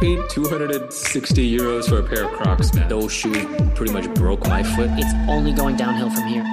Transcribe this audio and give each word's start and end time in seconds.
paid 0.00 0.20
260 0.30 1.58
euros 1.58 1.88
for 1.88 1.98
a 1.98 2.02
pair 2.02 2.24
of 2.24 2.32
Crocs, 2.32 2.72
man. 2.74 2.88
Those 2.88 3.12
shoes 3.12 3.44
pretty 3.74 3.92
much 3.92 4.08
broke 4.14 4.46
my 4.46 4.62
foot. 4.62 4.90
It's 4.92 5.12
only 5.28 5.52
going 5.52 5.76
downhill 5.76 6.10
from 6.10 6.26
here. 6.28 6.44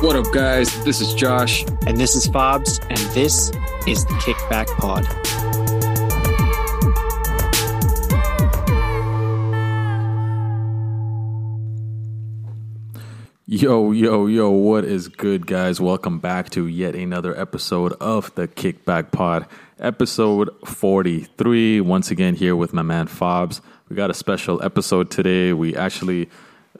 What 0.00 0.14
up, 0.14 0.32
guys? 0.32 0.84
This 0.84 1.00
is 1.00 1.12
Josh. 1.14 1.64
And 1.86 1.98
this 1.98 2.14
is 2.14 2.28
Fabs, 2.28 2.80
and 2.88 2.98
this 3.14 3.50
is 3.86 4.04
the 4.04 4.14
Kickback 4.14 4.68
Pod. 4.78 5.04
Yo, 13.50 13.92
yo, 13.92 14.26
yo, 14.26 14.50
what 14.50 14.84
is 14.84 15.08
good, 15.08 15.46
guys? 15.46 15.80
Welcome 15.80 16.20
back 16.20 16.50
to 16.50 16.66
yet 16.66 16.94
another 16.94 17.34
episode 17.36 17.94
of 17.94 18.32
the 18.34 18.46
Kickback 18.46 19.10
Pod, 19.10 19.46
episode 19.80 20.50
43. 20.66 21.80
Once 21.80 22.10
again, 22.10 22.34
here 22.34 22.56
with 22.56 22.72
my 22.72 22.82
man 22.82 23.06
Fabs. 23.06 23.60
We 23.88 23.96
got 23.96 24.10
a 24.10 24.14
special 24.14 24.62
episode 24.62 25.10
today. 25.10 25.52
We 25.52 25.76
actually 25.76 26.28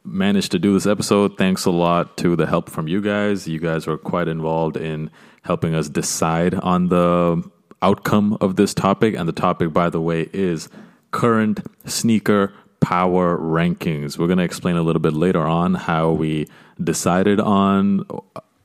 managed 0.05 0.53
to 0.53 0.59
do 0.59 0.73
this 0.73 0.87
episode 0.87 1.37
thanks 1.39 1.65
a 1.65 1.71
lot 1.71 2.17
to 2.19 2.37
the 2.37 2.47
help 2.47 2.71
from 2.71 2.89
you 2.89 3.01
guys. 3.01 3.49
You 3.49 3.59
guys 3.59 3.87
were 3.87 3.99
quite 3.99 4.29
involved 4.29 4.77
in 4.77 5.11
helping 5.43 5.75
us 5.75 5.89
decide 5.89 6.55
on 6.55 6.89
the 6.89 7.49
outcome 7.83 8.37
of 8.41 8.57
this 8.57 8.75
topic. 8.75 9.15
And 9.15 9.29
the 9.29 9.33
topic, 9.33 9.73
by 9.73 9.91
the 9.91 10.01
way, 10.01 10.29
is 10.33 10.69
current 11.11 11.61
sneaker 11.85 12.53
power 12.81 13.39
rankings. 13.39 14.19
We're 14.19 14.27
going 14.27 14.39
to 14.39 14.45
explain 14.45 14.77
a 14.77 14.83
little 14.83 15.01
bit 15.01 15.13
later 15.13 15.47
on 15.47 15.75
how 15.75 16.11
we 16.11 16.47
decided 16.83 17.41
on 17.41 18.05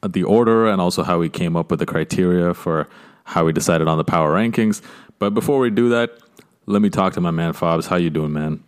the 0.07 0.23
order 0.23 0.67
and 0.67 0.81
also 0.81 1.03
how 1.03 1.19
we 1.19 1.29
came 1.29 1.55
up 1.55 1.71
with 1.71 1.79
the 1.79 1.85
criteria 1.85 2.53
for 2.53 2.87
how 3.23 3.45
we 3.45 3.53
decided 3.53 3.87
on 3.87 3.97
the 3.97 4.03
power 4.03 4.33
rankings. 4.33 4.81
But 5.19 5.33
before 5.33 5.59
we 5.59 5.69
do 5.69 5.89
that, 5.89 6.17
let 6.65 6.81
me 6.81 6.89
talk 6.89 7.13
to 7.13 7.21
my 7.21 7.31
man 7.31 7.53
Fabs. 7.53 7.87
How 7.87 7.95
you 7.95 8.09
doing, 8.09 8.33
man? 8.33 8.63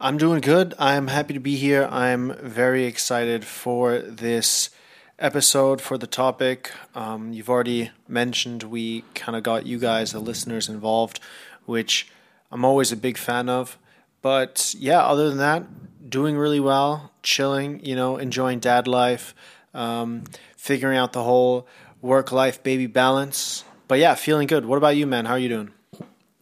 I'm 0.00 0.18
doing 0.18 0.40
good. 0.40 0.74
I'm 0.78 1.06
happy 1.06 1.34
to 1.34 1.40
be 1.40 1.56
here. 1.56 1.88
I'm 1.90 2.34
very 2.36 2.84
excited 2.84 3.44
for 3.44 3.98
this 3.98 4.70
episode 5.18 5.80
for 5.80 5.96
the 5.96 6.06
topic. 6.06 6.70
Um, 6.94 7.32
you've 7.32 7.48
already 7.48 7.90
mentioned 8.08 8.64
we 8.64 9.04
kind 9.14 9.36
of 9.36 9.42
got 9.42 9.66
you 9.66 9.78
guys, 9.78 10.12
the 10.12 10.18
listeners, 10.18 10.68
involved, 10.68 11.20
which 11.64 12.08
I'm 12.50 12.64
always 12.64 12.92
a 12.92 12.96
big 12.96 13.16
fan 13.16 13.48
of. 13.48 13.78
But 14.20 14.74
yeah, 14.78 15.00
other 15.04 15.28
than 15.28 15.38
that, 15.38 16.10
doing 16.10 16.36
really 16.36 16.60
well, 16.60 17.12
chilling, 17.22 17.84
you 17.84 17.96
know, 17.96 18.16
enjoying 18.16 18.58
dad 18.58 18.86
life, 18.86 19.34
um, 19.72 20.24
figuring 20.56 20.98
out 20.98 21.12
the 21.12 21.22
whole 21.22 21.66
work 22.00 22.32
life 22.32 22.62
baby 22.62 22.86
balance. 22.86 23.64
But 23.88 23.98
yeah, 23.98 24.14
feeling 24.14 24.46
good. 24.46 24.64
What 24.64 24.76
about 24.76 24.96
you, 24.96 25.06
man? 25.06 25.26
How 25.26 25.32
are 25.32 25.38
you 25.38 25.48
doing? 25.48 25.70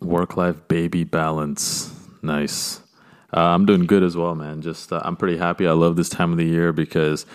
Work 0.01 0.37
life 0.37 0.57
baby 0.69 1.05
balance. 1.05 1.93
Nice. 2.23 2.81
Uh, 3.35 3.41
I'm 3.41 3.67
doing 3.67 3.87
good 3.87 4.03
as 4.03 4.17
well, 4.17 4.35
man. 4.35 4.62
Just 4.62 4.93
uh, 4.93 5.01
I'm 5.05 5.17
pretty 5.17 5.39
happy. 5.39 5.67
I 5.67 5.73
love 5.73 5.97
this 5.97 6.09
time 6.09 6.33
of 6.33 6.39
the 6.39 6.45
year 6.45 6.73
because 6.73 7.27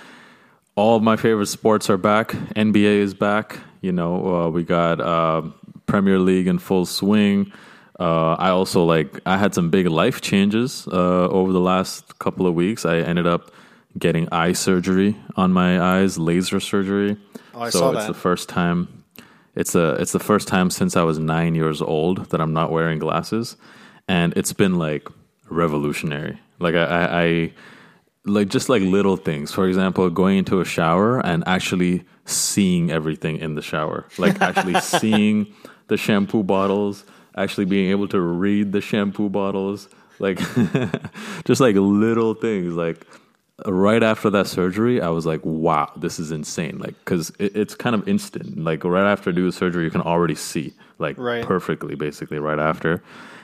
all 0.76 0.96
of 0.96 1.04
my 1.04 1.16
favorite 1.16 1.48
sports 1.48 1.90
are 1.90 1.98
back. 1.98 2.30
NBA 2.56 3.00
is 3.00 3.14
back. 3.14 3.60
You 3.82 3.92
know, 3.92 4.36
uh, 4.36 4.50
we 4.50 4.64
got 4.64 5.02
uh, 5.02 5.42
Premier 5.88 6.20
League 6.20 6.48
in 6.48 6.60
full 6.60 6.86
swing. 6.86 7.52
Uh, 8.00 8.34
I 8.34 8.50
also 8.50 8.84
like 8.84 9.20
I 9.26 9.38
had 9.38 9.56
some 9.56 9.72
big 9.72 9.88
life 9.88 10.22
changes 10.22 10.88
uh, 10.92 11.28
over 11.30 11.52
the 11.52 11.60
last 11.60 12.20
couple 12.20 12.46
of 12.46 12.54
weeks. 12.54 12.86
I 12.86 12.98
ended 12.98 13.26
up 13.26 13.52
getting 13.98 14.30
eye 14.32 14.54
surgery 14.54 15.18
on 15.36 15.52
my 15.52 15.82
eyes, 15.82 16.20
laser 16.20 16.60
surgery. 16.60 17.18
Oh, 17.56 17.62
I 17.62 17.70
so 17.72 17.92
it's 17.98 18.06
the 18.06 18.14
first 18.14 18.48
time. 18.50 19.04
It's 19.58 19.74
a 19.74 19.96
it's 19.96 20.12
the 20.12 20.20
first 20.20 20.48
time 20.48 20.70
since 20.70 20.96
I 20.96 21.02
was 21.02 21.18
nine 21.18 21.56
years 21.56 21.82
old 21.82 22.30
that 22.30 22.40
I'm 22.40 22.54
not 22.54 22.72
wearing 22.72 23.00
glasses, 23.00 23.58
and 24.08 24.32
it's 24.38 24.54
been 24.54 24.78
like 24.78 25.08
revolutionary. 25.50 26.40
Like 26.60 26.76
I, 26.76 26.86
I, 26.86 27.22
I 27.24 27.54
like 28.26 28.50
just 28.50 28.70
like 28.70 28.84
little 28.84 29.18
things. 29.18 29.52
For 29.52 29.68
example, 29.68 30.08
going 30.12 30.38
into 30.38 30.62
a 30.62 30.66
shower 30.66 31.20
and 31.26 31.44
actually 31.48 32.06
seeing 32.26 32.92
everything 32.92 33.38
in 33.38 33.56
the 33.56 33.64
shower, 33.64 34.06
like 34.20 34.40
actually 34.42 34.80
seeing 35.00 35.52
the 35.88 35.98
shampoo 35.98 36.44
bottles, 36.44 37.04
actually 37.36 37.66
being 37.66 37.90
able 37.90 38.08
to 38.10 38.22
read 38.22 38.74
the 38.74 38.82
shampoo 38.82 39.28
bottles, 39.28 39.90
like 40.20 40.38
just 41.46 41.62
like 41.62 41.76
little 41.76 42.36
things. 42.36 42.76
Like 42.76 43.08
right 43.66 44.04
after 44.04 44.30
that 44.30 44.48
surgery, 44.48 45.02
I 45.02 45.10
was 45.10 45.26
like, 45.26 45.42
wow, 45.44 45.92
this 45.96 46.20
is 46.20 46.32
insane. 46.32 46.78
Like, 46.78 46.94
cause 47.06 47.32
it, 47.40 47.56
it's 47.56 47.76
kind 47.76 47.96
of 47.96 48.08
instant. 48.08 48.64
Like 48.64 48.84
right 48.84 49.10
after 49.12 49.32
I 49.32 49.34
do 49.34 49.46
the 49.46 49.52
surgery, 49.52 49.84
you 49.86 49.92
can 49.92 50.02
already 50.02 50.36
see 50.36 50.74
like 51.00 51.18
Right. 51.18 51.44
perfectly, 51.44 51.96
basically 51.96 52.40
right 52.40 52.60
after. 52.60 53.02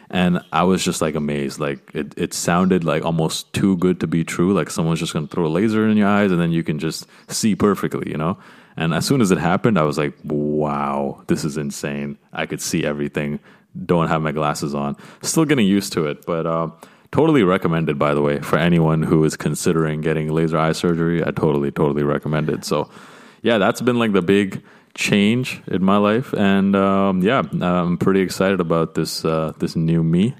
And 0.09 0.41
I 0.51 0.63
was 0.63 0.83
just 0.83 1.01
like 1.01 1.15
amazed. 1.15 1.59
Like 1.59 1.89
it, 1.95 2.13
it 2.17 2.33
sounded 2.33 2.83
like 2.83 3.03
almost 3.03 3.51
too 3.53 3.77
good 3.77 3.99
to 4.01 4.07
be 4.07 4.23
true. 4.23 4.53
Like 4.53 4.69
someone's 4.69 4.99
just 4.99 5.13
gonna 5.13 5.27
throw 5.27 5.45
a 5.45 5.47
laser 5.47 5.87
in 5.87 5.97
your 5.97 6.07
eyes 6.07 6.31
and 6.31 6.39
then 6.39 6.51
you 6.51 6.63
can 6.63 6.77
just 6.77 7.07
see 7.27 7.55
perfectly, 7.55 8.11
you 8.11 8.17
know? 8.17 8.37
And 8.77 8.93
as 8.93 9.05
soon 9.05 9.21
as 9.21 9.31
it 9.31 9.37
happened, 9.37 9.77
I 9.79 9.83
was 9.83 9.97
like, 9.97 10.13
wow, 10.23 11.23
this 11.27 11.43
is 11.45 11.57
insane. 11.57 12.17
I 12.31 12.45
could 12.45 12.61
see 12.61 12.83
everything. 12.83 13.39
Don't 13.85 14.07
have 14.07 14.21
my 14.21 14.31
glasses 14.31 14.75
on. 14.75 14.95
Still 15.23 15.45
getting 15.45 15.65
used 15.65 15.93
to 15.93 16.05
it, 16.07 16.25
but 16.25 16.45
uh, 16.45 16.69
totally 17.13 17.43
recommended, 17.43 17.97
by 17.97 18.13
the 18.13 18.21
way, 18.21 18.39
for 18.39 18.57
anyone 18.57 19.03
who 19.03 19.23
is 19.23 19.37
considering 19.37 20.01
getting 20.01 20.29
laser 20.29 20.57
eye 20.57 20.73
surgery. 20.73 21.21
I 21.21 21.31
totally, 21.31 21.71
totally 21.71 22.03
recommend 22.03 22.49
it. 22.49 22.65
So, 22.65 22.89
yeah, 23.43 23.59
that's 23.59 23.81
been 23.81 23.99
like 23.99 24.13
the 24.13 24.23
big 24.23 24.63
change 24.95 25.61
in 25.67 25.83
my 25.83 25.97
life, 25.97 26.33
and 26.33 26.75
um, 26.75 27.21
yeah, 27.21 27.43
I'm 27.61 27.97
pretty 27.97 28.21
excited 28.21 28.59
about 28.59 28.95
this 28.95 29.23
uh, 29.23 29.53
this 29.59 29.75
new 29.75 30.03
me. 30.03 30.35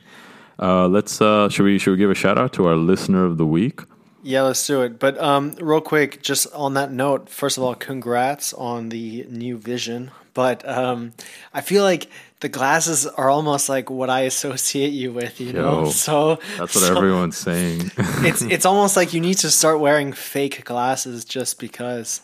Uh, 0.60 0.88
let's 0.88 1.22
uh, 1.22 1.48
should 1.50 1.64
we 1.64 1.78
should 1.78 1.92
we 1.92 1.98
give 1.98 2.12
a 2.12 2.16
shout 2.16 2.38
out 2.38 2.54
to 2.54 2.66
our 2.66 2.76
listener 2.76 3.24
of 3.24 3.38
the 3.38 3.46
week? 3.46 3.82
Yeah, 4.24 4.44
let's 4.44 4.66
do 4.66 4.82
it. 4.82 5.00
But 5.00 5.20
um, 5.20 5.54
real 5.60 5.82
quick, 5.82 6.24
just 6.24 6.52
on 6.54 6.76
that 6.76 6.92
note, 6.92 7.30
first 7.30 7.58
of 7.58 7.64
all, 7.64 7.76
congrats 7.76 8.54
on 8.54 8.90
the 8.90 9.26
new 9.30 9.58
vision. 9.58 10.12
But 10.34 10.68
um, 10.68 11.14
I 11.54 11.62
feel 11.62 11.84
like 11.84 12.08
the 12.44 12.50
glasses 12.50 13.08
are 13.08 13.30
almost 13.30 13.70
like 13.70 13.90
what 13.90 14.10
I 14.10 14.22
associate 14.22 14.92
you 14.92 15.14
with, 15.14 15.40
you 15.40 15.54
know. 15.54 15.86
So 15.86 16.36
That's 16.58 16.76
what 16.76 16.84
so 16.84 16.98
everyone's 16.98 17.38
saying. 17.38 17.90
it's 17.98 18.42
it's 18.42 18.66
almost 18.66 18.98
like 18.98 19.14
you 19.14 19.22
need 19.22 19.38
to 19.40 19.50
start 19.50 19.80
wearing 19.80 20.12
fake 20.12 20.66
glasses 20.66 21.24
just 21.24 21.58
because. 21.58 22.22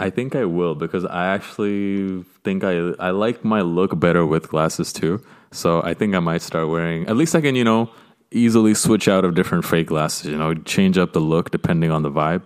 I 0.00 0.08
think 0.08 0.34
I 0.34 0.46
will 0.46 0.74
because 0.74 1.04
I 1.04 1.26
actually 1.26 2.24
think 2.42 2.64
I 2.64 2.94
I 2.98 3.10
like 3.10 3.44
my 3.44 3.60
look 3.60 4.00
better 4.00 4.24
with 4.24 4.48
glasses 4.48 4.92
too. 4.94 5.22
So 5.52 5.82
I 5.84 5.92
think 5.92 6.14
I 6.14 6.20
might 6.20 6.40
start 6.40 6.68
wearing. 6.68 7.06
At 7.06 7.16
least 7.16 7.34
I 7.34 7.42
can 7.42 7.54
you 7.54 7.64
know 7.64 7.90
easily 8.30 8.72
switch 8.72 9.08
out 9.08 9.26
of 9.26 9.34
different 9.34 9.66
fake 9.66 9.88
glasses. 9.88 10.30
You 10.30 10.38
know, 10.38 10.54
change 10.54 10.96
up 10.96 11.12
the 11.12 11.20
look 11.20 11.50
depending 11.50 11.90
on 11.90 12.02
the 12.02 12.10
vibe. 12.10 12.44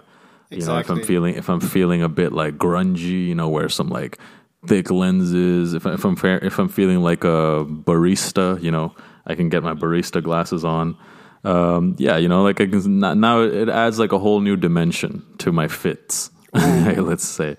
You 0.50 0.64
know, 0.64 0.78
if 0.78 0.90
I'm 0.90 1.02
feeling 1.02 1.36
if 1.36 1.48
I'm 1.48 1.60
feeling 1.60 2.02
a 2.02 2.08
bit 2.08 2.32
like 2.32 2.58
grungy, 2.58 3.28
you 3.28 3.36
know, 3.36 3.48
wear 3.48 3.68
some 3.68 3.88
like 3.88 4.18
thick 4.66 4.90
lenses. 4.90 5.74
If, 5.74 5.86
if 5.86 6.04
I'm 6.04 6.16
fair, 6.16 6.38
if 6.44 6.58
I'm 6.58 6.68
feeling 6.68 7.00
like 7.00 7.24
a 7.24 7.64
barista, 7.66 8.60
you 8.62 8.70
know, 8.70 8.94
I 9.26 9.34
can 9.34 9.48
get 9.48 9.62
my 9.62 9.74
barista 9.74 10.22
glasses 10.22 10.64
on. 10.64 10.96
Um, 11.44 11.94
yeah, 11.98 12.16
you 12.16 12.28
know, 12.28 12.42
like 12.42 12.60
I 12.60 12.66
can 12.66 12.98
now 12.98 13.42
it 13.42 13.68
adds 13.68 13.98
like 13.98 14.12
a 14.12 14.18
whole 14.18 14.40
new 14.40 14.56
dimension 14.56 15.24
to 15.38 15.52
my 15.52 15.68
fits. 15.68 16.30
let's 16.52 17.24
say, 17.24 17.56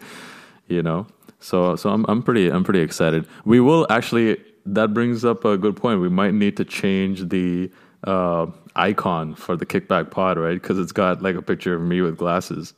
you 0.68 0.84
know. 0.84 1.08
So 1.40 1.76
so 1.76 1.90
I'm 1.90 2.06
I'm 2.10 2.22
pretty 2.22 2.50
I'm 2.50 2.64
pretty 2.64 2.82
excited. 2.82 3.28
We 3.46 3.60
will 3.60 3.88
actually. 3.90 4.38
That 4.66 4.94
brings 4.94 5.26
up 5.26 5.46
a 5.46 5.58
good 5.58 5.76
point. 5.78 6.00
We 6.00 6.10
might 6.10 6.34
need 6.34 6.58
to 6.58 6.66
change 6.66 7.30
the 7.30 7.72
uh, 8.04 8.48
icon 8.76 9.34
for 9.34 9.56
the 9.56 9.66
kickback 9.66 10.12
pod, 10.12 10.38
right? 10.38 10.54
Because 10.54 10.78
it's 10.78 10.92
got 10.92 11.24
like 11.24 11.36
a 11.36 11.42
picture 11.42 11.74
of 11.74 11.82
me 11.82 12.02
with 12.02 12.18
glasses. 12.18 12.74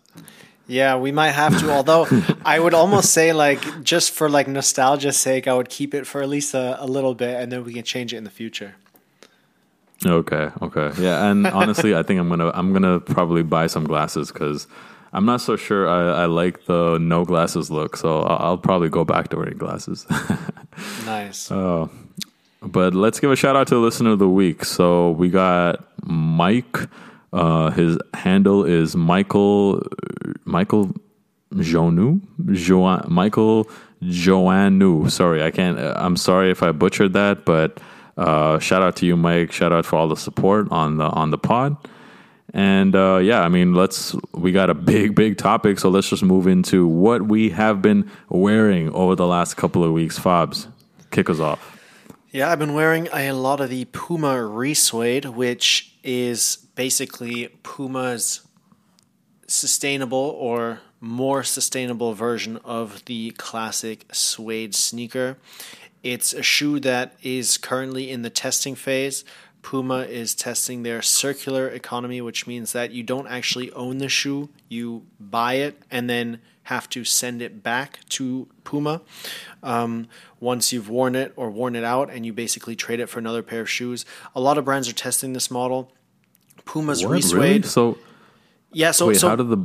Yeah, 0.72 0.96
we 0.96 1.12
might 1.12 1.32
have 1.32 1.60
to. 1.60 1.70
Although 1.70 2.08
I 2.46 2.58
would 2.58 2.74
almost 2.74 3.12
say, 3.12 3.34
like, 3.34 3.84
just 3.84 4.12
for 4.12 4.30
like 4.30 4.48
nostalgia's 4.48 5.18
sake, 5.18 5.46
I 5.46 5.54
would 5.54 5.68
keep 5.68 5.94
it 5.94 6.08
for 6.08 6.22
at 6.22 6.30
least 6.30 6.54
a, 6.54 6.82
a 6.82 6.88
little 6.88 7.14
bit, 7.14 7.42
and 7.42 7.52
then 7.52 7.66
we 7.66 7.74
can 7.74 7.84
change 7.84 8.14
it 8.14 8.18
in 8.18 8.24
the 8.24 8.30
future. 8.30 8.76
Okay, 10.06 10.50
okay, 10.62 10.92
yeah. 10.98 11.30
And 11.30 11.46
honestly, 11.46 11.94
I 11.94 12.04
think 12.04 12.22
I'm 12.22 12.30
gonna 12.30 12.52
I'm 12.54 12.72
gonna 12.72 13.02
probably 13.02 13.44
buy 13.44 13.68
some 13.68 13.84
glasses 13.84 14.32
because 14.32 14.66
I'm 15.12 15.26
not 15.26 15.42
so 15.42 15.58
sure 15.58 15.90
I, 15.90 16.24
I 16.24 16.26
like 16.26 16.66
the 16.66 16.98
no 17.00 17.26
glasses 17.26 17.70
look. 17.70 17.98
So 17.98 18.22
I'll, 18.22 18.52
I'll 18.52 18.58
probably 18.58 18.88
go 18.88 19.04
back 19.04 19.28
to 19.30 19.38
wearing 19.38 19.58
glasses. 19.58 20.08
Nice. 21.06 21.52
Uh, 21.52 21.90
but 22.62 22.96
let's 22.96 23.20
give 23.20 23.30
a 23.30 23.36
shout 23.36 23.58
out 23.58 23.68
to 23.68 23.76
the 23.76 23.82
listener 23.82 24.12
of 24.12 24.20
the 24.20 24.30
week. 24.30 24.64
So 24.64 25.12
we 25.12 25.30
got 25.30 25.84
Mike. 26.04 26.78
Uh, 27.34 27.70
his 27.72 27.98
handle 28.14 28.66
is 28.66 28.96
Michael 28.96 29.82
Michael 30.46 30.94
Jonu 31.54 32.22
jo- 32.54 33.06
Michael 33.08 33.70
Joannu. 34.04 35.10
Sorry, 35.10 35.44
I 35.44 35.52
can't. 35.52 35.80
I'm 35.80 36.18
sorry 36.18 36.52
if 36.52 36.64
I 36.64 36.72
butchered 36.72 37.14
that, 37.14 37.46
but 37.46 37.80
uh, 38.18 38.60
shout 38.60 38.82
out 38.82 38.96
to 38.98 39.06
you, 39.06 39.16
Mike. 39.16 39.52
Shout 39.52 39.72
out 39.72 39.86
for 39.86 39.96
all 39.98 40.08
the 40.08 40.18
support 40.18 40.68
on 40.72 40.98
the 40.98 41.06
on 41.06 41.32
the 41.32 41.38
pod. 41.38 41.78
And 42.54 42.96
uh, 42.96 43.18
yeah, 43.18 43.42
I 43.42 43.48
mean, 43.48 43.74
let's. 43.76 44.14
We 44.34 44.52
got 44.52 44.70
a 44.70 44.74
big, 44.74 45.16
big 45.16 45.38
topic, 45.38 45.80
so 45.80 45.90
let's 45.90 46.10
just 46.10 46.24
move 46.24 46.48
into 46.48 46.86
what 46.86 47.22
we 47.22 47.52
have 47.52 47.82
been 47.82 48.10
wearing 48.28 48.90
over 48.92 49.16
the 49.16 49.28
last 49.28 49.56
couple 49.56 49.86
of 49.86 49.94
weeks. 49.94 50.20
Fabs, 50.20 50.68
kick 51.12 51.30
us 51.30 51.40
off. 51.40 51.71
Yeah, 52.34 52.50
I've 52.50 52.60
been 52.60 52.74
wearing 52.74 53.10
a 53.12 53.34
lot 53.34 53.60
of 53.60 53.70
the 53.70 53.84
Puma 53.84 54.38
Resuede, 54.42 55.26
which 55.26 55.96
is 56.02 56.56
basically 56.76 57.50
Puma's 57.62 58.40
sustainable 59.48 60.38
or 60.40 60.80
more 61.02 61.44
sustainable 61.44 62.14
version 62.14 62.56
of 62.64 63.04
the 63.04 63.32
classic 63.32 64.06
suede 64.14 64.74
sneaker. 64.74 65.40
It's 66.04 66.32
a 66.32 66.42
shoe 66.42 66.80
that 66.80 67.18
is 67.22 67.58
currently 67.58 68.10
in 68.10 68.22
the 68.22 68.30
testing 68.30 68.76
phase. 68.76 69.26
Puma 69.62 70.04
is 70.04 70.34
testing 70.34 70.84
their 70.84 71.02
circular 71.02 71.68
economy, 71.68 72.22
which 72.22 72.48
means 72.48 72.72
that 72.72 72.92
you 72.92 73.04
don't 73.04 73.28
actually 73.28 73.74
own 73.74 73.98
the 73.98 74.08
shoe, 74.08 74.48
you 74.70 75.06
buy 75.20 75.56
it 75.56 75.84
and 75.92 76.10
then 76.10 76.40
have 76.64 76.88
to 76.90 77.04
send 77.04 77.42
it 77.42 77.64
back 77.64 78.00
to 78.10 78.48
Puma 78.64 79.02
um, 79.64 80.08
once 80.40 80.72
you've 80.72 80.90
worn 80.90 81.16
it 81.16 81.34
or 81.36 81.50
worn 81.50 81.76
it 81.76 81.84
out, 81.84 82.10
and 82.10 82.26
you 82.26 82.34
basically 82.34 82.76
trade 82.76 83.00
it 83.00 83.08
for 83.08 83.20
another 83.20 83.42
pair 83.42 83.62
of 83.62 83.70
shoes. 83.70 84.06
A 84.36 84.40
lot 84.40 84.58
of 84.58 84.66
brands 84.66 84.88
are 84.88 84.94
testing 84.94 85.34
this 85.34 85.50
model. 85.50 85.92
Puma's 86.66 87.04
What, 87.04 87.12
Resuede. 87.14 87.42
really? 87.42 87.62
So 87.64 87.98
Yeah, 88.72 88.92
so 88.92 89.08
wait, 89.08 89.18
so 89.18 89.30
how 89.30 89.36
did 89.36 89.50
the 89.50 89.58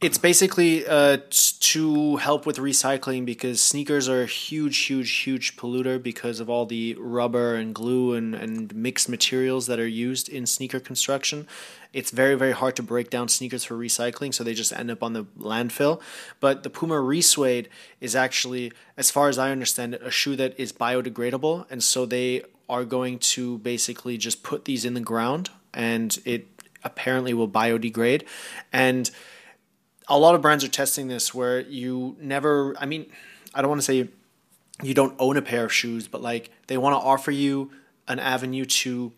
it's 0.00 0.16
basically 0.16 0.86
uh, 0.86 1.18
to 1.28 2.16
help 2.16 2.46
with 2.46 2.56
recycling 2.56 3.26
because 3.26 3.60
sneakers 3.60 4.08
are 4.08 4.22
a 4.22 4.26
huge, 4.26 4.78
huge, 4.78 5.10
huge 5.10 5.56
polluter 5.56 6.02
because 6.02 6.40
of 6.40 6.48
all 6.48 6.64
the 6.64 6.96
rubber 6.98 7.54
and 7.54 7.74
glue 7.74 8.14
and, 8.14 8.34
and 8.34 8.74
mixed 8.74 9.10
materials 9.10 9.66
that 9.66 9.78
are 9.78 9.86
used 9.86 10.26
in 10.28 10.46
sneaker 10.46 10.80
construction. 10.80 11.46
It's 11.92 12.10
very, 12.10 12.34
very 12.34 12.52
hard 12.52 12.76
to 12.76 12.82
break 12.82 13.10
down 13.10 13.28
sneakers 13.28 13.64
for 13.64 13.74
recycling, 13.76 14.32
so 14.32 14.42
they 14.42 14.54
just 14.54 14.72
end 14.72 14.90
up 14.90 15.02
on 15.02 15.12
the 15.12 15.24
landfill. 15.38 16.00
But 16.38 16.62
the 16.62 16.70
Puma 16.70 16.94
Resuede 16.94 17.68
is 18.00 18.16
actually, 18.16 18.72
as 18.96 19.10
far 19.10 19.28
as 19.28 19.36
I 19.36 19.50
understand 19.50 19.94
it, 19.94 20.02
a 20.02 20.10
shoe 20.10 20.36
that 20.36 20.58
is 20.58 20.72
biodegradable, 20.72 21.66
and 21.70 21.84
so 21.84 22.06
they 22.06 22.42
are 22.70 22.84
going 22.84 23.18
to 23.18 23.58
basically 23.58 24.16
just 24.16 24.42
put 24.42 24.64
these 24.64 24.86
in 24.86 24.94
the 24.94 25.00
ground, 25.00 25.50
and 25.74 26.18
it 26.24 26.46
apparently 26.84 27.34
will 27.34 27.48
biodegrade. 27.48 28.22
And 28.72 29.10
a 30.10 30.18
lot 30.18 30.34
of 30.34 30.42
brands 30.42 30.62
are 30.62 30.68
testing 30.68 31.08
this 31.08 31.32
where 31.32 31.60
you 31.60 32.16
never 32.20 32.74
i 32.78 32.84
mean 32.84 33.06
i 33.54 33.62
don't 33.62 33.70
want 33.70 33.80
to 33.80 33.84
say 33.84 34.08
you 34.82 34.92
don't 34.92 35.14
own 35.18 35.36
a 35.38 35.42
pair 35.42 35.64
of 35.64 35.72
shoes 35.72 36.06
but 36.06 36.20
like 36.20 36.50
they 36.66 36.76
want 36.76 36.92
to 36.92 37.06
offer 37.06 37.30
you 37.30 37.70
an 38.08 38.18
avenue 38.18 38.64
to 38.64 39.12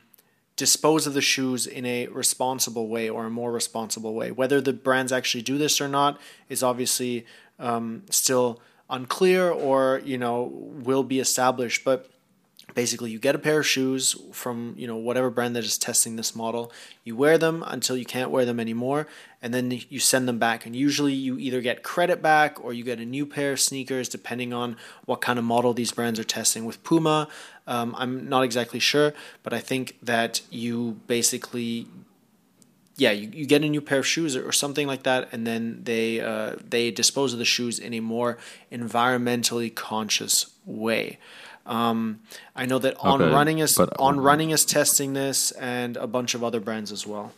dispose 0.56 1.06
of 1.06 1.14
the 1.14 1.20
shoes 1.20 1.66
in 1.66 1.86
a 1.86 2.06
responsible 2.08 2.88
way 2.88 3.08
or 3.08 3.24
a 3.24 3.30
more 3.30 3.50
responsible 3.50 4.14
way. 4.14 4.30
Whether 4.30 4.60
the 4.60 4.72
brands 4.72 5.12
actually 5.12 5.42
do 5.42 5.58
this 5.58 5.80
or 5.80 5.88
not 5.88 6.20
is 6.48 6.62
obviously 6.62 7.26
um, 7.58 8.02
still 8.10 8.60
unclear 8.90 9.50
or 9.50 10.02
you 10.04 10.18
know 10.18 10.52
will 10.52 11.02
be 11.02 11.20
established. 11.20 11.84
But 11.84 12.10
basically 12.74 13.10
you 13.10 13.18
get 13.18 13.34
a 13.34 13.38
pair 13.38 13.60
of 13.60 13.66
shoes 13.66 14.16
from 14.32 14.74
you 14.76 14.86
know 14.86 14.96
whatever 14.96 15.30
brand 15.30 15.54
that 15.56 15.64
is 15.64 15.78
testing 15.78 16.16
this 16.16 16.34
model. 16.34 16.72
You 17.04 17.16
wear 17.16 17.38
them 17.38 17.64
until 17.66 17.96
you 17.96 18.04
can't 18.04 18.30
wear 18.30 18.44
them 18.44 18.60
anymore 18.60 19.06
and 19.40 19.52
then 19.52 19.80
you 19.88 19.98
send 19.98 20.28
them 20.28 20.38
back. 20.38 20.66
And 20.66 20.76
usually 20.76 21.12
you 21.12 21.38
either 21.38 21.60
get 21.60 21.82
credit 21.82 22.22
back 22.22 22.62
or 22.64 22.72
you 22.72 22.84
get 22.84 22.98
a 22.98 23.04
new 23.04 23.26
pair 23.26 23.52
of 23.52 23.60
sneakers 23.60 24.08
depending 24.08 24.52
on 24.52 24.76
what 25.04 25.20
kind 25.20 25.38
of 25.38 25.44
model 25.44 25.74
these 25.74 25.92
brands 25.92 26.18
are 26.20 26.24
testing. 26.24 26.64
With 26.64 26.82
puma 26.84 27.28
um, 27.66 27.94
i'm 27.96 28.28
not 28.28 28.42
exactly 28.42 28.80
sure 28.80 29.14
but 29.44 29.52
i 29.52 29.60
think 29.60 29.96
that 30.02 30.40
you 30.50 31.00
basically 31.06 31.86
yeah, 32.96 33.10
you, 33.10 33.30
you 33.32 33.46
get 33.46 33.64
a 33.64 33.68
new 33.68 33.80
pair 33.80 33.98
of 33.98 34.06
shoes 34.06 34.36
or, 34.36 34.46
or 34.46 34.52
something 34.52 34.86
like 34.86 35.04
that, 35.04 35.28
and 35.32 35.46
then 35.46 35.80
they 35.84 36.20
uh, 36.20 36.56
they 36.62 36.90
dispose 36.90 37.32
of 37.32 37.38
the 37.38 37.44
shoes 37.44 37.78
in 37.78 37.94
a 37.94 38.00
more 38.00 38.38
environmentally 38.70 39.74
conscious 39.74 40.52
way. 40.66 41.18
Um, 41.66 42.20
I 42.56 42.66
know 42.66 42.78
that 42.80 42.96
on 42.98 43.22
Okay, 43.22 43.32
running 43.32 43.58
is 43.60 43.76
but- 43.76 43.98
on 43.98 44.18
running 44.20 44.50
is 44.50 44.64
testing 44.64 45.12
this, 45.12 45.50
and 45.52 45.96
a 45.96 46.06
bunch 46.06 46.34
of 46.34 46.42
other 46.42 46.60
brands 46.60 46.90
as 46.90 47.06
well. 47.06 47.32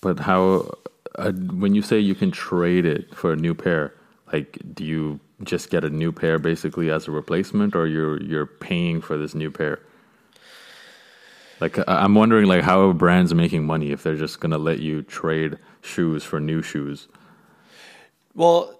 But 0.00 0.20
how, 0.20 0.70
uh, 1.16 1.32
when 1.32 1.74
you 1.74 1.82
say 1.82 1.98
you 1.98 2.14
can 2.14 2.30
trade 2.30 2.86
it 2.86 3.14
for 3.14 3.32
a 3.32 3.36
new 3.36 3.54
pair, 3.54 3.92
like, 4.32 4.58
do 4.74 4.84
you 4.84 5.20
just 5.42 5.70
get 5.70 5.84
a 5.84 5.90
new 5.90 6.12
pair 6.12 6.38
basically 6.38 6.90
as 6.90 7.08
a 7.08 7.10
replacement, 7.10 7.74
or 7.76 7.86
you're 7.86 8.22
you're 8.22 8.46
paying 8.46 9.00
for 9.02 9.18
this 9.18 9.34
new 9.34 9.50
pair? 9.50 9.80
Like, 11.60 11.78
I'm 11.86 12.14
wondering, 12.14 12.46
like, 12.46 12.62
how 12.62 12.88
are 12.88 12.94
brands 12.94 13.34
making 13.34 13.66
money 13.66 13.90
if 13.90 14.02
they're 14.02 14.16
just 14.16 14.40
gonna 14.40 14.56
let 14.56 14.78
you 14.78 15.02
trade 15.02 15.58
shoes 15.82 16.24
for 16.24 16.40
new 16.40 16.62
shoes? 16.62 17.06
Well, 18.34 18.79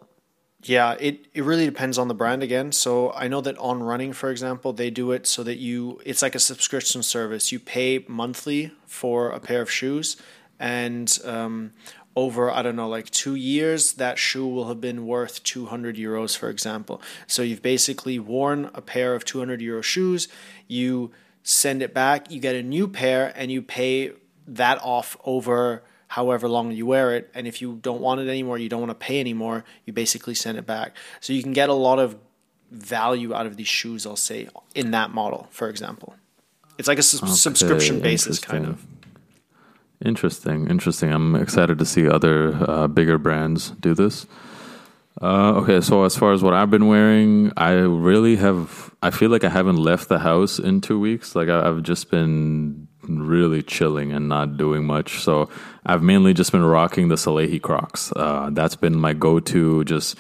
yeah, 0.63 0.95
it, 1.01 1.27
it 1.33 1.43
really 1.43 1.65
depends 1.65 1.97
on 1.97 2.09
the 2.09 2.15
brand 2.15 2.43
again. 2.43 2.73
So 2.73 3.13
I 3.13 3.29
know 3.29 3.41
that 3.41 3.57
on 3.59 3.83
running, 3.83 4.13
for 4.13 4.31
example, 4.31 4.73
they 4.73 4.91
do 4.91 5.13
it 5.13 5.27
so 5.27 5.43
that 5.43 5.57
you 5.57 6.01
it's 6.05 6.23
like 6.23 6.35
a 6.35 6.41
subscription 6.41 7.03
service. 7.03 7.51
You 7.51 7.59
pay 7.59 8.05
monthly 8.07 8.73
for 8.87 9.31
a 9.31 9.41
pair 9.41 9.63
of 9.63 9.71
shoes, 9.71 10.17
and 10.59 11.19
um, 11.25 11.73
over 12.15 12.51
I 12.51 12.61
don't 12.63 12.77
know 12.77 12.89
like 12.89 13.09
two 13.11 13.35
years, 13.37 13.95
that 13.95 14.19
shoe 14.19 14.47
will 14.47 14.69
have 14.69 14.81
been 14.81 15.07
worth 15.07 15.43
two 15.45 15.67
hundred 15.67 15.97
euros, 15.97 16.37
for 16.37 16.51
example. 16.51 17.01
So 17.27 17.43
you've 17.43 17.63
basically 17.63 18.19
worn 18.19 18.71
a 18.75 18.83
pair 18.83 19.15
of 19.15 19.25
two 19.25 19.39
hundred 19.39 19.63
euro 19.63 19.81
shoes. 19.81 20.29
You 20.69 21.11
send 21.43 21.81
it 21.81 21.95
back, 21.95 22.31
you 22.31 22.39
get 22.39 22.55
a 22.55 22.63
new 22.63 22.87
pair, 22.87 23.33
and 23.35 23.51
you 23.51 23.63
pay 23.63 24.13
that 24.47 24.79
off 24.83 25.17
over 25.25 25.85
however 26.11 26.49
long 26.49 26.73
you 26.73 26.87
wear 26.87 27.15
it. 27.15 27.31
And 27.35 27.47
if 27.47 27.63
you 27.63 27.79
don't 27.81 28.01
want 28.01 28.21
it 28.21 28.29
anymore, 28.29 28.59
you 28.59 28.69
don't 28.69 28.81
want 28.81 28.91
to 28.91 28.97
pay 28.97 29.21
anymore, 29.21 29.65
you 29.87 29.93
basically 29.93 30.35
send 30.35 30.59
it 30.59 30.67
back. 30.67 30.97
So 31.21 31.33
you 31.33 31.41
can 31.41 31.53
get 31.53 31.69
a 31.69 31.73
lot 31.73 32.01
of 32.01 32.17
value 32.73 33.33
out 33.33 33.47
of 33.47 33.57
these 33.57 33.69
shoes, 33.69 34.07
I'll 34.07 34.17
say, 34.17 34.49
in 34.75 34.91
that 34.91 35.13
model, 35.13 35.47
for 35.51 35.69
example. 35.69 36.17
It's 36.79 36.89
like 36.89 36.99
a 36.99 37.03
subscription 37.03 37.97
Okay, 37.97 38.03
basis, 38.03 38.41
kind 38.41 38.67
of. 38.67 38.85
Interesting, 40.05 40.69
interesting. 40.69 41.13
I'm 41.13 41.37
excited 41.37 41.79
to 41.79 41.85
see 41.85 42.09
other 42.09 42.57
uh, 42.69 42.89
bigger 42.89 43.17
brands 43.17 43.71
do 43.71 43.95
this. 43.95 44.27
Uh, 45.23 45.53
okay, 45.61 45.81
so 45.81 46.03
as 46.03 46.17
far 46.17 46.33
as 46.33 46.43
what 46.43 46.55
I've 46.55 46.71
been 46.71 46.89
wearing, 46.89 47.53
I 47.57 47.73
really 47.73 48.35
have. 48.37 48.93
I 49.01 49.11
feel 49.11 49.31
like 49.31 49.45
I 49.45 49.51
haven't 49.51 49.77
left 49.77 50.09
the 50.09 50.19
house 50.19 50.59
in 50.59 50.81
two 50.81 50.99
weeks. 50.99 51.37
Like 51.37 51.49
I, 51.49 51.69
I've 51.69 51.83
just 51.83 52.11
been 52.11 52.89
really 53.03 53.63
chilling 53.63 54.13
and 54.13 54.29
not 54.29 54.57
doing 54.57 54.85
much. 54.85 55.21
So 55.21 55.49
I've 55.91 56.03
mainly 56.05 56.35
just 56.35 56.53
been 56.53 56.65
rocking 56.65 57.09
the 57.09 57.17
Salehe 57.17 57.61
Crocs. 57.61 58.13
Uh, 58.15 58.51
that's 58.53 58.77
been 58.77 58.97
my 58.97 59.13
go-to. 59.13 59.83
Just 59.85 60.17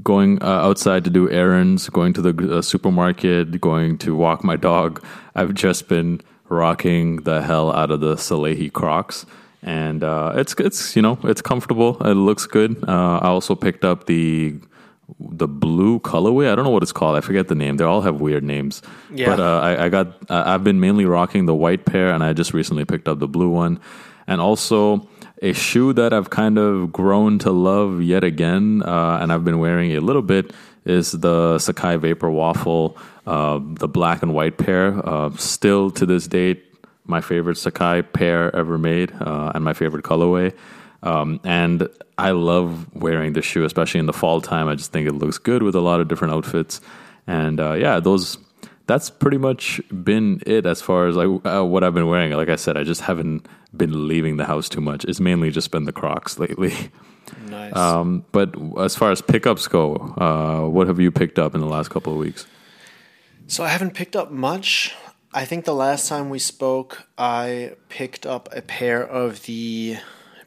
going 0.00 0.40
uh, 0.40 0.46
outside 0.46 1.02
to 1.04 1.10
do 1.10 1.28
errands, 1.28 1.88
going 1.88 2.12
to 2.12 2.22
the 2.22 2.58
uh, 2.58 2.62
supermarket, 2.62 3.60
going 3.60 3.98
to 3.98 4.14
walk 4.14 4.44
my 4.44 4.54
dog. 4.54 5.04
I've 5.34 5.54
just 5.54 5.88
been 5.88 6.20
rocking 6.48 7.16
the 7.24 7.42
hell 7.42 7.72
out 7.72 7.90
of 7.90 7.98
the 7.98 8.14
Salehe 8.14 8.72
Crocs, 8.72 9.26
and 9.60 10.04
uh, 10.04 10.34
it's 10.36 10.54
it's 10.58 10.94
you 10.94 11.02
know 11.02 11.18
it's 11.24 11.42
comfortable. 11.42 12.00
It 12.04 12.14
looks 12.14 12.46
good. 12.46 12.76
Uh, 12.88 13.18
I 13.18 13.26
also 13.26 13.56
picked 13.56 13.84
up 13.84 14.06
the 14.06 14.54
the 15.18 15.48
blue 15.48 15.98
colorway. 16.00 16.50
I 16.50 16.54
don't 16.54 16.64
know 16.64 16.70
what 16.70 16.82
it's 16.82 16.92
called. 16.92 17.16
I 17.16 17.22
forget 17.22 17.48
the 17.48 17.54
name. 17.54 17.78
They 17.78 17.84
all 17.84 18.02
have 18.02 18.20
weird 18.20 18.44
names. 18.44 18.82
Yeah. 19.12 19.26
But 19.26 19.40
uh, 19.40 19.60
I, 19.60 19.86
I 19.86 19.88
got. 19.88 20.30
Uh, 20.30 20.44
I've 20.46 20.62
been 20.62 20.78
mainly 20.80 21.06
rocking 21.06 21.46
the 21.46 21.54
white 21.54 21.86
pair, 21.86 22.10
and 22.10 22.22
I 22.22 22.32
just 22.34 22.52
recently 22.54 22.84
picked 22.84 23.08
up 23.08 23.18
the 23.18 23.28
blue 23.28 23.48
one, 23.48 23.80
and 24.28 24.40
also 24.40 25.08
a 25.42 25.52
shoe 25.52 25.92
that 25.94 26.12
I've 26.12 26.30
kind 26.30 26.58
of 26.58 26.92
grown 26.92 27.40
to 27.40 27.50
love 27.50 28.02
yet 28.02 28.22
again, 28.22 28.82
uh, 28.84 29.18
and 29.20 29.32
I've 29.32 29.44
been 29.44 29.58
wearing 29.58 29.96
a 29.96 30.00
little 30.00 30.22
bit 30.22 30.52
is 30.84 31.12
the 31.12 31.56
Sacai 31.58 32.00
Vapor 32.00 32.30
Waffle, 32.30 32.96
uh, 33.26 33.60
the 33.62 33.88
black 33.88 34.22
and 34.22 34.32
white 34.32 34.56
pair. 34.56 35.06
Uh, 35.06 35.30
still 35.36 35.90
to 35.90 36.06
this 36.06 36.26
date, 36.26 36.64
my 37.04 37.20
favorite 37.20 37.56
Sacai 37.56 38.10
pair 38.12 38.54
ever 38.56 38.78
made, 38.78 39.12
uh, 39.20 39.52
and 39.54 39.64
my 39.64 39.74
favorite 39.74 40.04
colorway. 40.04 40.54
Um, 41.02 41.40
and 41.44 41.88
I 42.16 42.30
love 42.32 42.92
wearing 42.94 43.34
this 43.34 43.44
shoe, 43.44 43.64
especially 43.64 44.00
in 44.00 44.06
the 44.06 44.12
fall 44.12 44.40
time. 44.40 44.66
I 44.66 44.74
just 44.74 44.92
think 44.92 45.06
it 45.06 45.12
looks 45.12 45.38
good 45.38 45.62
with 45.62 45.74
a 45.74 45.80
lot 45.80 46.00
of 46.00 46.08
different 46.08 46.34
outfits. 46.34 46.80
And 47.26 47.60
uh, 47.60 47.74
yeah, 47.74 48.00
those 48.00 48.38
that's 48.88 49.10
pretty 49.10 49.36
much 49.36 49.80
been 50.02 50.40
it 50.46 50.64
as 50.64 50.80
far 50.80 51.06
as 51.06 51.14
like 51.14 51.28
uh, 51.46 51.64
what 51.64 51.84
I've 51.84 51.94
been 51.94 52.08
wearing. 52.08 52.32
Like 52.32 52.48
I 52.48 52.56
said, 52.56 52.76
I 52.76 52.84
just 52.84 53.02
haven't 53.02 53.46
been 53.76 54.08
leaving 54.08 54.38
the 54.38 54.46
house 54.46 54.68
too 54.68 54.80
much. 54.80 55.04
It's 55.04 55.20
mainly 55.20 55.50
just 55.50 55.70
been 55.70 55.84
the 55.84 55.92
Crocs 55.92 56.38
lately. 56.38 56.74
Nice. 57.46 57.72
Um, 57.76 58.24
but 58.32 58.54
as 58.80 58.96
far 58.96 59.12
as 59.12 59.20
pickups 59.20 59.68
go, 59.68 59.96
uh, 60.16 60.66
what 60.66 60.86
have 60.86 60.98
you 60.98 61.10
picked 61.10 61.38
up 61.38 61.54
in 61.54 61.60
the 61.60 61.66
last 61.66 61.90
couple 61.90 62.14
of 62.14 62.18
weeks? 62.18 62.46
So 63.46 63.62
I 63.62 63.68
haven't 63.68 63.92
picked 63.92 64.16
up 64.16 64.30
much. 64.30 64.94
I 65.34 65.44
think 65.44 65.66
the 65.66 65.74
last 65.74 66.08
time 66.08 66.30
we 66.30 66.38
spoke, 66.38 67.06
I 67.18 67.72
picked 67.90 68.24
up 68.24 68.48
a 68.52 68.62
pair 68.62 69.06
of 69.06 69.42
the 69.42 69.98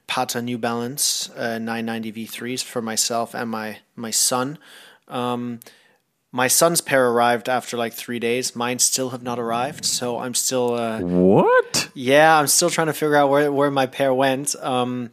Patta 0.08 0.42
New 0.42 0.58
Balance 0.58 1.30
uh, 1.38 1.60
990 1.60 2.12
V3s 2.26 2.64
for 2.64 2.82
myself 2.82 3.36
and 3.36 3.52
my 3.52 3.78
my 3.96 4.10
son. 4.10 4.58
Um, 5.08 5.60
my 6.32 6.48
son's 6.48 6.80
pair 6.82 7.10
arrived 7.10 7.50
after 7.50 7.76
like 7.78 7.94
three 7.94 8.20
days. 8.20 8.56
Mine 8.56 8.80
still 8.80 9.10
have 9.10 9.22
not 9.24 9.38
arrived, 9.40 9.84
so 9.86 10.20
I'm 10.20 10.34
still 10.34 10.74
uh, 10.76 11.00
What? 11.02 11.90
yeah, 11.94 12.38
I'm 12.40 12.48
still 12.48 12.70
trying 12.70 12.88
to 12.88 12.94
figure 12.94 13.16
out 13.16 13.30
where 13.30 13.52
where 13.52 13.72
my 13.72 13.86
pair 13.86 14.14
went. 14.14 14.56
Um, 14.62 15.12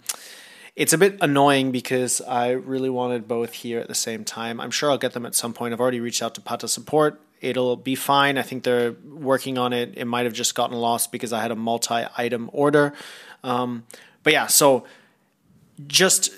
it's 0.76 0.92
a 0.92 0.98
bit 0.98 1.18
annoying 1.20 1.72
because 1.72 2.20
I 2.20 2.50
really 2.50 2.88
wanted 2.90 3.26
both 3.26 3.52
here 3.52 3.80
at 3.80 3.88
the 3.88 3.96
same 3.96 4.24
time. 4.24 4.60
I'm 4.60 4.70
sure 4.70 4.90
I'll 4.90 4.98
get 4.98 5.12
them 5.12 5.26
at 5.26 5.34
some 5.34 5.52
point. 5.52 5.72
I've 5.74 5.80
already 5.80 5.98
reached 5.98 6.22
out 6.22 6.36
to 6.36 6.40
Patta 6.40 6.68
support. 6.68 7.20
it'll 7.40 7.74
be 7.76 7.96
fine. 7.96 8.38
I 8.38 8.42
think 8.42 8.62
they're 8.62 8.94
working 9.04 9.58
on 9.58 9.72
it. 9.72 9.94
It 9.96 10.04
might 10.04 10.24
have 10.24 10.34
just 10.34 10.54
gotten 10.54 10.76
lost 10.76 11.10
because 11.10 11.32
I 11.32 11.40
had 11.42 11.50
a 11.50 11.56
multi 11.56 12.04
item 12.16 12.48
order. 12.52 12.92
Um, 13.42 13.84
but 14.22 14.32
yeah, 14.32 14.46
so 14.46 14.84
just 15.88 16.30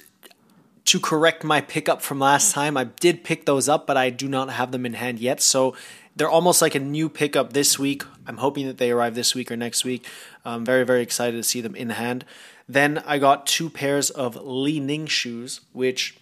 to 0.90 0.98
correct 0.98 1.44
my 1.44 1.60
pickup 1.60 2.02
from 2.02 2.18
last 2.18 2.52
time, 2.52 2.76
I 2.76 2.82
did 2.82 3.22
pick 3.22 3.46
those 3.46 3.68
up, 3.68 3.86
but 3.86 3.96
I 3.96 4.10
do 4.10 4.28
not 4.28 4.50
have 4.50 4.72
them 4.72 4.84
in 4.84 4.94
hand 4.94 5.20
yet. 5.20 5.40
So 5.40 5.76
they're 6.16 6.28
almost 6.28 6.60
like 6.60 6.74
a 6.74 6.80
new 6.80 7.08
pickup 7.08 7.52
this 7.52 7.78
week. 7.78 8.02
I'm 8.26 8.38
hoping 8.38 8.66
that 8.66 8.78
they 8.78 8.90
arrive 8.90 9.14
this 9.14 9.32
week 9.32 9.52
or 9.52 9.56
next 9.56 9.84
week. 9.84 10.04
I'm 10.44 10.64
very, 10.64 10.84
very 10.84 11.00
excited 11.00 11.36
to 11.36 11.44
see 11.44 11.60
them 11.60 11.76
in 11.76 11.90
hand. 11.90 12.24
Then 12.68 13.04
I 13.06 13.18
got 13.18 13.46
two 13.46 13.70
pairs 13.70 14.10
of 14.10 14.34
Li 14.34 14.80
Ning 14.80 15.06
shoes, 15.06 15.60
which 15.72 16.18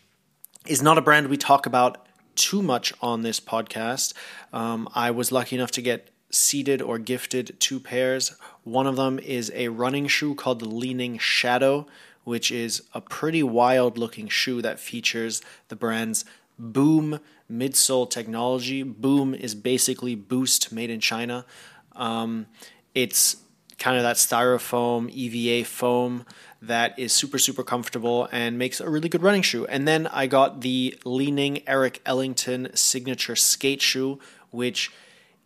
is 0.66 0.82
not 0.82 0.98
a 0.98 1.00
brand 1.00 1.28
we 1.28 1.38
talk 1.38 1.64
about 1.64 2.06
too 2.34 2.60
much 2.60 2.92
on 3.00 3.22
this 3.22 3.40
podcast. 3.40 4.12
Um, 4.52 4.86
I 4.94 5.10
was 5.12 5.32
lucky 5.32 5.56
enough 5.56 5.70
to 5.72 5.80
get 5.80 6.10
seeded 6.30 6.82
or 6.82 6.98
gifted 6.98 7.58
two 7.58 7.80
pairs. 7.80 8.36
One 8.64 8.86
of 8.86 8.96
them 8.96 9.18
is 9.18 9.50
a 9.54 9.68
running 9.68 10.08
shoe 10.08 10.34
called 10.34 10.60
the 10.60 10.68
Li 10.68 10.92
Ning 10.92 11.16
Shadow, 11.16 11.86
which 12.28 12.50
is 12.50 12.82
a 12.92 13.00
pretty 13.00 13.42
wild 13.42 13.96
looking 13.96 14.28
shoe 14.28 14.60
that 14.60 14.78
features 14.78 15.40
the 15.68 15.76
brand's 15.76 16.26
Boom 16.60 17.20
midsole 17.50 18.10
technology. 18.10 18.82
Boom 18.82 19.32
is 19.32 19.54
basically 19.54 20.14
Boost 20.14 20.72
made 20.72 20.90
in 20.90 21.00
China. 21.00 21.46
Um, 21.94 22.46
it's 22.94 23.36
kind 23.78 23.96
of 23.96 24.02
that 24.02 24.16
styrofoam 24.16 25.08
EVA 25.08 25.64
foam 25.64 26.26
that 26.60 26.98
is 26.98 27.12
super 27.12 27.38
super 27.38 27.62
comfortable 27.62 28.28
and 28.32 28.58
makes 28.58 28.80
a 28.80 28.90
really 28.90 29.08
good 29.08 29.22
running 29.22 29.42
shoe. 29.42 29.64
And 29.66 29.88
then 29.88 30.06
I 30.08 30.26
got 30.26 30.60
the 30.60 30.98
Li 31.04 31.30
Ning 31.30 31.62
Eric 31.66 32.02
Ellington 32.04 32.68
signature 32.74 33.36
skate 33.36 33.80
shoe, 33.80 34.18
which 34.50 34.92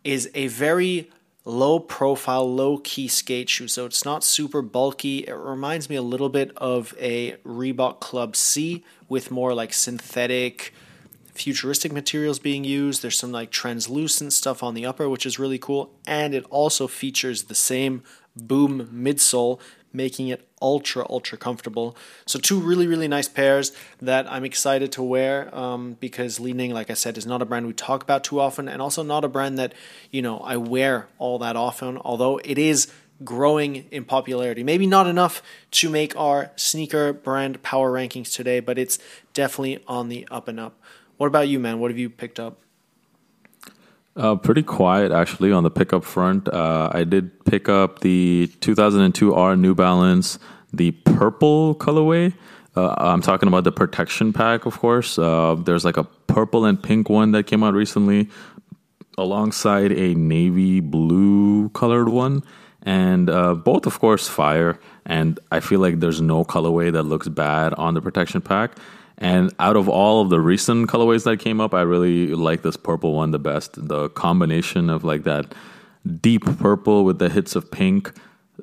is 0.03 0.29
a 0.33 0.47
very 0.47 1.11
low 1.45 1.79
profile, 1.79 2.51
low 2.51 2.77
key 2.77 3.07
skate 3.07 3.49
shoe. 3.49 3.67
So 3.67 3.85
it's 3.85 4.05
not 4.05 4.23
super 4.23 4.61
bulky. 4.61 5.19
It 5.19 5.33
reminds 5.33 5.89
me 5.89 5.95
a 5.95 6.01
little 6.01 6.29
bit 6.29 6.51
of 6.57 6.93
a 6.99 7.33
Reebok 7.45 7.99
Club 7.99 8.35
C 8.35 8.83
with 9.09 9.31
more 9.31 9.53
like 9.53 9.73
synthetic, 9.73 10.73
futuristic 11.33 11.91
materials 11.91 12.39
being 12.39 12.63
used. 12.63 13.01
There's 13.01 13.19
some 13.19 13.31
like 13.31 13.51
translucent 13.51 14.33
stuff 14.33 14.63
on 14.63 14.73
the 14.73 14.85
upper, 14.85 15.09
which 15.09 15.25
is 15.25 15.39
really 15.39 15.59
cool. 15.59 15.91
And 16.07 16.33
it 16.33 16.45
also 16.49 16.87
features 16.87 17.43
the 17.43 17.55
same 17.55 18.03
boom 18.35 18.89
midsole, 18.93 19.59
making 19.93 20.27
it 20.27 20.47
ultra 20.61 21.05
ultra 21.09 21.37
comfortable. 21.37 21.95
So 22.25 22.39
two 22.39 22.59
really 22.59 22.87
really 22.87 23.07
nice 23.07 23.27
pairs 23.27 23.71
that 24.01 24.31
I'm 24.31 24.43
excited 24.43 24.91
to 24.93 25.03
wear 25.03 25.53
um, 25.55 25.97
because 25.99 26.39
Li 26.39 26.53
Ning, 26.53 26.73
like 26.73 26.89
I 26.89 26.95
said, 26.95 27.17
is 27.17 27.25
not 27.25 27.41
a 27.41 27.45
brand 27.45 27.67
we 27.67 27.73
talk 27.73 28.03
about 28.03 28.23
too 28.23 28.39
often, 28.39 28.67
and 28.67 28.81
also 28.81 29.03
not 29.03 29.23
a 29.23 29.27
brand 29.29 29.57
that 29.59 29.73
you 30.11 30.21
know 30.21 30.39
I 30.39 30.57
wear 30.57 31.07
all 31.17 31.39
that 31.39 31.55
often. 31.55 31.97
Although 31.99 32.39
it 32.43 32.57
is 32.57 32.91
growing 33.23 33.85
in 33.91 34.03
popularity, 34.03 34.63
maybe 34.63 34.87
not 34.87 35.07
enough 35.07 35.41
to 35.71 35.89
make 35.89 36.15
our 36.17 36.51
sneaker 36.55 37.13
brand 37.13 37.61
power 37.61 37.91
rankings 37.91 38.33
today, 38.33 38.59
but 38.59 38.77
it's 38.77 38.99
definitely 39.33 39.83
on 39.87 40.09
the 40.09 40.27
up 40.31 40.47
and 40.47 40.59
up. 40.59 40.79
What 41.17 41.27
about 41.27 41.47
you, 41.47 41.59
man? 41.59 41.79
What 41.79 41.91
have 41.91 41.97
you 41.97 42.09
picked 42.09 42.39
up? 42.39 42.59
Uh, 44.15 44.35
pretty 44.35 44.61
quiet 44.61 45.11
actually 45.11 45.51
on 45.51 45.63
the 45.63 45.71
pickup 45.71 46.03
front. 46.03 46.47
Uh, 46.47 46.89
I 46.91 47.03
did 47.03 47.43
pick 47.45 47.67
up 47.67 47.99
the 47.99 48.47
2002 48.61 49.33
R 49.33 49.55
New 49.55 49.73
Balance, 49.73 50.37
the 50.71 50.91
purple 50.91 51.73
colorway. 51.75 52.33
Uh, 52.75 52.93
I'm 52.97 53.21
talking 53.21 53.47
about 53.47 53.63
the 53.63 53.71
protection 53.71 54.31
pack, 54.31 54.65
of 54.67 54.79
course. 54.79 55.17
Uh, 55.17 55.55
there's 55.55 55.83
like 55.83 55.97
a 55.97 56.03
purple 56.03 56.65
and 56.65 56.81
pink 56.81 57.09
one 57.09 57.31
that 57.31 57.43
came 57.43 57.63
out 57.63 57.73
recently, 57.73 58.29
alongside 59.17 59.91
a 59.91 60.13
navy 60.13 60.79
blue 60.79 61.69
colored 61.69 62.09
one, 62.09 62.43
and 62.83 63.29
uh, 63.29 63.55
both, 63.55 63.85
of 63.87 63.99
course, 63.99 64.27
fire. 64.27 64.79
And 65.05 65.39
I 65.51 65.59
feel 65.59 65.79
like 65.79 65.99
there's 65.99 66.21
no 66.21 66.43
colorway 66.43 66.91
that 66.91 67.03
looks 67.03 67.27
bad 67.27 67.73
on 67.75 67.93
the 67.93 68.01
protection 68.01 68.41
pack. 68.41 68.77
And 69.23 69.55
out 69.57 69.77
of 69.77 69.87
all 69.87 70.21
of 70.21 70.29
the 70.29 70.41
recent 70.41 70.89
colorways 70.89 71.23
that 71.23 71.39
came 71.39 71.61
up, 71.61 71.73
I 71.73 71.81
really 71.83 72.35
like 72.35 72.61
this 72.61 72.75
purple 72.75 73.13
one 73.13 73.31
the 73.31 73.39
best. 73.39 73.87
The 73.87 74.09
combination 74.09 74.89
of 74.89 75.05
like 75.05 75.23
that 75.23 75.55
deep 76.19 76.43
purple 76.59 77.05
with 77.05 77.19
the 77.19 77.29
hits 77.29 77.55
of 77.55 77.71
pink 77.71 78.11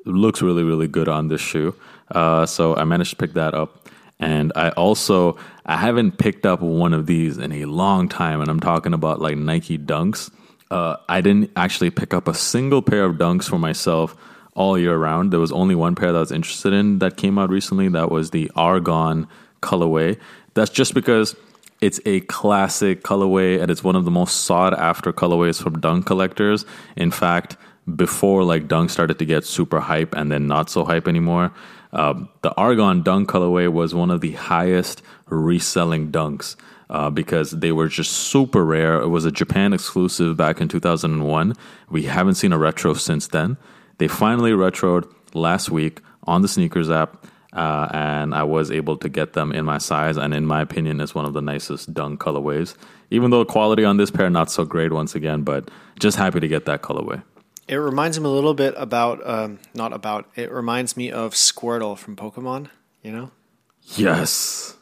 looks 0.05 0.43
really, 0.43 0.61
really 0.61 0.87
good 0.87 1.07
on 1.07 1.29
this 1.29 1.41
shoe. 1.41 1.73
Uh, 2.11 2.45
so 2.45 2.75
I 2.75 2.83
managed 2.83 3.09
to 3.09 3.15
pick 3.15 3.33
that 3.33 3.55
up. 3.55 3.89
And 4.19 4.53
I 4.55 4.69
also 4.69 5.35
I 5.65 5.77
haven't 5.77 6.19
picked 6.19 6.45
up 6.45 6.61
one 6.61 6.93
of 6.93 7.07
these 7.07 7.39
in 7.39 7.51
a 7.53 7.65
long 7.65 8.07
time, 8.07 8.39
and 8.39 8.47
I'm 8.47 8.59
talking 8.59 8.93
about 8.93 9.19
like 9.19 9.37
Nike 9.37 9.79
Dunks. 9.79 10.29
Uh, 10.69 10.97
I 11.09 11.21
didn't 11.21 11.49
actually 11.55 11.89
pick 11.89 12.13
up 12.13 12.27
a 12.27 12.35
single 12.35 12.83
pair 12.83 13.05
of 13.05 13.15
Dunks 13.15 13.45
for 13.49 13.57
myself 13.57 14.15
all 14.53 14.77
year 14.77 14.95
round. 14.95 15.33
There 15.33 15.39
was 15.39 15.51
only 15.51 15.73
one 15.73 15.95
pair 15.95 16.11
that 16.11 16.17
I 16.19 16.21
was 16.21 16.31
interested 16.31 16.71
in 16.71 16.99
that 16.99 17.17
came 17.17 17.39
out 17.39 17.49
recently. 17.49 17.87
That 17.87 18.11
was 18.11 18.29
the 18.29 18.51
Argon 18.55 19.27
colorway. 19.61 20.19
That's 20.53 20.71
just 20.71 20.93
because 20.93 21.35
it's 21.81 21.99
a 22.05 22.21
classic 22.21 23.03
colorway 23.03 23.59
and 23.59 23.71
it's 23.71 23.83
one 23.83 23.95
of 23.95 24.05
the 24.05 24.11
most 24.11 24.41
sought 24.41 24.77
after 24.77 25.11
colorways 25.11 25.61
from 25.61 25.79
dunk 25.79 26.05
collectors. 26.05 26.65
In 26.95 27.11
fact, 27.11 27.57
before 27.95 28.43
like 28.43 28.67
dunk 28.67 28.91
started 28.91 29.17
to 29.19 29.25
get 29.25 29.45
super 29.45 29.79
hype 29.79 30.13
and 30.15 30.31
then 30.31 30.47
not 30.47 30.69
so 30.69 30.85
hype 30.85 31.07
anymore, 31.07 31.51
um, 31.93 32.29
the 32.43 32.53
Argon 32.53 33.01
dunk 33.01 33.29
colorway 33.29 33.71
was 33.71 33.95
one 33.95 34.11
of 34.11 34.21
the 34.21 34.33
highest 34.33 35.01
reselling 35.27 36.11
dunks. 36.11 36.55
Uh, 36.89 37.09
because 37.09 37.51
they 37.51 37.71
were 37.71 37.87
just 37.87 38.11
super 38.11 38.65
rare. 38.65 38.99
It 38.99 39.07
was 39.07 39.23
a 39.23 39.31
Japan 39.31 39.71
exclusive 39.71 40.35
back 40.35 40.59
in 40.59 40.67
2001. 40.67 41.53
We 41.89 42.03
haven't 42.03 42.35
seen 42.35 42.51
a 42.51 42.57
retro 42.57 42.95
since 42.95 43.27
then. 43.27 43.55
They 43.97 44.09
finally 44.09 44.51
retroed 44.51 45.09
last 45.33 45.71
week 45.71 46.01
on 46.25 46.41
the 46.41 46.49
sneakers 46.49 46.89
app 46.89 47.25
uh, 47.53 47.89
and 47.91 48.33
I 48.33 48.43
was 48.43 48.71
able 48.71 48.97
to 48.97 49.09
get 49.09 49.33
them 49.33 49.51
in 49.51 49.65
my 49.65 49.77
size, 49.77 50.17
and 50.17 50.33
in 50.33 50.45
my 50.45 50.61
opinion, 50.61 51.01
is 51.01 51.13
one 51.13 51.25
of 51.25 51.33
the 51.33 51.41
nicest 51.41 51.93
dunk 51.93 52.19
colorways. 52.19 52.75
Even 53.09 53.31
though 53.31 53.43
quality 53.43 53.83
on 53.83 53.97
this 53.97 54.09
pair 54.09 54.29
not 54.29 54.49
so 54.49 54.63
great 54.63 54.91
once 54.93 55.15
again, 55.15 55.43
but 55.43 55.69
just 55.99 56.17
happy 56.17 56.39
to 56.39 56.47
get 56.47 56.65
that 56.65 56.81
colorway. 56.81 57.21
It 57.67 57.75
reminds 57.75 58.19
me 58.19 58.25
a 58.25 58.29
little 58.29 58.53
bit 58.53 58.73
about, 58.77 59.27
um, 59.27 59.59
not 59.73 59.93
about. 59.93 60.29
It 60.35 60.51
reminds 60.51 60.95
me 60.95 61.11
of 61.11 61.33
Squirtle 61.33 61.97
from 61.97 62.15
Pokemon. 62.15 62.69
You 63.01 63.11
know? 63.11 63.31
Yes. 63.95 64.75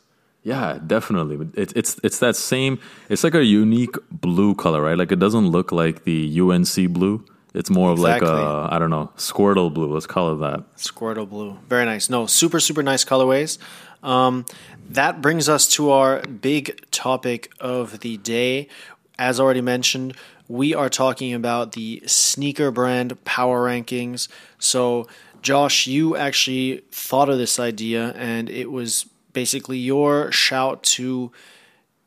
Yeah, 0.43 0.79
definitely. 0.85 1.49
It's 1.53 1.73
it's 1.73 1.99
it's 2.03 2.19
that 2.19 2.35
same. 2.35 2.79
It's 3.09 3.23
like 3.23 3.35
a 3.35 3.43
unique 3.43 3.95
blue 4.09 4.55
color, 4.55 4.81
right? 4.81 4.97
Like 4.97 5.11
it 5.11 5.19
doesn't 5.19 5.47
look 5.47 5.71
like 5.71 6.05
the 6.05 6.39
UNC 6.39 6.93
blue. 6.93 7.25
It's 7.59 7.69
more 7.69 7.91
exactly. 7.91 8.29
of 8.29 8.35
like 8.35 8.41
a 8.71 8.73
I 8.73 8.79
don't 8.79 8.89
know 8.89 9.11
Squirtle 9.17 9.71
blue. 9.73 9.93
Let's 9.93 10.07
call 10.07 10.33
it 10.33 10.37
that. 10.37 10.75
Squirtle 10.77 11.29
blue, 11.29 11.59
very 11.67 11.83
nice. 11.83 12.09
No, 12.09 12.25
super 12.25 12.61
super 12.61 12.81
nice 12.81 13.03
colorways. 13.03 13.57
Um, 14.01 14.45
that 14.89 15.21
brings 15.21 15.49
us 15.49 15.67
to 15.73 15.91
our 15.91 16.21
big 16.21 16.89
topic 16.89 17.51
of 17.59 17.99
the 17.99 18.15
day. 18.15 18.69
As 19.17 19.41
already 19.41 19.59
mentioned, 19.59 20.15
we 20.47 20.73
are 20.73 20.87
talking 20.87 21.33
about 21.33 21.73
the 21.73 22.01
sneaker 22.05 22.71
brand 22.71 23.21
power 23.25 23.67
rankings. 23.67 24.29
So, 24.57 25.09
Josh, 25.41 25.85
you 25.85 26.15
actually 26.15 26.85
thought 26.91 27.27
of 27.27 27.37
this 27.37 27.59
idea, 27.59 28.13
and 28.15 28.49
it 28.49 28.71
was 28.71 29.05
basically 29.33 29.79
your 29.79 30.31
shout 30.31 30.81
to 30.83 31.33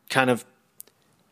kind 0.08 0.30
of 0.30 0.46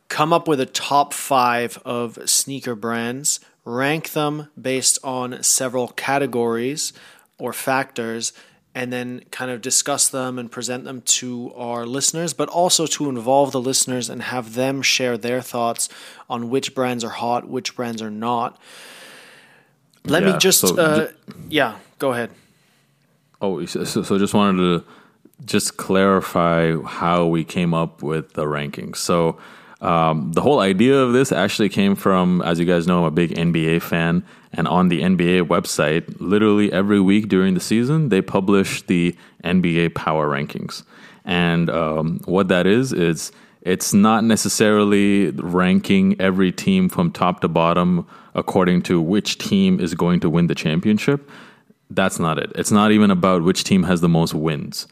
come 0.08 0.34
up 0.34 0.46
with 0.46 0.60
a 0.60 0.66
top 0.66 1.14
five 1.14 1.78
of 1.86 2.18
sneaker 2.28 2.74
brands 2.74 3.40
rank 3.70 4.10
them 4.10 4.48
based 4.60 4.98
on 5.04 5.42
several 5.42 5.88
categories 5.88 6.92
or 7.38 7.52
factors, 7.52 8.32
and 8.74 8.92
then 8.92 9.22
kind 9.30 9.50
of 9.50 9.60
discuss 9.60 10.08
them 10.08 10.38
and 10.38 10.50
present 10.50 10.84
them 10.84 11.02
to 11.02 11.52
our 11.54 11.84
listeners, 11.86 12.32
but 12.32 12.48
also 12.48 12.86
to 12.86 13.08
involve 13.08 13.50
the 13.50 13.60
listeners 13.60 14.08
and 14.08 14.22
have 14.22 14.54
them 14.54 14.82
share 14.82 15.18
their 15.18 15.40
thoughts 15.40 15.88
on 16.28 16.50
which 16.50 16.74
brands 16.74 17.02
are 17.02 17.10
hot, 17.10 17.48
which 17.48 17.74
brands 17.74 18.00
are 18.00 18.10
not. 18.10 18.60
Let 20.04 20.22
yeah, 20.22 20.32
me 20.32 20.38
just, 20.38 20.60
so 20.60 20.76
uh, 20.76 21.10
yeah, 21.48 21.78
go 21.98 22.12
ahead. 22.12 22.30
Oh, 23.40 23.64
so, 23.66 23.84
so 23.84 24.18
just 24.18 24.34
wanted 24.34 24.58
to 24.58 24.84
just 25.44 25.76
clarify 25.76 26.76
how 26.76 27.26
we 27.26 27.44
came 27.44 27.74
up 27.74 28.02
with 28.02 28.34
the 28.34 28.44
rankings. 28.44 28.96
So, 28.96 29.38
um, 29.80 30.32
the 30.32 30.42
whole 30.42 30.60
idea 30.60 30.96
of 30.96 31.12
this 31.12 31.32
actually 31.32 31.70
came 31.70 31.96
from, 31.96 32.42
as 32.42 32.58
you 32.58 32.66
guys 32.66 32.86
know, 32.86 32.98
I'm 32.98 33.04
a 33.04 33.10
big 33.10 33.30
NBA 33.30 33.82
fan. 33.82 34.24
And 34.52 34.68
on 34.68 34.88
the 34.88 35.00
NBA 35.00 35.46
website, 35.46 36.16
literally 36.18 36.72
every 36.72 37.00
week 37.00 37.28
during 37.28 37.54
the 37.54 37.60
season, 37.60 38.08
they 38.08 38.20
publish 38.20 38.82
the 38.82 39.16
NBA 39.44 39.94
power 39.94 40.28
rankings. 40.28 40.82
And 41.24 41.70
um, 41.70 42.20
what 42.24 42.48
that 42.48 42.66
is, 42.66 42.92
is 42.92 43.32
it's 43.62 43.94
not 43.94 44.24
necessarily 44.24 45.30
ranking 45.30 46.20
every 46.20 46.52
team 46.52 46.88
from 46.88 47.12
top 47.12 47.40
to 47.40 47.48
bottom 47.48 48.06
according 48.34 48.82
to 48.82 49.00
which 49.00 49.38
team 49.38 49.80
is 49.80 49.94
going 49.94 50.20
to 50.20 50.30
win 50.30 50.46
the 50.46 50.54
championship. 50.54 51.28
That's 51.90 52.18
not 52.18 52.38
it. 52.38 52.52
It's 52.54 52.70
not 52.70 52.92
even 52.92 53.10
about 53.10 53.42
which 53.42 53.64
team 53.64 53.84
has 53.84 54.00
the 54.00 54.08
most 54.08 54.34
wins. 54.34 54.86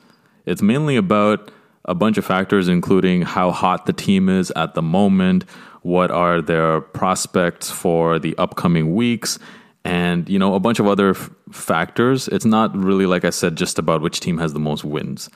It's 0.46 0.62
mainly 0.62 0.96
about 0.96 1.50
a 1.88 1.94
bunch 1.94 2.18
of 2.18 2.24
factors, 2.24 2.68
including 2.68 3.22
how 3.22 3.50
hot 3.50 3.86
the 3.86 3.92
team 3.92 4.28
is 4.28 4.52
at 4.54 4.74
the 4.74 4.82
moment, 4.82 5.44
what 5.82 6.10
are 6.10 6.42
their 6.42 6.80
prospects 6.80 7.70
for 7.70 8.18
the 8.18 8.36
upcoming 8.36 8.94
weeks, 8.94 9.38
and 9.84 10.28
you 10.28 10.38
know 10.38 10.54
a 10.54 10.60
bunch 10.60 10.78
of 10.78 10.86
other 10.86 11.10
f- 11.10 11.30
factors. 11.50 12.28
It's 12.28 12.44
not 12.44 12.76
really 12.76 13.06
like 13.06 13.24
I 13.24 13.30
said 13.30 13.56
just 13.56 13.78
about 13.78 14.02
which 14.02 14.20
team 14.20 14.38
has 14.38 14.52
the 14.52 14.60
most 14.60 14.84
wins. 14.84 15.30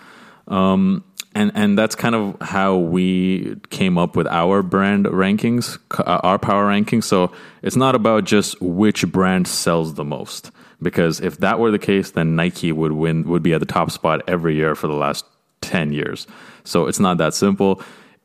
Um, 0.48 1.04
and 1.34 1.50
and 1.54 1.78
that's 1.78 1.94
kind 1.94 2.14
of 2.14 2.36
how 2.42 2.76
we 2.76 3.56
came 3.70 3.96
up 3.96 4.14
with 4.14 4.26
our 4.26 4.62
brand 4.62 5.06
rankings, 5.06 5.78
uh, 5.98 6.20
our 6.22 6.38
power 6.38 6.68
rankings. 6.68 7.04
So 7.04 7.32
it's 7.62 7.76
not 7.76 7.94
about 7.94 8.24
just 8.24 8.60
which 8.60 9.10
brand 9.10 9.48
sells 9.48 9.94
the 9.94 10.04
most, 10.04 10.50
because 10.82 11.20
if 11.20 11.38
that 11.38 11.58
were 11.58 11.70
the 11.70 11.78
case, 11.78 12.10
then 12.10 12.36
Nike 12.36 12.72
would 12.72 12.92
win, 12.92 13.26
would 13.28 13.42
be 13.42 13.54
at 13.54 13.60
the 13.60 13.66
top 13.66 13.90
spot 13.90 14.20
every 14.28 14.54
year 14.56 14.74
for 14.74 14.88
the 14.88 14.94
last 14.94 15.24
ten 15.62 15.92
years. 15.92 16.26
So 16.64 16.86
it's 16.86 17.00
not 17.00 17.16
that 17.18 17.34
simple. 17.34 17.80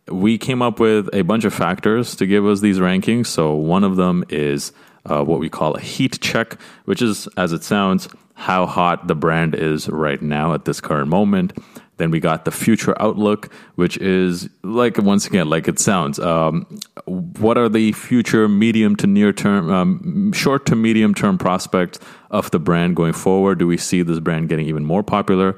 We 0.10 0.38
came 0.38 0.62
up 0.62 0.79
with 0.79 1.10
a 1.13 1.22
bunch 1.22 1.46
of 1.46 1.53
factors 1.53 2.15
to 2.15 2.25
give 2.25 2.46
us 2.46 2.60
these 2.62 2.79
rankings. 2.79 3.27
So 3.27 3.53
one 3.53 3.84
of 3.84 3.96
them 3.96 4.24
is 4.29 4.72
uh, 5.06 5.24
what 5.24 5.39
we 5.39 5.50
call 5.50 5.75
a 5.75 5.82
heat 5.82 6.20
check, 6.22 6.60
which 6.86 7.01
is, 7.01 7.27
as 7.38 7.51
it 7.53 7.63
sounds, 7.63 8.10
how 8.34 8.65
hot 8.65 9.08
the 9.08 9.15
brand 9.15 9.56
is 9.56 9.89
right 9.89 10.22
now 10.22 10.53
at 10.53 10.65
this 10.65 10.79
current 10.79 11.10
moment. 11.10 11.53
Then 11.98 12.12
we 12.12 12.20
got 12.20 12.46
the 12.46 12.51
future 12.51 12.96
outlook, 13.01 13.51
which 13.75 13.98
is 13.98 14.48
like 14.62 15.00
once 15.00 15.25
again, 15.25 15.50
like 15.50 15.67
it 15.67 15.79
sounds. 15.79 16.20
Um, 16.20 16.67
what 17.06 17.58
are 17.58 17.67
the 17.67 17.91
future 17.94 18.48
medium 18.48 18.96
to 18.98 19.08
near 19.08 19.34
term, 19.34 19.72
um, 19.72 20.32
short 20.32 20.67
to 20.67 20.75
medium 20.75 21.15
term 21.15 21.39
prospects 21.39 22.00
of 22.29 22.51
the 22.51 22.60
brand 22.60 22.96
going 22.96 23.13
forward? 23.13 23.58
Do 23.58 23.65
we 23.65 23.77
see 23.77 24.03
this 24.03 24.20
brand 24.20 24.48
getting 24.48 24.67
even 24.67 24.86
more 24.86 25.01
popular? 25.03 25.58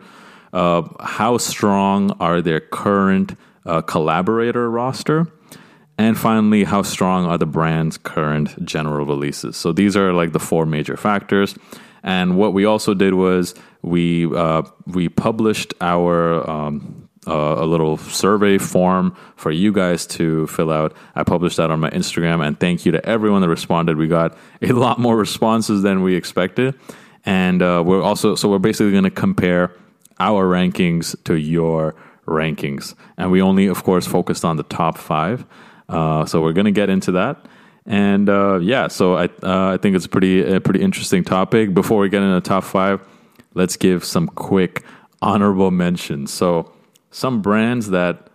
Uh, 0.53 0.83
how 0.99 1.37
strong 1.37 2.11
are 2.19 2.41
their 2.41 2.59
current 2.59 3.35
uh, 3.65 3.81
collaborator 3.81 4.69
roster? 4.69 5.27
And 5.97 6.17
finally, 6.17 6.63
how 6.63 6.81
strong 6.81 7.25
are 7.25 7.37
the 7.37 7.45
brand's 7.45 7.97
current 7.97 8.63
general 8.65 9.05
releases? 9.05 9.57
So 9.57 9.73
these 9.73 9.97
are 9.97 10.13
like 10.13 10.31
the 10.31 10.39
four 10.39 10.65
major 10.65 10.95
factors. 10.95 11.55
And 12.03 12.37
what 12.37 12.53
we 12.53 12.63
also 12.63 12.93
did 12.93 13.13
was 13.13 13.53
we 13.81 14.33
uh, 14.33 14.63
we 14.87 15.09
published 15.09 15.73
our 15.81 16.49
um, 16.49 17.09
uh, 17.27 17.55
a 17.57 17.65
little 17.65 17.97
survey 17.97 18.57
form 18.57 19.15
for 19.35 19.51
you 19.51 19.73
guys 19.73 20.07
to 20.07 20.47
fill 20.47 20.71
out. 20.71 20.95
I 21.15 21.23
published 21.23 21.57
that 21.57 21.69
on 21.69 21.79
my 21.79 21.89
Instagram, 21.89 22.45
and 22.45 22.59
thank 22.59 22.85
you 22.85 22.91
to 22.93 23.05
everyone 23.05 23.41
that 23.41 23.49
responded. 23.49 23.97
We 23.97 24.07
got 24.07 24.37
a 24.61 24.71
lot 24.71 24.99
more 24.99 25.17
responses 25.17 25.81
than 25.81 26.01
we 26.01 26.15
expected, 26.15 26.75
and 27.25 27.61
uh, 27.61 27.83
we're 27.85 28.01
also 28.01 28.35
so 28.35 28.49
we're 28.49 28.59
basically 28.59 28.91
going 28.91 29.03
to 29.03 29.11
compare 29.11 29.73
our 30.19 30.45
rankings 30.45 31.15
to 31.23 31.35
your 31.35 31.95
rankings, 32.27 32.95
and 33.17 33.31
we 33.31 33.41
only, 33.41 33.67
of 33.67 33.83
course, 33.83 34.05
focused 34.05 34.45
on 34.45 34.57
the 34.57 34.63
top 34.63 34.97
five. 34.97 35.45
Uh, 35.87 36.25
so 36.25 36.41
we're 36.41 36.53
going 36.53 36.65
to 36.65 36.71
get 36.71 36.89
into 36.89 37.11
that. 37.13 37.45
And 37.85 38.29
uh, 38.29 38.59
yeah, 38.59 38.87
so 38.87 39.15
I 39.15 39.25
uh, 39.41 39.73
I 39.73 39.77
think 39.77 39.95
it's 39.95 40.05
pretty 40.05 40.43
a 40.43 40.61
pretty 40.61 40.81
interesting 40.81 41.23
topic. 41.23 41.73
Before 41.73 41.99
we 41.99 42.09
get 42.09 42.21
into 42.21 42.35
the 42.35 42.41
top 42.41 42.63
five, 42.63 43.01
let's 43.55 43.77
give 43.77 44.03
some 44.03 44.27
quick 44.27 44.83
honorable 45.21 45.71
mentions. 45.71 46.31
So 46.31 46.71
some 47.09 47.41
brands 47.41 47.89
that 47.89 48.29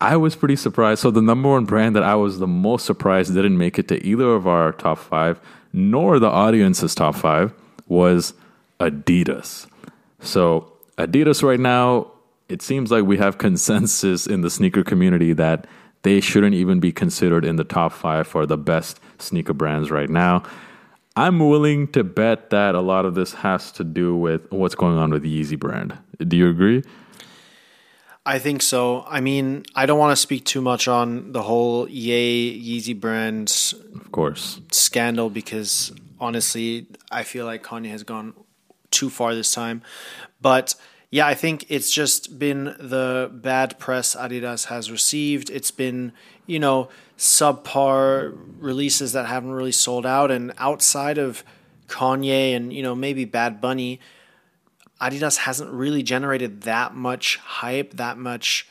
I 0.00 0.16
was 0.16 0.34
pretty 0.34 0.56
surprised. 0.56 1.02
So 1.02 1.10
the 1.10 1.22
number 1.22 1.50
one 1.50 1.66
brand 1.66 1.94
that 1.94 2.02
I 2.02 2.16
was 2.16 2.38
the 2.38 2.46
most 2.46 2.84
surprised 2.84 3.32
didn't 3.34 3.58
make 3.58 3.78
it 3.78 3.86
to 3.88 4.04
either 4.04 4.32
of 4.32 4.48
our 4.48 4.72
top 4.72 4.98
five, 4.98 5.40
nor 5.72 6.18
the 6.18 6.28
audience's 6.28 6.94
top 6.94 7.14
five, 7.14 7.52
was 7.86 8.34
Adidas. 8.80 9.66
So 10.20 10.72
Adidas 11.06 11.42
right 11.42 11.60
now, 11.60 12.10
it 12.48 12.62
seems 12.62 12.90
like 12.90 13.04
we 13.04 13.16
have 13.18 13.38
consensus 13.38 14.26
in 14.26 14.40
the 14.40 14.50
sneaker 14.50 14.82
community 14.82 15.32
that 15.32 15.66
they 16.02 16.20
shouldn't 16.20 16.54
even 16.54 16.80
be 16.80 16.92
considered 16.92 17.44
in 17.44 17.56
the 17.56 17.64
top 17.64 17.92
five 17.92 18.26
for 18.26 18.46
the 18.46 18.58
best 18.58 19.00
sneaker 19.18 19.52
brands 19.52 19.90
right 19.90 20.10
now. 20.10 20.42
I'm 21.16 21.38
willing 21.38 21.88
to 21.88 22.04
bet 22.04 22.50
that 22.50 22.74
a 22.74 22.80
lot 22.80 23.04
of 23.04 23.14
this 23.14 23.34
has 23.34 23.72
to 23.72 23.84
do 23.84 24.16
with 24.16 24.50
what's 24.50 24.74
going 24.74 24.96
on 24.96 25.10
with 25.10 25.22
the 25.22 25.40
Yeezy 25.42 25.58
brand. 25.58 25.98
Do 26.18 26.36
you 26.36 26.48
agree? 26.48 26.82
I 28.24 28.38
think 28.38 28.62
so. 28.62 29.04
I 29.08 29.20
mean, 29.20 29.64
I 29.74 29.86
don't 29.86 29.98
want 29.98 30.12
to 30.12 30.16
speak 30.16 30.44
too 30.44 30.60
much 30.60 30.86
on 30.86 31.32
the 31.32 31.42
whole 31.42 31.88
Ye 31.88 32.60
Yeezy 32.62 32.98
brand, 32.98 33.74
of 33.94 34.12
course, 34.12 34.60
scandal 34.70 35.30
because 35.30 35.92
honestly, 36.20 36.86
I 37.10 37.22
feel 37.22 37.46
like 37.46 37.62
Kanye 37.64 37.90
has 37.90 38.02
gone 38.02 38.34
too 38.90 39.10
far 39.10 39.34
this 39.34 39.52
time. 39.52 39.82
But 40.40 40.74
yeah, 41.10 41.26
I 41.26 41.34
think 41.34 41.66
it's 41.68 41.90
just 41.90 42.38
been 42.38 42.64
the 42.78 43.30
bad 43.32 43.78
press 43.78 44.14
Adidas 44.14 44.66
has 44.66 44.90
received. 44.90 45.50
It's 45.50 45.72
been, 45.72 46.12
you 46.46 46.58
know, 46.60 46.88
subpar 47.18 48.38
releases 48.58 49.12
that 49.12 49.26
haven't 49.26 49.52
really 49.52 49.72
sold 49.72 50.06
out. 50.06 50.30
And 50.30 50.52
outside 50.56 51.18
of 51.18 51.42
Kanye 51.88 52.54
and, 52.54 52.72
you 52.72 52.82
know, 52.82 52.94
maybe 52.94 53.24
Bad 53.24 53.60
Bunny, 53.60 53.98
Adidas 55.00 55.38
hasn't 55.38 55.70
really 55.72 56.04
generated 56.04 56.62
that 56.62 56.94
much 56.94 57.36
hype, 57.38 57.94
that 57.94 58.16
much 58.16 58.68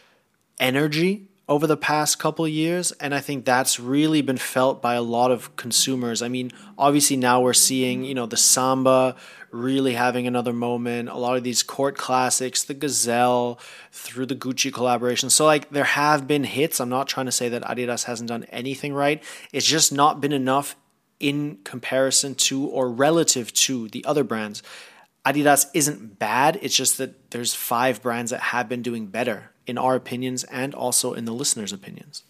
energy 0.60 1.29
over 1.50 1.66
the 1.66 1.76
past 1.76 2.20
couple 2.20 2.48
years 2.48 2.92
and 2.94 3.14
i 3.14 3.20
think 3.20 3.44
that's 3.44 3.80
really 3.80 4.22
been 4.22 4.38
felt 4.38 4.82
by 4.82 4.94
a 4.94 5.02
lot 5.02 5.32
of 5.32 5.56
consumers. 5.56 6.22
I 6.22 6.30
mean 6.30 6.52
obviously 6.78 7.18
now 7.18 7.42
we're 7.42 7.54
seeing 7.54 8.06
you 8.06 8.14
know 8.14 8.28
the 8.28 8.38
samba 8.38 9.16
really 9.52 9.96
having 9.96 10.28
another 10.28 10.54
moment 10.54 11.10
a 11.10 11.18
lot 11.18 11.36
of 11.36 11.44
these 11.44 11.64
court 11.64 11.98
classics 11.98 12.64
the 12.64 12.76
gazelle 12.76 13.60
through 13.92 14.28
the 14.28 14.36
gucci 14.36 14.72
collaboration. 14.72 15.30
So 15.30 15.46
like 15.46 15.70
there 15.72 15.84
have 15.84 16.28
been 16.28 16.44
hits. 16.44 16.80
I'm 16.80 16.90
not 16.90 17.08
trying 17.08 17.26
to 17.26 17.32
say 17.32 17.50
that 17.50 17.64
adidas 17.64 18.04
hasn't 18.04 18.30
done 18.30 18.44
anything 18.46 18.94
right. 18.94 19.24
It's 19.52 19.66
just 19.66 19.92
not 19.92 20.22
been 20.22 20.32
enough 20.32 20.76
in 21.20 21.58
comparison 21.64 22.36
to 22.36 22.66
or 22.68 22.90
relative 22.92 23.52
to 23.54 23.90
the 23.90 24.06
other 24.06 24.24
brands. 24.24 24.64
Adidas 25.26 25.66
isn't 25.74 26.18
bad. 26.18 26.60
It's 26.62 26.76
just 26.76 26.98
that 27.00 27.32
there's 27.32 27.54
five 27.54 28.02
brands 28.02 28.32
that 28.32 28.40
have 28.40 28.70
been 28.70 28.82
doing 28.82 29.08
better 29.08 29.52
in 29.70 29.78
our 29.78 29.96
opinions 29.96 30.44
and 30.46 30.76
also 30.76 31.14
in 31.14 31.26
the 31.26 31.32
listeners' 31.32 31.72
opinions. 31.72 32.24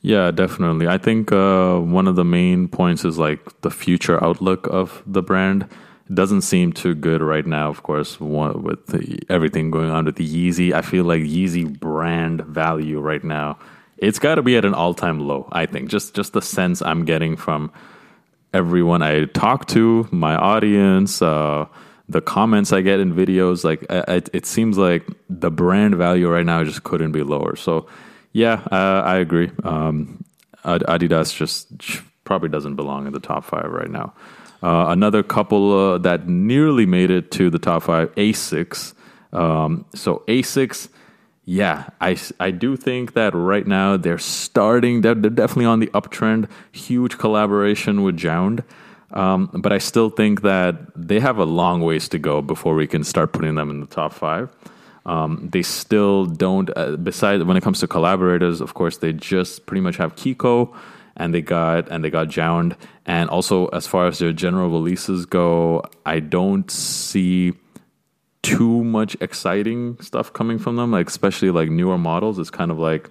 Yeah, 0.00 0.30
definitely. 0.30 0.86
I 0.86 0.98
think 0.98 1.32
uh, 1.32 1.78
one 1.78 2.06
of 2.06 2.16
the 2.16 2.24
main 2.24 2.68
points 2.68 3.04
is 3.04 3.18
like 3.18 3.60
the 3.62 3.70
future 3.70 4.22
outlook 4.22 4.66
of 4.68 5.02
the 5.06 5.22
brand. 5.22 5.64
It 6.08 6.14
doesn't 6.14 6.42
seem 6.42 6.72
too 6.72 6.94
good 6.94 7.20
right 7.20 7.44
now, 7.44 7.68
of 7.68 7.82
course, 7.82 8.18
with 8.20 8.86
the, 8.86 9.18
everything 9.28 9.70
going 9.70 9.90
on 9.90 10.04
with 10.04 10.16
the 10.16 10.26
Yeezy. 10.26 10.72
I 10.72 10.82
feel 10.82 11.04
like 11.04 11.22
Yeezy 11.22 11.78
brand 11.78 12.42
value 12.42 13.00
right 13.00 13.22
now, 13.24 13.58
it's 13.98 14.18
got 14.18 14.36
to 14.36 14.42
be 14.42 14.56
at 14.56 14.64
an 14.64 14.72
all 14.72 14.94
time 14.94 15.18
low, 15.20 15.48
I 15.52 15.66
think. 15.66 15.90
Just, 15.90 16.14
just 16.14 16.32
the 16.32 16.42
sense 16.42 16.80
I'm 16.80 17.04
getting 17.04 17.36
from 17.36 17.72
everyone 18.54 19.02
I 19.02 19.24
talk 19.26 19.66
to, 19.68 20.08
my 20.10 20.36
audience, 20.36 21.20
uh, 21.20 21.66
the 22.08 22.20
comments 22.20 22.72
I 22.72 22.80
get 22.80 23.00
in 23.00 23.14
videos, 23.14 23.64
like 23.64 23.84
it, 23.90 24.30
it, 24.32 24.46
seems 24.46 24.78
like 24.78 25.06
the 25.28 25.50
brand 25.50 25.94
value 25.94 26.28
right 26.28 26.46
now 26.46 26.64
just 26.64 26.82
couldn't 26.82 27.12
be 27.12 27.22
lower. 27.22 27.54
So, 27.54 27.86
yeah, 28.32 28.66
uh, 28.72 29.02
I 29.04 29.16
agree. 29.16 29.50
Um, 29.62 30.24
Adidas 30.64 31.34
just 31.34 31.68
probably 32.24 32.48
doesn't 32.48 32.76
belong 32.76 33.06
in 33.06 33.12
the 33.12 33.20
top 33.20 33.44
five 33.44 33.70
right 33.70 33.90
now. 33.90 34.14
Uh, 34.62 34.86
another 34.88 35.22
couple 35.22 35.92
uh, 35.92 35.98
that 35.98 36.26
nearly 36.26 36.86
made 36.86 37.10
it 37.10 37.30
to 37.32 37.50
the 37.50 37.58
top 37.58 37.84
five, 37.84 38.12
Asics. 38.16 38.94
Um, 39.32 39.84
so 39.94 40.24
Asics, 40.26 40.88
yeah, 41.44 41.88
I, 42.00 42.16
I 42.40 42.50
do 42.50 42.76
think 42.76 43.12
that 43.12 43.34
right 43.34 43.66
now 43.66 43.96
they're 43.96 44.18
starting, 44.18 45.02
they're, 45.02 45.14
they're 45.14 45.30
definitely 45.30 45.66
on 45.66 45.80
the 45.80 45.86
uptrend. 45.88 46.48
Huge 46.72 47.18
collaboration 47.18 48.02
with 48.02 48.16
JJJJound. 48.16 48.64
Um, 49.12 49.50
but 49.54 49.72
I 49.72 49.78
still 49.78 50.10
think 50.10 50.42
that 50.42 50.76
they 50.94 51.20
have 51.20 51.38
a 51.38 51.44
long 51.44 51.80
ways 51.80 52.08
to 52.10 52.18
go 52.18 52.42
before 52.42 52.74
we 52.74 52.86
can 52.86 53.04
start 53.04 53.32
putting 53.32 53.54
them 53.54 53.70
in 53.70 53.80
the 53.80 53.86
top 53.86 54.12
five. 54.12 54.50
Um, 55.06 55.48
they 55.50 55.62
still 55.62 56.26
don't. 56.26 56.70
Uh, 56.76 56.96
besides, 56.96 57.42
when 57.44 57.56
it 57.56 57.62
comes 57.62 57.80
to 57.80 57.88
collaborators, 57.88 58.60
of 58.60 58.74
course, 58.74 58.98
they 58.98 59.14
just 59.14 59.64
pretty 59.64 59.80
much 59.80 59.96
have 59.96 60.14
Kiko, 60.16 60.74
and 61.16 61.32
they 61.32 61.40
got 61.40 61.88
and 61.90 62.04
they 62.04 62.10
got 62.10 62.28
JJJJound, 62.28 62.76
and 63.06 63.30
also 63.30 63.66
as 63.68 63.86
far 63.86 64.06
as 64.06 64.18
their 64.18 64.34
general 64.34 64.68
releases 64.68 65.24
go, 65.24 65.82
I 66.04 66.20
don't 66.20 66.70
see 66.70 67.54
too 68.42 68.84
much 68.84 69.16
exciting 69.20 69.98
stuff 70.00 70.32
coming 70.32 70.58
from 70.58 70.76
them. 70.76 70.90
Like 70.92 71.08
especially 71.08 71.50
like 71.50 71.70
newer 71.70 71.96
models, 71.96 72.38
it's 72.38 72.50
kind 72.50 72.70
of 72.70 72.78
like 72.78 73.08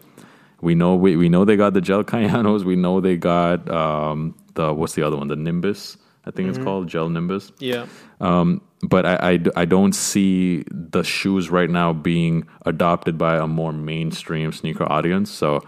we 0.61 0.75
know 0.75 0.95
we, 0.95 1.15
we 1.15 1.29
know 1.29 1.45
they 1.45 1.55
got 1.55 1.73
the 1.73 1.81
gel 1.81 2.03
Kayanos, 2.03 2.63
we 2.63 2.75
know 2.75 3.01
they 3.01 3.17
got 3.17 3.67
um, 3.71 4.35
the 4.57 4.73
what's 4.73 4.93
the 4.93 5.03
other 5.03 5.15
one? 5.15 5.29
The 5.29 5.37
Nimbus, 5.37 5.97
I 6.25 6.31
think 6.31 6.49
mm-hmm. 6.49 6.57
it's 6.57 6.63
called 6.65 6.87
Gel 6.87 7.09
Nimbus. 7.09 7.53
Yeah. 7.59 7.85
Um, 8.19 8.61
but 8.81 9.05
I, 9.05 9.31
I, 9.31 9.39
I 9.55 9.65
don't 9.65 9.93
see 9.93 10.65
the 10.69 11.03
shoes 11.03 11.49
right 11.49 11.69
now 11.69 11.93
being 11.93 12.47
adopted 12.65 13.17
by 13.17 13.37
a 13.37 13.47
more 13.47 13.71
mainstream 13.71 14.51
sneaker 14.51 14.91
audience. 14.91 15.31
So 15.31 15.61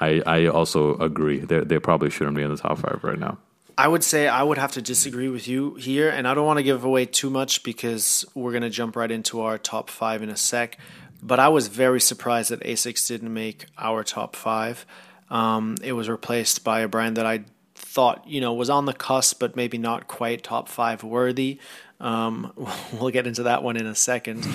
I 0.00 0.22
I 0.26 0.46
also 0.46 0.96
agree 0.96 1.38
they 1.38 1.60
they 1.60 1.78
probably 1.78 2.10
shouldn't 2.10 2.36
be 2.36 2.42
in 2.42 2.50
the 2.50 2.56
top 2.56 2.78
five 2.78 3.00
right 3.02 3.18
now. 3.18 3.38
I 3.78 3.88
would 3.88 4.04
say 4.04 4.28
I 4.28 4.42
would 4.42 4.58
have 4.58 4.72
to 4.72 4.82
disagree 4.82 5.28
with 5.28 5.48
you 5.48 5.74
here, 5.76 6.10
and 6.10 6.28
I 6.28 6.34
don't 6.34 6.44
want 6.44 6.58
to 6.58 6.62
give 6.62 6.84
away 6.84 7.06
too 7.06 7.30
much 7.30 7.62
because 7.62 8.26
we're 8.34 8.50
going 8.50 8.62
to 8.62 8.70
jump 8.70 8.94
right 8.94 9.10
into 9.10 9.40
our 9.40 9.56
top 9.56 9.88
five 9.88 10.22
in 10.22 10.28
a 10.28 10.36
sec. 10.36 10.76
But 11.22 11.38
I 11.38 11.48
was 11.48 11.68
very 11.68 12.00
surprised 12.00 12.50
that 12.50 12.60
Asics 12.60 13.06
didn't 13.08 13.32
make 13.32 13.66
our 13.78 14.04
top 14.04 14.36
five. 14.36 14.84
Um, 15.30 15.76
it 15.82 15.92
was 15.92 16.08
replaced 16.10 16.64
by 16.64 16.80
a 16.80 16.88
brand 16.88 17.16
that 17.16 17.24
I 17.24 17.44
thought 17.90 18.24
you 18.26 18.40
know 18.40 18.52
was 18.52 18.70
on 18.70 18.86
the 18.86 18.92
cusp, 18.92 19.40
but 19.40 19.56
maybe 19.56 19.76
not 19.76 20.06
quite 20.06 20.44
top 20.44 20.68
five 20.68 21.02
worthy. 21.02 21.58
Um, 21.98 22.52
we'll 22.92 23.10
get 23.10 23.26
into 23.26 23.42
that 23.44 23.62
one 23.62 23.76
in 23.76 23.86
a 23.86 23.94
second. 23.94 24.46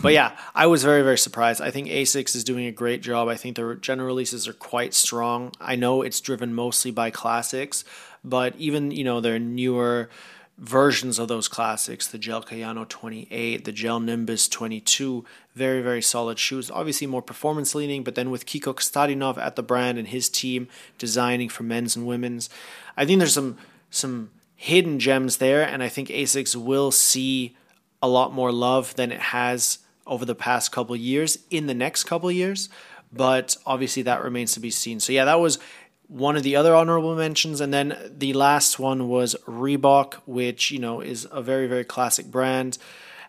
But 0.00 0.12
yeah, 0.12 0.36
I 0.54 0.66
was 0.66 0.84
very, 0.84 1.02
very 1.02 1.18
surprised. 1.18 1.60
I 1.60 1.70
think 1.70 1.88
ASICS 1.88 2.36
is 2.36 2.44
doing 2.44 2.66
a 2.66 2.72
great 2.72 3.02
job. 3.02 3.28
I 3.28 3.36
think 3.36 3.56
their 3.56 3.74
general 3.74 4.06
releases 4.06 4.48
are 4.48 4.52
quite 4.54 4.94
strong. 4.94 5.52
I 5.60 5.76
know 5.76 6.02
it's 6.02 6.20
driven 6.20 6.54
mostly 6.54 6.90
by 6.90 7.10
classics, 7.10 7.84
but 8.22 8.54
even, 8.56 8.90
you 8.90 9.04
know, 9.04 9.20
their 9.20 9.38
newer 9.38 10.08
versions 10.56 11.18
of 11.18 11.26
those 11.26 11.48
classics, 11.48 12.06
the 12.06 12.18
Gel 12.18 12.42
Kayano 12.42 12.88
28, 12.88 13.64
the 13.64 13.72
Gel 13.72 13.98
Nimbus 13.98 14.48
22, 14.48 15.24
very, 15.54 15.82
very 15.82 16.00
solid 16.00 16.38
shoes. 16.38 16.70
Obviously 16.70 17.06
more 17.06 17.22
performance 17.22 17.74
leaning, 17.74 18.04
but 18.04 18.14
then 18.14 18.30
with 18.30 18.46
Kiko 18.46 18.74
Kostadinov 18.74 19.36
at 19.36 19.56
the 19.56 19.62
brand 19.62 19.98
and 19.98 20.08
his 20.08 20.28
team 20.28 20.68
designing 20.96 21.48
for 21.48 21.64
men's 21.64 21.96
and 21.96 22.06
women's, 22.06 22.48
I 22.96 23.04
think 23.04 23.18
there's 23.18 23.34
some 23.34 23.58
some 23.90 24.30
hidden 24.54 24.98
gems 24.98 25.38
there, 25.38 25.62
and 25.62 25.82
I 25.82 25.88
think 25.88 26.08
ASICS 26.08 26.56
will 26.56 26.90
see 26.90 27.56
a 28.02 28.08
lot 28.08 28.32
more 28.32 28.52
love 28.52 28.94
than 28.96 29.12
it 29.12 29.20
has 29.20 29.78
over 30.06 30.24
the 30.24 30.34
past 30.34 30.72
couple 30.72 30.94
years 30.96 31.38
in 31.50 31.66
the 31.66 31.74
next 31.74 32.04
couple 32.04 32.30
years. 32.30 32.68
But 33.12 33.56
obviously, 33.64 34.02
that 34.02 34.22
remains 34.22 34.52
to 34.54 34.60
be 34.60 34.70
seen. 34.70 35.00
So 35.00 35.12
yeah, 35.12 35.24
that 35.24 35.40
was 35.40 35.58
one 36.08 36.36
of 36.36 36.42
the 36.42 36.56
other 36.56 36.74
honorable 36.74 37.14
mentions, 37.14 37.60
and 37.60 37.72
then 37.72 37.96
the 38.18 38.32
last 38.32 38.78
one 38.78 39.08
was 39.08 39.36
Reebok, 39.46 40.14
which 40.26 40.70
you 40.70 40.78
know 40.78 41.00
is 41.00 41.26
a 41.30 41.42
very 41.42 41.66
very 41.66 41.84
classic 41.84 42.26
brand, 42.26 42.78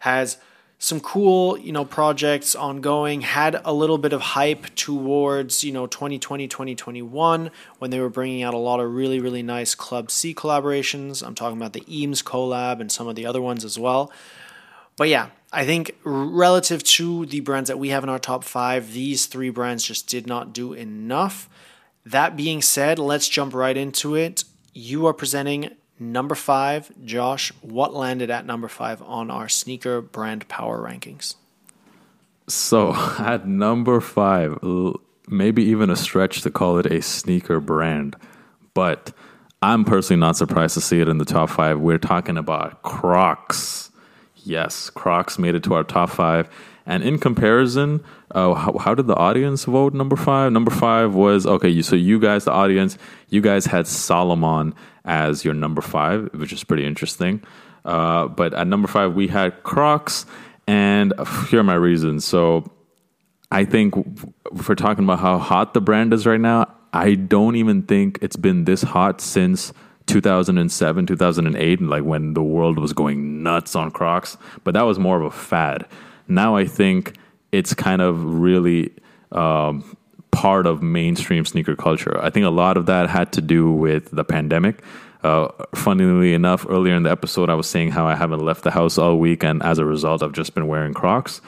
has 0.02 0.38
some 0.78 1.00
cool, 1.00 1.58
you 1.58 1.72
know, 1.72 1.86
projects 1.86 2.56
ongoing. 2.56 3.22
Had 3.22 3.60
a 3.64 3.74
little 3.74 3.98
bit 3.98 4.14
of 4.14 4.22
hype 4.22 4.76
towards, 4.76 5.64
you 5.64 5.72
know, 5.72 5.88
2020, 5.88 6.48
2021 6.48 7.50
when 7.80 7.92
they 7.92 8.00
were 8.00 8.10
bringing 8.10 8.44
out 8.44 8.54
a 8.54 8.58
lot 8.58 8.80
of 8.80 8.94
really, 8.94 9.20
really 9.20 9.42
nice 9.44 9.74
Club 9.74 10.12
C 10.12 10.34
collaborations. 10.34 11.26
I'm 11.26 11.36
talking 11.36 11.58
about 11.58 11.74
the 11.74 11.84
Eames 11.88 12.22
collab 12.22 12.82
and 12.82 12.92
some 12.92 13.08
of 13.08 13.16
the 13.16 13.26
other 13.26 13.42
ones 13.42 13.64
as 13.64 13.80
well. 13.80 14.12
But 14.98 15.10
yeah, 15.10 15.30
I 15.52 15.66
think 15.66 15.98
relative 16.04 16.84
to 16.84 17.26
the 17.26 17.40
brands 17.40 17.70
that 17.70 17.80
we 17.80 17.90
have 17.90 18.04
in 18.04 18.10
our 18.10 18.20
top 18.20 18.44
five, 18.44 18.94
these 18.94 19.26
three 19.26 19.50
brands 19.50 19.84
just 19.84 20.08
did 20.08 20.28
not 20.28 20.54
do 20.54 20.74
enough. 20.74 21.50
That 22.06 22.36
being 22.36 22.62
said, 22.62 23.00
let's 23.00 23.28
jump 23.28 23.54
right 23.54 23.76
into 23.76 24.16
it. 24.16 24.44
You 24.74 25.06
are 25.08 25.14
presenting 25.14 25.72
Number 25.98 26.36
five, 26.36 26.92
Josh, 27.06 27.54
what 27.62 27.94
landed 27.94 28.30
at 28.30 28.46
number 28.46 28.68
five 28.68 29.02
on 29.02 29.32
our 29.32 29.48
sneaker 29.48 30.02
brand 30.02 30.48
power 30.48 30.80
rankings? 30.80 31.36
So 32.48 32.94
at 33.20 33.48
number 33.48 34.02
five, 34.02 34.60
maybe 35.28 35.64
even 35.64 35.90
a 35.90 35.96
stretch 35.96 36.42
to 36.42 36.52
call 36.52 36.78
it 36.80 36.86
a 36.86 37.02
sneaker 37.02 37.60
brand, 37.60 38.16
but 38.74 39.14
I'm 39.62 39.86
personally 39.86 40.20
not 40.20 40.38
surprised 40.38 40.74
to 40.76 40.82
see 40.82 41.00
it 41.00 41.08
in 41.08 41.18
the 41.18 41.26
top 41.26 41.50
five. 41.50 41.80
We're 41.80 41.98
talking 41.98 42.38
about 42.38 42.84
Crocs. 42.84 43.90
Yes, 44.44 44.90
Crocs 44.92 45.40
made 45.40 45.56
it 45.56 45.64
to 45.64 45.74
our 45.74 45.84
top 45.84 46.10
five. 46.10 46.50
And 46.86 47.02
in 47.02 47.18
comparison, 47.18 48.04
uh, 48.30 48.54
how, 48.54 48.78
how, 48.78 48.94
did 48.94 49.08
the 49.08 49.16
audience 49.16 49.66
vote 49.66 49.96
number 49.96 50.16
five? 50.16 50.52
Number 50.52 50.70
five 50.70 51.16
was 51.16 51.48
okay. 51.48 51.82
So 51.82 51.96
you 51.96 52.20
guys, 52.20 52.46
the 52.46 52.52
audience, 52.52 53.00
you 53.30 53.42
guys 53.42 53.66
had 53.66 53.88
Salomon 53.88 54.76
as 55.06 55.46
your 55.46 55.54
number 55.54 55.82
five, 55.82 56.30
which 56.34 56.52
is 56.52 56.64
pretty 56.64 56.86
interesting. 56.86 57.44
Uh, 57.86 58.28
but 58.28 58.54
at 58.54 58.68
number 58.68 58.88
five, 58.88 59.14
we 59.14 59.28
had 59.28 59.64
Crocs, 59.64 60.26
and 60.68 61.14
here 61.50 61.60
are 61.60 61.64
my 61.64 61.76
reasons. 61.76 62.26
So 62.26 62.66
I 63.52 63.64
think 63.64 63.94
if 64.52 64.68
we're 64.68 64.76
talking 64.76 65.04
about 65.04 65.20
how 65.20 65.38
hot 65.38 65.74
the 65.74 65.82
brand 65.82 66.14
is 66.14 66.26
right 66.26 66.40
now, 66.40 66.74
I 66.92 67.16
don't 67.16 67.56
even 67.56 67.84
think 67.84 68.20
it's 68.22 68.36
been 68.36 68.66
this 68.66 68.82
hot 68.82 69.22
since 69.22 69.72
2007, 70.08 71.06
2008, 71.06 71.82
like 71.82 72.04
when 72.04 72.34
the 72.34 72.44
world 72.44 72.80
was 72.80 72.94
going 72.94 73.44
nuts 73.44 73.76
on 73.76 73.92
Crocs. 73.92 74.38
But 74.64 74.74
that 74.74 74.84
was 74.84 74.98
more 74.98 75.18
of 75.18 75.24
a 75.24 75.32
fad. 75.32 75.86
Now 76.28 76.56
I 76.56 76.66
think 76.66 77.16
it's 77.52 77.74
kind 77.74 78.02
of 78.02 78.24
really 78.24 78.94
um, 79.32 79.96
part 80.36 80.68
of 80.68 80.84
mainstream 80.84 81.46
sneaker 81.46 81.78
culture. 81.78 82.22
I 82.22 82.30
think 82.30 82.46
a 82.46 82.50
lot 82.50 82.76
of 82.76 82.88
that 82.88 83.10
had 83.10 83.32
to 83.34 83.42
do 83.42 83.72
with 83.72 84.12
the 84.12 84.26
pandemic. 84.26 84.84
Uh, 85.24 85.48
funnily 85.74 86.34
enough, 86.34 86.66
earlier 86.70 86.94
in 86.94 87.04
the 87.04 87.10
episode, 87.10 87.50
I 87.50 87.56
was 87.56 87.68
saying 87.68 87.92
how 87.92 88.06
I 88.06 88.16
haven't 88.16 88.42
left 88.42 88.64
the 88.64 88.70
house 88.70 88.98
all 88.98 89.18
week, 89.18 89.44
and 89.44 89.64
as 89.64 89.80
a 89.80 89.86
result, 89.86 90.22
I've 90.22 90.34
just 90.34 90.54
been 90.54 90.68
wearing 90.68 90.94
Crocs. 90.94 91.42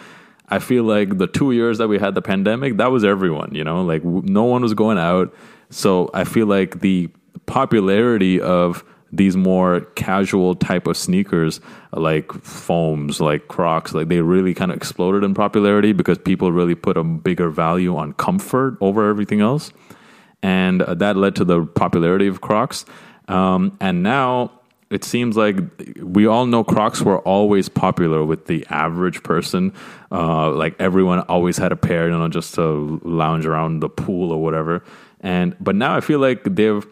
I 0.48 0.60
feel 0.60 0.84
like 0.86 1.18
the 1.18 1.28
two 1.28 1.52
years 1.52 1.78
that 1.80 1.90
we 1.90 2.00
had 2.00 2.16
the 2.16 2.22
pandemic, 2.22 2.78
that 2.78 2.90
was 2.90 3.04
everyone, 3.04 3.54
you 3.54 3.66
know, 3.66 3.84
like 3.84 4.04
no 4.06 4.46
one 4.46 4.62
was 4.62 4.74
going 4.74 4.98
out. 4.98 5.36
So 5.70 6.10
I 6.14 6.24
feel 6.24 6.48
like 6.48 6.80
the 6.80 7.10
popularity 7.46 8.40
of 8.40 8.86
these 9.12 9.36
more 9.36 9.82
casual 9.96 10.56
type 10.56 10.88
of 10.88 10.98
sneakers 10.98 11.60
like 11.94 12.32
foams 12.44 13.22
like 13.22 13.48
crocs 13.48 13.94
like 13.94 14.08
they 14.08 14.22
really 14.22 14.54
kind 14.54 14.72
of 14.72 14.78
exploded 14.78 15.24
in 15.24 15.34
popularity 15.34 15.94
because 15.94 16.18
people 16.18 16.52
really 16.52 16.76
put 16.76 16.98
a 16.98 17.04
bigger 17.04 17.50
value 17.50 17.96
on 17.96 18.14
comfort 18.14 18.78
over 18.82 19.10
everything 19.10 19.42
else 19.42 19.72
and 20.44 20.82
uh, 20.82 20.94
that 20.94 21.16
led 21.16 21.36
to 21.36 21.46
the 21.46 21.66
popularity 21.66 22.28
of 22.28 22.42
crocs 22.42 22.86
um, 23.28 23.78
and 23.80 24.04
now 24.04 24.52
it 24.90 25.04
seems 25.04 25.36
like 25.36 25.58
we 26.02 26.28
all 26.28 26.46
know 26.46 26.64
Crocs 26.64 27.02
were 27.02 27.20
always 27.20 27.68
popular 27.68 28.24
with 28.24 28.46
the 28.46 28.66
average 28.70 29.22
person. 29.22 29.74
Uh, 30.12 30.52
like 30.52 30.76
everyone 30.80 31.20
always 31.22 31.58
had 31.58 31.72
a 31.72 31.76
pair, 31.76 32.10
you 32.10 32.18
know, 32.18 32.30
just 32.30 32.56
to 32.56 33.02
lounge 33.04 33.46
around 33.46 33.82
the 33.82 33.90
pool 33.90 34.32
or 34.32 34.42
whatever. 34.42 34.84
And 35.20 35.56
but 35.60 35.76
now 35.76 35.96
I 35.96 36.00
feel 36.00 36.20
like 36.20 36.44
they've 36.44 36.86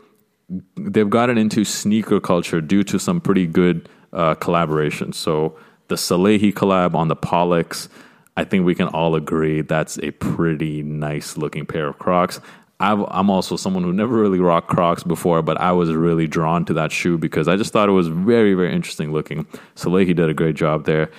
they've 0.76 1.10
gotten 1.10 1.38
into 1.38 1.64
sneaker 1.64 2.20
culture 2.20 2.62
due 2.62 2.84
to 2.84 3.00
some 3.00 3.20
pretty 3.20 3.48
good 3.48 3.90
uh, 4.14 4.36
collaborations. 4.36 5.16
So 5.16 5.58
the 5.88 5.96
Salehe 5.96 6.54
collab 6.54 6.96
on 6.96 7.08
the 7.08 7.16
Pollux, 7.16 7.90
I 8.38 8.44
think 8.44 8.66
we 8.66 8.76
can 8.76 8.88
all 8.88 9.16
agree 9.16 9.62
that's 9.62 9.98
a 10.00 10.12
pretty 10.12 10.84
nice 10.84 11.38
looking 11.38 11.66
pair 11.66 11.88
of 11.88 11.98
Crocs. 12.00 12.40
i 12.80 12.92
am 12.92 13.30
also 13.30 13.56
someone 13.56 13.84
who 13.84 13.94
never 13.94 14.16
really 14.16 14.40
rocked 14.40 14.70
Crocs 14.70 15.04
before, 15.04 15.42
but 15.42 15.60
I 15.60 15.72
was 15.72 15.92
really 15.94 16.28
drawn 16.28 16.66
to 16.66 16.74
that 16.74 16.92
shoe 16.92 17.18
because 17.18 17.48
I 17.48 17.56
just 17.56 17.72
thought 17.74 17.90
it 17.90 17.94
was 17.94 18.08
very, 18.08 18.54
very 18.54 18.74
interesting 18.74 19.12
looking. 19.12 19.46
Salehe 19.76 20.16
did 20.16 20.30
a 20.30 20.34
great 20.34 20.56
job 20.56 20.86
there. 20.86 21.12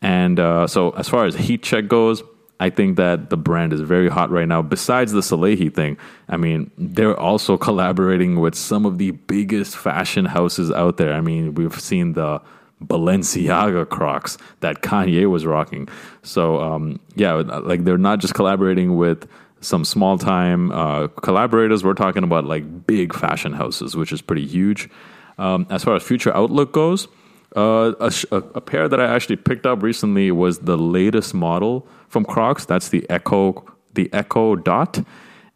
And 0.00 0.40
uh, 0.40 0.66
so, 0.66 0.90
as 0.90 1.08
far 1.08 1.26
as 1.26 1.36
heat 1.36 1.62
check 1.62 1.86
goes, 1.86 2.24
I 2.62 2.70
think 2.70 2.96
that 2.96 3.28
the 3.28 3.36
brand 3.36 3.72
is 3.72 3.80
very 3.80 4.08
hot 4.08 4.30
right 4.30 4.46
now. 4.46 4.62
Besides 4.62 5.10
the 5.10 5.20
Salehe 5.20 5.74
thing, 5.74 5.98
I 6.28 6.36
mean, 6.36 6.70
they're 6.78 7.18
also 7.18 7.56
collaborating 7.68 8.38
with 8.38 8.54
some 8.54 8.86
of 8.86 8.98
the 8.98 9.10
biggest 9.10 9.76
fashion 9.76 10.26
houses 10.26 10.70
out 10.70 10.96
there. 10.96 11.12
I 11.12 11.20
mean, 11.20 11.54
we've 11.54 11.80
seen 11.80 12.12
the 12.12 12.40
Balenciaga 12.80 13.88
Crocs 13.88 14.38
that 14.60 14.80
Kanye 14.80 15.28
was 15.28 15.44
rocking. 15.44 15.88
So, 16.22 16.60
um, 16.60 17.00
yeah, 17.16 17.32
like 17.32 17.82
they're 17.82 17.98
not 17.98 18.20
just 18.20 18.34
collaborating 18.34 18.96
with 18.96 19.26
some 19.60 19.84
small 19.84 20.16
time 20.16 20.70
uh, 20.70 21.08
collaborators. 21.08 21.82
We're 21.82 21.94
talking 21.94 22.22
about 22.22 22.44
like 22.44 22.86
big 22.86 23.12
fashion 23.12 23.54
houses, 23.54 23.96
which 23.96 24.12
is 24.12 24.22
pretty 24.22 24.46
huge. 24.46 24.88
Um, 25.36 25.66
as 25.68 25.82
far 25.82 25.96
as 25.96 26.04
future 26.04 26.32
outlook 26.36 26.70
goes, 26.72 27.08
uh, 27.56 27.92
a, 27.98 28.36
a, 28.36 28.60
pair 28.60 28.88
that 28.88 29.00
I 29.00 29.06
actually 29.14 29.36
picked 29.36 29.66
up 29.66 29.82
recently 29.82 30.30
was 30.30 30.60
the 30.60 30.78
latest 30.78 31.34
model 31.34 31.86
from 32.12 32.24
Crocs. 32.26 32.66
That's 32.66 32.90
the 32.90 33.08
Echo, 33.08 33.64
the 33.94 34.12
Echo 34.12 34.54
Dot, 34.54 35.02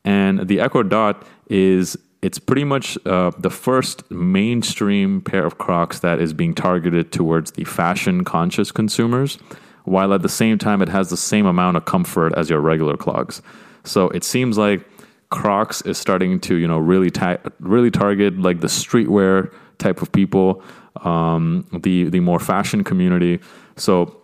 and 0.05 0.49
the 0.49 0.59
Echo 0.61 0.83
Dot 0.83 1.27
is 1.49 1.97
it's 2.23 2.39
pretty 2.39 2.65
much 2.65 2.99
uh, 3.07 3.31
the 3.39 3.51
first 3.51 4.11
mainstream 4.11 5.21
pair 5.21 5.45
of 5.45 5.59
Crocs 5.59 6.01
that 6.01 6.19
is 6.19 6.33
being 6.33 6.55
targeted 6.55 7.13
towards 7.13 7.53
the 7.53 7.65
fashion 7.65 8.25
conscious 8.25 8.73
consumers, 8.73 9.39
while 9.85 10.15
at 10.15 10.23
the 10.23 10.29
same 10.29 10.57
time 10.57 10.81
it 10.81 10.89
has 10.89 11.11
the 11.11 11.17
same 11.17 11.45
amount 11.45 11.77
of 11.77 11.85
comfort 11.85 12.33
as 12.37 12.49
your 12.49 12.61
regular 12.61 12.97
clogs. 12.97 13.43
So 13.85 14.09
it 14.09 14.25
seems 14.25 14.57
like 14.57 14.85
Crocs 15.31 15.83
is 15.83 15.99
starting 15.99 16.41
to 16.41 16.57
you 16.57 16.67
know 16.67 16.79
really 16.79 17.11
ta- 17.11 17.39
really 17.61 17.91
target 17.91 18.39
like 18.39 18.61
the 18.61 18.69
streetwear 18.69 19.53
type 19.77 20.01
of 20.01 20.11
people 20.11 20.63
um, 21.03 21.67
the 21.83 22.05
the 22.05 22.21
more 22.21 22.41
fashion 22.41 22.83
community. 22.83 23.41
So 23.77 24.17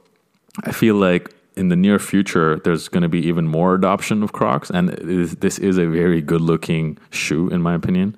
I 0.65 0.73
feel 0.73 0.95
like 0.95 1.31
in 1.57 1.69
the 1.69 1.77
near 1.77 1.99
future, 1.99 2.61
there's 2.65 2.89
going 2.89 3.03
to 3.03 3.09
be 3.09 3.27
even 3.27 3.47
more 3.47 3.75
adoption 3.75 4.23
of 4.23 4.33
Crocs, 4.33 4.71
and 4.71 4.89
this 4.91 5.59
is 5.59 5.79
a 5.79 5.87
very 5.87 6.23
good 6.23 6.41
looking 6.41 6.99
shoe, 7.11 7.49
in 7.49 7.63
my 7.63 7.75
opinion. 7.75 8.17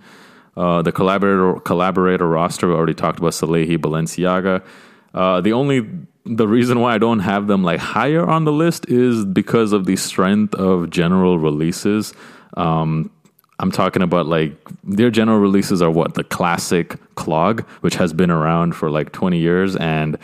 Uh, 0.56 0.82
the 0.82 0.92
collaborator 0.92 1.58
collaborator 1.60 2.28
roster 2.28 2.68
we 2.68 2.74
already 2.74 2.94
talked 2.94 3.18
about 3.18 3.32
Salehe, 3.32 3.76
Balenciaga. 3.76 4.64
Uh, 5.12 5.40
the 5.40 5.52
only 5.52 5.88
the 6.24 6.48
reason 6.48 6.80
why 6.80 6.94
I 6.94 6.98
don't 6.98 7.18
have 7.20 7.48
them 7.48 7.64
like 7.64 7.80
higher 7.80 8.24
on 8.24 8.44
the 8.44 8.52
list 8.52 8.88
is 8.88 9.24
because 9.24 9.72
of 9.72 9.84
the 9.84 9.96
strength 9.96 10.54
of 10.54 10.90
general 10.90 11.38
releases. 11.38 12.14
Um, 12.56 13.10
I'm 13.58 13.70
talking 13.70 14.02
about 14.02 14.26
like 14.26 14.56
their 14.82 15.10
general 15.10 15.38
releases 15.38 15.82
are 15.82 15.90
what 15.90 16.14
the 16.14 16.24
classic 16.24 16.96
clog, 17.14 17.66
which 17.80 17.96
has 17.96 18.12
been 18.12 18.30
around 18.30 18.74
for 18.74 18.90
like 18.90 19.12
20 19.12 19.38
years, 19.38 19.76
and 19.76 20.18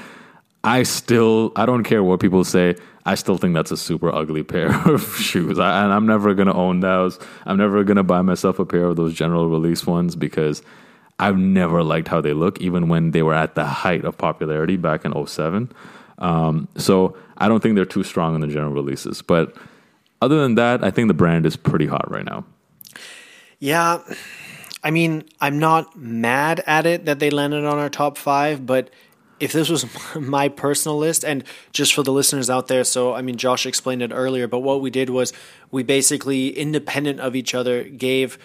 I 0.63 0.83
still 0.83 1.53
I 1.57 1.67
don't 1.67 1.85
care 1.85 2.03
what 2.03 2.21
people 2.21 2.45
say. 2.45 2.77
I 3.07 3.15
still 3.15 3.39
think 3.39 3.55
that's 3.55 3.71
a 3.71 3.77
super 3.77 4.15
ugly 4.15 4.43
pair 4.43 4.75
of 4.89 5.17
shoes. 5.17 5.59
I, 5.59 5.85
and 5.85 5.93
I'm 5.93 6.07
never 6.07 6.35
gonna 6.35 6.55
own 6.55 6.81
those. 6.81 7.19
I'm 7.47 7.57
never 7.57 7.83
gonna 7.85 8.05
buy 8.05 8.23
myself 8.23 8.59
a 8.59 8.67
pair 8.67 8.85
of 8.85 8.97
those 8.97 9.15
general 9.15 9.49
release 9.49 9.87
ones 9.87 10.17
because 10.17 10.63
I've 11.19 11.37
never 11.37 11.83
liked 11.83 12.09
how 12.09 12.21
they 12.23 12.33
look, 12.33 12.61
even 12.61 12.89
when 12.89 13.11
they 13.11 13.23
were 13.23 13.35
at 13.35 13.55
the 13.55 13.65
height 13.65 14.05
of 14.05 14.17
popularity 14.17 14.77
back 14.77 15.05
in 15.05 15.27
07. 15.27 15.71
Um, 16.19 16.69
so 16.77 17.15
I 17.37 17.47
don't 17.47 17.63
think 17.63 17.77
they're 17.77 17.85
too 17.85 18.03
strong 18.03 18.35
in 18.35 18.41
the 18.41 18.47
general 18.47 18.73
releases. 18.73 19.21
But 19.21 19.55
other 20.23 20.41
than 20.41 20.55
that, 20.55 20.83
I 20.83 20.91
think 20.91 21.09
the 21.09 21.15
brand 21.15 21.45
is 21.45 21.57
pretty 21.57 21.87
hot 21.87 22.11
right 22.11 22.25
now. 22.25 22.45
Yeah. 23.59 24.01
I 24.83 24.91
mean, 24.91 25.25
I'm 25.41 25.59
not 25.59 25.95
mad 25.95 26.63
at 26.67 26.87
it 26.87 27.05
that 27.05 27.19
they 27.19 27.31
landed 27.31 27.67
on 27.67 27.79
our 27.79 27.91
top 27.91 28.17
five, 28.17 28.65
but 28.65 28.89
if 29.41 29.53
this 29.53 29.69
was 29.69 29.87
my 30.15 30.49
personal 30.49 30.99
list, 30.99 31.25
and 31.25 31.43
just 31.73 31.95
for 31.95 32.03
the 32.03 32.13
listeners 32.13 32.49
out 32.49 32.69
there, 32.69 32.85
so 32.85 33.15
I 33.15 33.23
mean, 33.23 33.37
Josh 33.37 33.67
explained 33.67 34.03
it 34.03 34.13
earlier, 34.13 34.47
but 34.47 34.61
what 34.61 34.81
we 34.81 34.91
did 34.91 35.11
was 35.11 35.33
we 35.71 35.83
basically, 35.83 36.49
independent 36.49 37.21
of 37.21 37.35
each 37.35 37.55
other, 37.55 37.85
gave 37.85 38.39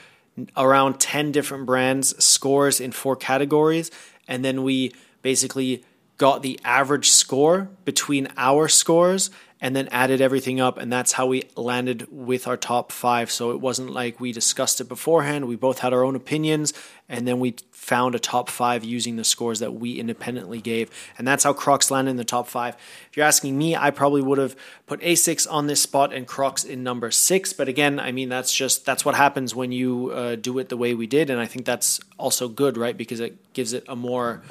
around 0.58 1.00
10 1.00 1.32
different 1.32 1.66
brands 1.66 2.24
scores 2.24 2.80
in 2.80 2.92
four 2.92 3.16
categories, 3.16 3.92
and 4.28 4.44
then 4.44 4.64
we 4.64 4.92
basically 5.22 5.84
got 6.18 6.42
the 6.42 6.60
average 6.64 7.10
score 7.10 7.70
between 7.84 8.28
our 8.38 8.68
scores 8.68 9.30
and 9.62 9.76
then 9.76 9.88
added 9.90 10.20
everything 10.20 10.60
up 10.60 10.78
and 10.78 10.92
that's 10.92 11.14
how 11.14 11.26
we 11.26 11.44
landed 11.56 12.08
with 12.12 12.46
our 12.46 12.58
top 12.58 12.92
5 12.92 13.32
so 13.32 13.52
it 13.52 13.62
wasn't 13.62 13.90
like 13.90 14.20
we 14.20 14.32
discussed 14.32 14.82
it 14.82 14.90
beforehand. 14.90 15.48
We 15.48 15.56
both 15.56 15.80
had 15.80 15.94
our 15.94 16.04
own 16.04 16.16
opinions 16.16 16.74
and 17.08 17.28
then 17.28 17.40
we 17.40 17.56
found 17.72 18.16
a 18.16 18.20
top 18.20 18.50
5 18.50 18.84
using 18.84 19.16
the 19.16 19.24
scores 19.24 19.60
that 19.60 19.74
we 19.74 20.00
independently 20.00 20.60
gave. 20.60 20.90
And 21.18 21.28
that's 21.28 21.44
how 21.44 21.54
Crocs 21.54 21.90
landed 21.90 22.12
in 22.12 22.18
the 22.18 22.26
top 22.26 22.48
5 22.48 22.76
if 23.10 23.16
you're 23.16 23.26
asking 23.26 23.58
me 23.58 23.76
I 23.76 23.92
probably 23.92 24.22
would 24.22 24.38
have 24.38 24.58
put 24.88 25.00
Asics 25.00 25.50
on 25.50 25.68
this 25.68 25.82
spot 25.82 26.14
and 26.14 26.28
Crocs 26.28 26.66
in 26.66 26.84
number 26.84 27.10
6 27.10 27.54
but 27.54 27.70
again 27.70 28.00
I 28.00 28.12
mean 28.12 28.28
that's 28.28 28.54
just 28.54 28.86
that's 28.86 29.06
what 29.06 29.16
happens 29.16 29.56
when 29.56 29.72
you 29.72 30.12
uh, 30.12 30.36
do 30.36 30.60
it 30.60 30.68
the 30.68 30.78
way 30.78 30.94
we 30.94 31.08
did. 31.08 31.30
And 31.30 31.40
I 31.40 31.46
think 31.46 31.66
that's 31.66 32.02
also 32.18 32.50
good 32.50 32.78
right? 32.78 32.98
Because 32.98 33.22
it 33.22 33.54
gives 33.54 33.72
it 33.72 33.86
a 33.88 33.96
more 33.96 34.44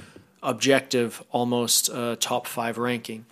objective 0.42 1.22
almost 1.30 1.90
uh, 1.90 2.16
top 2.18 2.46
5 2.46 2.78
ranking 2.78 3.26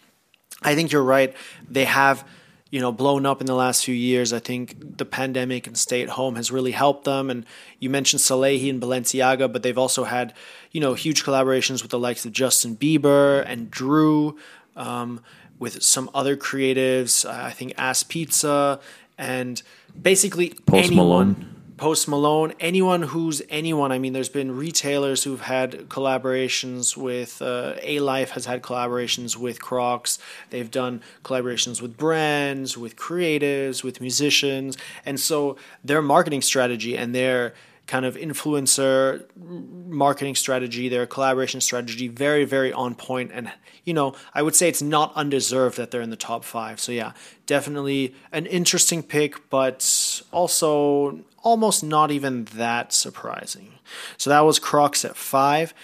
I 0.65 0.75
think 0.75 0.93
you're 0.93 1.03
right. 1.03 1.35
They 1.69 1.85
have, 1.85 2.27
you 2.71 2.81
know, 2.81 2.93
blown 2.93 3.27
up 3.27 3.41
in 3.41 3.47
the 3.47 3.55
last 3.55 3.85
few 3.85 3.95
years. 3.95 4.33
I 4.33 4.39
think 4.39 4.97
the 4.99 5.05
pandemic 5.05 5.67
and 5.67 5.77
stay 5.77 6.03
at 6.03 6.11
home 6.11 6.37
has 6.37 6.51
really 6.51 6.73
helped 6.73 7.05
them. 7.05 7.31
And 7.31 7.45
you 7.79 7.91
mentioned 7.91 8.21
Salehe 8.21 8.71
and 8.71 8.81
Balenciaga, 8.81 9.53
but 9.53 9.63
they've 9.63 9.79
also 9.79 10.05
had, 10.05 10.33
you 10.71 10.81
know, 10.81 10.95
huge 10.95 11.25
collaborations 11.25 11.83
with 11.83 11.91
the 11.91 11.99
likes 11.99 12.25
of 12.25 12.33
Justin 12.33 12.77
Bieber 12.77 13.45
and 13.47 13.71
Drew, 13.71 14.39
um, 14.77 15.21
with 15.59 15.83
some 15.83 16.11
other 16.15 16.37
creatives. 16.37 17.29
I 17.29 17.51
think 17.51 17.75
Ass 17.77 18.03
Pizza 18.03 18.81
and 19.19 19.63
basically 20.01 20.51
Post 20.67 20.87
anyone. 20.87 20.97
Malone. 20.97 21.52
Post 21.83 22.07
Malone, 22.07 22.53
anyone 22.61 23.03
who's 23.03 23.43
anyone. 23.51 23.91
I 23.91 23.99
mean, 23.99 24.13
there's 24.13 24.29
been 24.29 24.57
retailers 24.57 25.25
who've 25.25 25.41
had 25.41 25.89
collaborations 25.89 26.97
with 26.97 27.43
uh, 27.43 27.75
Alife 27.83 28.29
has 28.29 28.47
had 28.47 28.63
collaborations 28.63 29.37
with 29.37 29.61
Crocs. 29.61 30.21
They've 30.51 30.71
done 30.71 31.03
collaborations 31.25 31.83
with 31.83 31.97
brands, 31.97 32.79
with 32.79 32.95
creatives, 32.95 33.83
with 33.83 34.01
musicians, 34.01 34.79
and 35.05 35.19
so 35.19 35.57
their 35.83 36.01
marketing 36.01 36.43
strategy 36.43 36.97
and 36.97 37.17
their 37.17 37.53
kind 37.93 38.07
of 38.07 38.17
influencer 38.17 39.27
marketing 39.37 40.35
strategy, 40.35 40.89
their 40.89 41.07
collaboration 41.07 41.61
strategy, 41.61 42.09
very, 42.09 42.47
very 42.47 42.73
on 42.73 42.95
point. 42.95 43.31
And, 43.35 43.53
you 43.85 43.93
know, 43.93 44.15
I 44.33 44.41
would 44.41 44.57
say 44.57 44.67
it's 44.67 44.81
not 44.81 45.13
undeserved 45.15 45.77
that 45.77 45.91
they're 45.91 46.01
in 46.01 46.09
the 46.09 46.17
top 46.17 46.43
five. 46.43 46.81
So, 46.81 46.91
yeah, 46.91 47.13
definitely 47.45 48.15
an 48.33 48.47
interesting 48.47 49.03
pick, 49.03 49.51
but 49.51 50.23
also 50.31 51.21
almost 51.43 51.85
not 51.85 52.11
even 52.11 52.45
that 52.57 52.95
surprising. 52.95 53.75
So, 54.17 54.31
that 54.31 54.41
was 54.41 54.59
Crocs 54.59 55.05
at 55.05 55.15
five. 55.15 55.75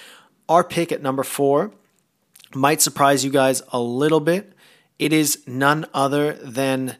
Our 0.49 0.65
pick 0.65 0.91
at 0.91 1.03
number 1.03 1.25
four 1.25 1.73
might 2.55 2.81
surprise 2.81 3.23
you 3.23 3.31
guys 3.31 3.61
a 3.71 3.79
little 3.79 4.21
bit. 4.21 4.55
It 4.99 5.13
is 5.13 5.43
none 5.47 5.85
other 5.93 6.33
than 6.33 6.97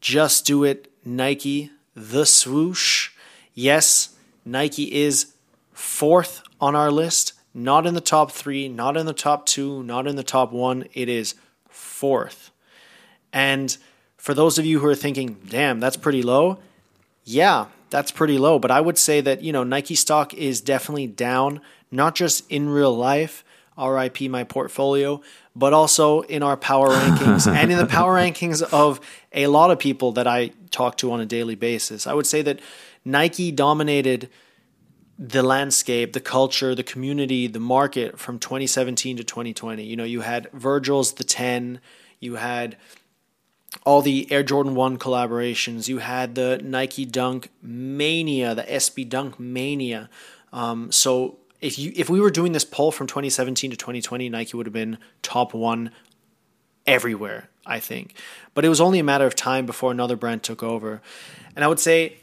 Just 0.00 0.46
Do 0.46 0.64
It 0.64 0.90
Nike, 1.04 1.72
the 1.94 2.24
swoosh. 2.24 3.10
Yes, 3.52 4.16
Nike 4.44 4.92
is 4.94 5.34
fourth 5.72 6.42
on 6.60 6.74
our 6.74 6.90
list, 6.90 7.34
not 7.54 7.86
in 7.86 7.94
the 7.94 8.00
top 8.00 8.32
three, 8.32 8.68
not 8.68 8.96
in 8.96 9.06
the 9.06 9.12
top 9.12 9.46
two, 9.46 9.82
not 9.82 10.06
in 10.06 10.16
the 10.16 10.22
top 10.22 10.52
one. 10.52 10.86
It 10.92 11.08
is 11.08 11.34
fourth. 11.68 12.50
And 13.32 13.76
for 14.16 14.34
those 14.34 14.58
of 14.58 14.66
you 14.66 14.80
who 14.80 14.86
are 14.86 14.94
thinking, 14.94 15.40
damn, 15.48 15.80
that's 15.80 15.96
pretty 15.96 16.22
low, 16.22 16.58
yeah, 17.24 17.66
that's 17.90 18.10
pretty 18.10 18.38
low. 18.38 18.58
But 18.58 18.70
I 18.70 18.80
would 18.80 18.98
say 18.98 19.20
that, 19.20 19.42
you 19.42 19.52
know, 19.52 19.64
Nike 19.64 19.94
stock 19.94 20.34
is 20.34 20.60
definitely 20.60 21.06
down, 21.06 21.60
not 21.90 22.14
just 22.14 22.48
in 22.50 22.68
real 22.68 22.96
life, 22.96 23.44
RIP 23.78 24.22
my 24.22 24.44
portfolio, 24.44 25.20
but 25.56 25.72
also 25.72 26.20
in 26.22 26.42
our 26.42 26.56
power 26.56 26.88
rankings 26.90 27.52
and 27.52 27.72
in 27.72 27.78
the 27.78 27.86
power 27.86 28.16
rankings 28.16 28.62
of 28.62 29.00
a 29.32 29.46
lot 29.46 29.70
of 29.70 29.78
people 29.78 30.12
that 30.12 30.26
I 30.26 30.52
talk 30.70 30.96
to 30.98 31.12
on 31.12 31.20
a 31.20 31.26
daily 31.26 31.54
basis. 31.54 32.06
I 32.06 32.14
would 32.14 32.26
say 32.26 32.42
that 32.42 32.60
Nike 33.04 33.50
dominated 33.50 34.28
the 35.18 35.42
landscape, 35.42 36.14
the 36.14 36.20
culture, 36.20 36.74
the 36.74 36.82
community, 36.82 37.46
the 37.46 37.60
market 37.60 38.18
from 38.18 38.38
2017 38.38 39.18
to 39.18 39.24
2020. 39.24 39.84
You 39.84 39.94
know, 39.94 40.04
you 40.04 40.22
had 40.22 40.48
Virgil's 40.52 41.12
The 41.12 41.24
10, 41.24 41.80
you 42.18 42.36
had 42.36 42.76
all 43.84 44.00
the 44.00 44.30
Air 44.32 44.42
Jordan 44.42 44.74
1 44.74 44.98
collaborations, 44.98 45.88
you 45.88 45.98
had 45.98 46.34
the 46.34 46.58
Nike 46.64 47.04
Dunk 47.04 47.50
Mania, 47.60 48.54
the 48.54 48.62
SB 48.62 49.08
Dunk 49.08 49.38
Mania. 49.38 50.08
Um, 50.54 50.90
so 50.90 51.38
if 51.60 51.78
you 51.78 51.92
if 51.94 52.08
we 52.08 52.18
were 52.18 52.30
doing 52.30 52.52
this 52.52 52.64
poll 52.64 52.90
from 52.90 53.06
2017 53.06 53.70
to 53.72 53.76
2020, 53.76 54.30
Nike 54.30 54.56
would 54.56 54.66
have 54.66 54.72
been 54.72 54.96
top 55.20 55.52
1 55.52 55.90
everywhere, 56.86 57.50
I 57.66 57.78
think. 57.78 58.14
But 58.54 58.64
it 58.64 58.70
was 58.70 58.80
only 58.80 58.98
a 58.98 59.04
matter 59.04 59.26
of 59.26 59.36
time 59.36 59.66
before 59.66 59.90
another 59.90 60.16
brand 60.16 60.42
took 60.42 60.62
over. 60.62 61.02
And 61.54 61.62
I 61.62 61.68
would 61.68 61.78
say 61.78 62.16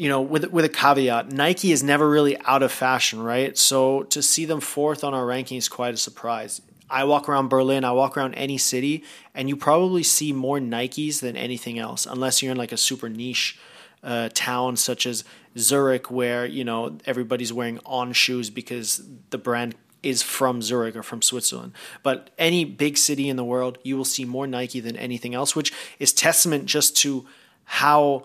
you 0.00 0.08
know, 0.08 0.22
with 0.22 0.50
with 0.50 0.64
a 0.64 0.70
caveat, 0.70 1.30
Nike 1.30 1.72
is 1.72 1.82
never 1.82 2.08
really 2.08 2.34
out 2.46 2.62
of 2.62 2.72
fashion, 2.72 3.22
right? 3.22 3.56
So 3.58 4.04
to 4.04 4.22
see 4.22 4.46
them 4.46 4.60
fourth 4.60 5.04
on 5.04 5.12
our 5.12 5.26
ranking 5.26 5.58
is 5.58 5.68
quite 5.68 5.92
a 5.92 5.98
surprise. 5.98 6.62
I 6.88 7.04
walk 7.04 7.28
around 7.28 7.48
Berlin, 7.48 7.84
I 7.84 7.92
walk 7.92 8.16
around 8.16 8.32
any 8.32 8.56
city, 8.56 9.04
and 9.34 9.46
you 9.50 9.56
probably 9.56 10.02
see 10.02 10.32
more 10.32 10.58
Nikes 10.58 11.20
than 11.20 11.36
anything 11.36 11.78
else, 11.78 12.06
unless 12.06 12.42
you're 12.42 12.50
in 12.50 12.56
like 12.56 12.72
a 12.72 12.78
super 12.78 13.10
niche 13.10 13.58
uh, 14.02 14.30
town 14.32 14.78
such 14.78 15.04
as 15.04 15.22
Zurich, 15.58 16.10
where 16.10 16.46
you 16.46 16.64
know 16.64 16.96
everybody's 17.04 17.52
wearing 17.52 17.78
on 17.84 18.14
shoes 18.14 18.48
because 18.48 19.02
the 19.28 19.36
brand 19.36 19.74
is 20.02 20.22
from 20.22 20.62
Zurich 20.62 20.96
or 20.96 21.02
from 21.02 21.20
Switzerland. 21.20 21.74
But 22.02 22.30
any 22.38 22.64
big 22.64 22.96
city 22.96 23.28
in 23.28 23.36
the 23.36 23.44
world, 23.44 23.76
you 23.82 23.98
will 23.98 24.06
see 24.06 24.24
more 24.24 24.46
Nike 24.46 24.80
than 24.80 24.96
anything 24.96 25.34
else, 25.34 25.54
which 25.54 25.74
is 25.98 26.14
testament 26.14 26.64
just 26.64 26.96
to 27.02 27.26
how 27.64 28.24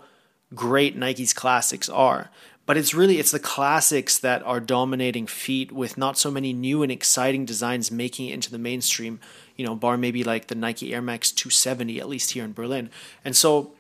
great 0.54 0.96
Nike's 0.96 1.34
classics 1.34 1.90
are. 1.90 2.30
But 2.66 2.78
it's 2.78 2.94
really 2.94 3.20
it's 3.20 3.32
the 3.32 3.40
classics 3.40 4.18
that 4.20 4.42
are 4.44 4.60
dominating 4.60 5.28
feet 5.28 5.72
with 5.72 5.98
not 5.98 6.18
so 6.18 6.32
many 6.32 6.52
new 6.52 6.82
and 6.82 6.92
exciting 6.92 7.46
designs 7.46 7.92
making 7.92 8.30
it 8.30 8.34
into 8.34 8.52
the 8.52 8.58
mainstream, 8.58 9.20
you 9.56 9.66
know, 9.66 9.76
bar 9.76 9.98
maybe 9.98 10.24
like 10.24 10.48
the 10.48 10.56
Nike 10.56 10.94
Air 10.94 11.02
Max 11.02 11.32
270 11.32 12.00
at 12.00 12.10
least 12.10 12.32
here 12.32 12.44
in 12.44 12.54
Berlin. 12.54 12.90
And 13.24 13.36
so 13.36 13.74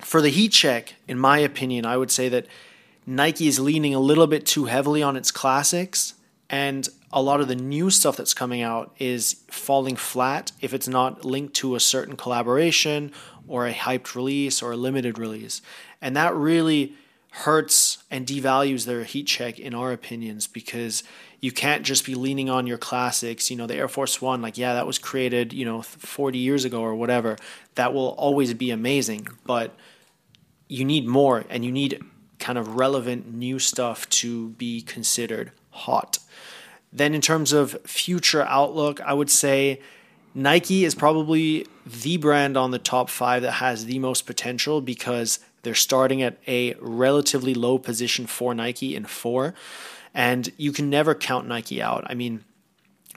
for 0.00 0.22
the 0.22 0.30
heat 0.30 0.52
check, 0.52 0.94
in 1.06 1.18
my 1.18 1.38
opinion, 1.38 1.84
I 1.84 1.96
would 1.96 2.10
say 2.10 2.28
that 2.30 2.46
Nike 3.06 3.46
is 3.46 3.60
leaning 3.60 3.94
a 3.94 4.00
little 4.00 4.26
bit 4.26 4.46
too 4.46 4.64
heavily 4.64 5.02
on 5.02 5.16
its 5.16 5.30
classics 5.30 6.14
and 6.48 6.88
a 7.12 7.22
lot 7.22 7.40
of 7.40 7.48
the 7.48 7.54
new 7.54 7.90
stuff 7.90 8.16
that's 8.16 8.34
coming 8.34 8.62
out 8.62 8.94
is 8.98 9.42
falling 9.48 9.96
flat 9.96 10.52
if 10.60 10.74
it's 10.74 10.88
not 10.88 11.24
linked 11.24 11.54
to 11.54 11.74
a 11.74 11.80
certain 11.80 12.16
collaboration 12.16 13.12
or 13.46 13.66
a 13.66 13.72
hyped 13.72 14.14
release 14.14 14.62
or 14.62 14.72
a 14.72 14.76
limited 14.76 15.18
release. 15.18 15.62
And 16.04 16.14
that 16.16 16.36
really 16.36 16.92
hurts 17.30 18.04
and 18.10 18.26
devalues 18.26 18.84
their 18.84 19.02
heat 19.04 19.26
check 19.26 19.58
in 19.58 19.74
our 19.74 19.90
opinions 19.90 20.46
because 20.46 21.02
you 21.40 21.50
can't 21.50 21.82
just 21.82 22.04
be 22.04 22.14
leaning 22.14 22.48
on 22.50 22.66
your 22.66 22.76
classics. 22.76 23.50
You 23.50 23.56
know 23.56 23.66
the 23.66 23.74
air 23.74 23.88
force 23.88 24.20
one 24.20 24.42
like 24.42 24.58
yeah 24.58 24.74
that 24.74 24.86
was 24.86 24.98
created 24.98 25.52
you 25.54 25.64
know 25.64 25.80
40 25.82 26.38
years 26.38 26.66
ago 26.66 26.82
or 26.82 26.94
whatever. 26.94 27.36
That 27.74 27.94
will 27.94 28.10
always 28.10 28.52
be 28.54 28.70
amazing 28.70 29.26
but 29.44 29.74
you 30.68 30.84
need 30.84 31.06
more 31.06 31.44
and 31.48 31.64
you 31.64 31.72
need 31.72 32.00
kind 32.38 32.58
of 32.58 32.76
relevant 32.76 33.32
new 33.32 33.58
stuff 33.58 34.08
to 34.10 34.50
be 34.50 34.82
considered 34.82 35.52
hot. 35.70 36.18
Then 36.92 37.14
in 37.14 37.22
terms 37.22 37.52
of 37.52 37.80
future 37.84 38.42
outlook 38.42 39.00
i 39.00 39.14
would 39.14 39.30
say 39.30 39.80
Nike 40.36 40.84
is 40.84 40.96
probably 40.96 41.66
the 41.86 42.16
brand 42.16 42.56
on 42.56 42.72
the 42.72 42.78
top 42.78 43.08
five 43.08 43.42
that 43.42 43.52
has 43.52 43.86
the 43.86 44.00
most 44.00 44.26
potential 44.26 44.80
because 44.80 45.38
they're 45.64 45.74
starting 45.74 46.22
at 46.22 46.38
a 46.46 46.74
relatively 46.80 47.54
low 47.54 47.78
position 47.78 48.26
for 48.26 48.54
Nike 48.54 48.94
in 48.94 49.04
four. 49.04 49.54
And 50.14 50.52
you 50.56 50.70
can 50.70 50.88
never 50.88 51.14
count 51.14 51.48
Nike 51.48 51.82
out. 51.82 52.04
I 52.06 52.14
mean, 52.14 52.44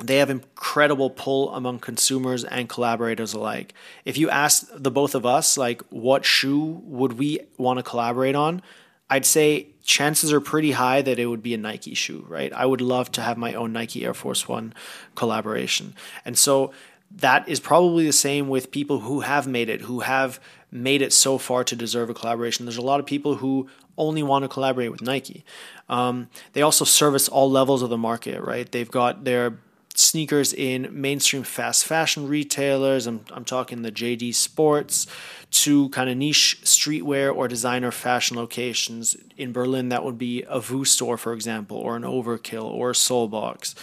they 0.01 0.17
have 0.17 0.29
incredible 0.29 1.09
pull 1.09 1.53
among 1.53 1.79
consumers 1.79 2.43
and 2.43 2.69
collaborators 2.69 3.33
alike. 3.33 3.73
If 4.05 4.17
you 4.17 4.29
ask 4.29 4.67
the 4.73 4.91
both 4.91 5.15
of 5.15 5.25
us, 5.25 5.57
like, 5.57 5.81
what 5.89 6.25
shoe 6.25 6.81
would 6.83 7.13
we 7.13 7.39
want 7.57 7.77
to 7.77 7.83
collaborate 7.83 8.35
on? 8.35 8.61
I'd 9.09 9.25
say 9.25 9.67
chances 9.83 10.33
are 10.33 10.41
pretty 10.41 10.71
high 10.71 11.01
that 11.01 11.17
it 11.17 11.27
would 11.27 11.41
be 11.41 11.53
a 11.53 11.57
Nike 11.57 11.93
shoe, 11.93 12.25
right? 12.27 12.51
I 12.53 12.65
would 12.65 12.81
love 12.81 13.11
to 13.13 13.21
have 13.21 13.37
my 13.37 13.53
own 13.53 13.73
Nike 13.73 14.05
Air 14.05 14.13
Force 14.13 14.47
One 14.47 14.73
collaboration. 15.15 15.95
And 16.25 16.37
so 16.37 16.71
that 17.09 17.47
is 17.47 17.59
probably 17.59 18.05
the 18.05 18.13
same 18.13 18.49
with 18.49 18.69
people 18.69 18.99
who 18.99 19.21
have 19.21 19.47
made 19.47 19.69
it, 19.69 19.81
who 19.81 20.01
have 20.01 20.39
made 20.77 21.01
it 21.01 21.13
so 21.13 21.37
far 21.37 21.63
to 21.63 21.75
deserve 21.75 22.09
a 22.09 22.13
collaboration. 22.13 22.65
There's 22.65 22.77
a 22.77 22.81
lot 22.81 22.99
of 22.99 23.05
people 23.05 23.35
who 23.35 23.67
only 23.97 24.23
want 24.23 24.43
to 24.43 24.49
collaborate 24.49 24.91
with 24.91 25.01
Nike. 25.01 25.43
Um, 25.89 26.29
they 26.53 26.61
also 26.61 26.85
service 26.85 27.27
all 27.27 27.49
levels 27.49 27.81
of 27.81 27.89
the 27.89 27.97
market, 27.97 28.41
right? 28.41 28.71
They've 28.71 28.89
got 28.89 29.23
their 29.23 29.57
sneakers 29.95 30.53
in 30.53 30.87
mainstream 30.91 31.43
fast 31.43 31.85
fashion 31.85 32.27
retailers. 32.27 33.07
I'm, 33.07 33.25
I'm 33.31 33.45
talking 33.45 33.81
the 33.81 33.91
JD 33.91 34.35
Sports 34.35 35.07
to 35.49 35.89
kind 35.89 36.09
of 36.09 36.17
niche 36.17 36.59
streetwear 36.63 37.35
or 37.35 37.47
designer 37.47 37.91
fashion 37.91 38.37
locations. 38.37 39.15
In 39.37 39.51
Berlin, 39.51 39.89
that 39.89 40.03
would 40.03 40.17
be 40.17 40.43
a 40.47 40.59
Voo 40.59 40.85
store, 40.85 41.17
for 41.17 41.33
example, 41.33 41.77
or 41.77 41.95
an 41.95 42.03
Overkill 42.03 42.65
or 42.65 42.91
a 42.91 42.93
Solebox. 42.93 43.73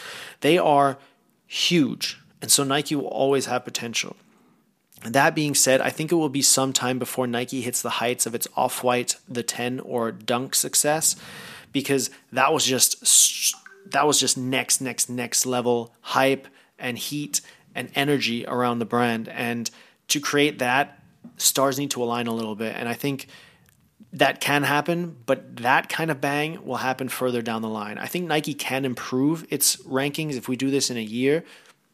They 0.40 0.59
are 0.59 0.98
huge. 1.46 2.20
And 2.40 2.50
so 2.50 2.62
Nike 2.62 2.94
will 2.94 3.07
always 3.07 3.46
have 3.46 3.64
potential. 3.64 4.16
That 5.04 5.34
being 5.34 5.54
said, 5.54 5.80
I 5.80 5.90
think 5.90 6.10
it 6.10 6.14
will 6.14 6.28
be 6.28 6.42
some 6.42 6.72
time 6.72 6.98
before 6.98 7.26
Nike 7.26 7.60
hits 7.60 7.82
the 7.82 7.90
heights 7.90 8.26
of 8.26 8.34
its 8.34 8.48
off 8.56 8.82
white, 8.82 9.16
the 9.28 9.42
10, 9.42 9.80
or 9.80 10.10
dunk 10.10 10.54
success 10.54 11.16
because 11.72 12.08
that 12.32 12.52
was 12.52 12.64
just 12.64 13.54
that 13.90 14.06
was 14.06 14.18
just 14.18 14.38
next, 14.38 14.80
next, 14.80 15.10
next 15.10 15.44
level 15.44 15.94
hype 16.00 16.48
and 16.78 16.96
heat 16.96 17.42
and 17.74 17.90
energy 17.94 18.46
around 18.46 18.78
the 18.78 18.86
brand. 18.86 19.28
And 19.28 19.70
to 20.08 20.20
create 20.20 20.58
that, 20.60 21.02
stars 21.36 21.78
need 21.78 21.90
to 21.90 22.02
align 22.02 22.26
a 22.26 22.32
little 22.32 22.54
bit. 22.54 22.74
And 22.76 22.88
I 22.88 22.94
think 22.94 23.26
that 24.12 24.40
can 24.40 24.62
happen, 24.62 25.16
but 25.26 25.56
that 25.56 25.88
kind 25.88 26.10
of 26.10 26.20
bang 26.20 26.64
will 26.64 26.76
happen 26.76 27.08
further 27.08 27.42
down 27.42 27.62
the 27.62 27.68
line. 27.68 27.98
I 27.98 28.06
think 28.06 28.26
Nike 28.26 28.54
can 28.54 28.84
improve 28.84 29.46
its 29.50 29.76
rankings 29.76 30.36
if 30.36 30.48
we 30.48 30.56
do 30.56 30.70
this 30.70 30.90
in 30.90 30.96
a 30.96 31.02
year. 31.02 31.44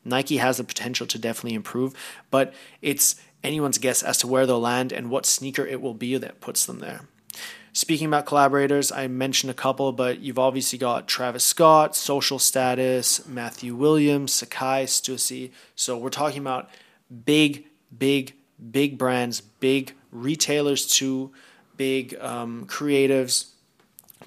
Nike 0.04 0.38
has 0.38 0.56
the 0.56 0.64
potential 0.64 1.06
to 1.06 1.18
definitely 1.18 1.54
improve, 1.54 1.94
but 2.30 2.54
it's 2.80 3.16
anyone's 3.42 3.78
guess 3.78 4.02
as 4.02 4.18
to 4.18 4.26
where 4.26 4.46
they'll 4.46 4.60
land 4.60 4.92
and 4.92 5.10
what 5.10 5.26
sneaker 5.26 5.66
it 5.66 5.80
will 5.80 5.94
be 5.94 6.16
that 6.16 6.40
puts 6.40 6.66
them 6.66 6.78
there. 6.78 7.02
Speaking 7.72 8.08
about 8.08 8.26
collaborators, 8.26 8.90
I 8.90 9.06
mentioned 9.06 9.50
a 9.50 9.54
couple, 9.54 9.92
but 9.92 10.18
you've 10.18 10.40
obviously 10.40 10.78
got 10.78 11.06
Travis 11.06 11.44
Scott, 11.44 11.94
Social 11.94 12.38
Status, 12.38 13.26
Matthew 13.28 13.76
Williams, 13.76 14.32
Sacai, 14.32 14.84
Stussy. 14.84 15.52
So 15.76 15.96
we're 15.96 16.10
talking 16.10 16.40
about 16.40 16.68
big, 17.24 17.66
big, 17.96 18.34
big 18.70 18.98
brands, 18.98 19.40
big 19.40 19.94
retailers 20.10 20.84
too, 20.86 21.32
big 21.76 22.16
um, 22.20 22.66
creatives, 22.66 23.50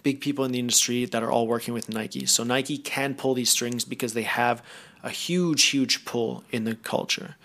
big 0.04 0.22
people 0.22 0.46
in 0.46 0.54
the 0.54 0.60
industry 0.60 1.04
that 1.06 1.22
are 1.22 1.32
all 1.32 1.46
working 1.46 1.74
with 1.74 1.90
Nike. 1.90 2.26
So 2.26 2.46
Nike 2.46 2.78
can 2.78 3.14
pull 3.14 3.34
these 3.34 3.50
strings 3.50 3.84
because 3.84 4.14
they 4.14 4.24
have 4.24 4.64
a 5.04 5.10
huge, 5.10 5.64
huge 5.66 6.06
pull 6.06 6.44
in 6.52 6.64
the 6.64 6.76
culture. 6.76 7.36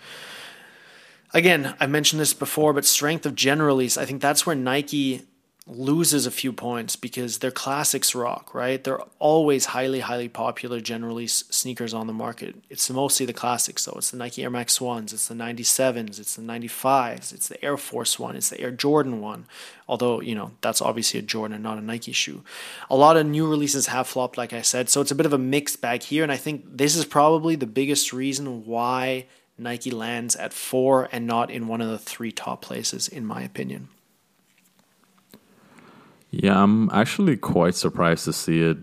Again, 1.33 1.75
I 1.79 1.85
mentioned 1.85 2.19
this 2.19 2.33
before, 2.33 2.73
but 2.73 2.85
strength 2.85 3.25
of 3.25 3.35
generally, 3.35 3.85
I 3.85 4.05
think 4.05 4.21
that's 4.21 4.45
where 4.45 4.55
Nike 4.55 5.27
loses 5.69 6.25
a 6.25 6.31
few 6.31 6.51
points 6.51 6.95
because 6.95 7.37
they're 7.37 7.51
classics 7.51 8.15
rock, 8.15 8.53
right? 8.55 8.83
They're 8.83 9.01
always 9.19 9.65
highly, 9.65 9.99
highly 9.99 10.27
popular, 10.27 10.79
generally 10.79 11.27
sneakers 11.27 11.93
on 11.93 12.07
the 12.07 12.13
market. 12.13 12.55
It's 12.69 12.89
mostly 12.89 13.25
the 13.25 13.33
classics, 13.33 13.85
though. 13.85 13.95
It's 13.97 14.11
the 14.11 14.17
Nike 14.17 14.43
Air 14.43 14.49
Max 14.49 14.79
1s, 14.79 15.13
it's 15.13 15.27
the 15.27 15.35
97s, 15.35 16.19
it's 16.19 16.35
the 16.35 16.41
95s, 16.41 17.33
it's 17.33 17.47
the 17.47 17.63
Air 17.63 17.77
Force 17.77 18.17
1, 18.17 18.35
it's 18.35 18.49
the 18.49 18.59
Air 18.59 18.71
Jordan 18.71 19.21
1. 19.21 19.45
Although, 19.87 20.21
you 20.21 20.35
know, 20.35 20.51
that's 20.61 20.81
obviously 20.81 21.19
a 21.19 21.23
Jordan 21.23 21.55
and 21.55 21.63
not 21.63 21.77
a 21.77 21.81
Nike 21.81 22.11
shoe. 22.11 22.43
A 22.89 22.95
lot 22.95 23.17
of 23.17 23.27
new 23.27 23.47
releases 23.47 23.87
have 23.87 24.07
flopped, 24.07 24.37
like 24.37 24.53
I 24.53 24.61
said, 24.61 24.89
so 24.89 25.01
it's 25.01 25.11
a 25.11 25.15
bit 25.15 25.25
of 25.25 25.33
a 25.33 25.37
mixed 25.37 25.81
bag 25.81 26.03
here. 26.03 26.23
And 26.23 26.31
I 26.31 26.37
think 26.37 26.65
this 26.77 26.95
is 26.95 27.05
probably 27.05 27.55
the 27.55 27.67
biggest 27.67 28.11
reason 28.11 28.65
why 28.65 29.25
Nike 29.57 29.91
lands 29.91 30.35
at 30.35 30.53
four 30.53 31.09
and 31.11 31.27
not 31.27 31.51
in 31.51 31.67
one 31.67 31.81
of 31.81 31.89
the 31.89 31.99
three 31.99 32.31
top 32.31 32.61
places, 32.61 33.07
in 33.07 33.25
my 33.25 33.41
opinion. 33.41 33.89
Yeah, 36.31 36.61
I'm 36.61 36.89
actually 36.91 37.37
quite 37.37 37.75
surprised 37.75 38.25
to 38.25 38.33
see 38.33 38.61
it 38.61 38.77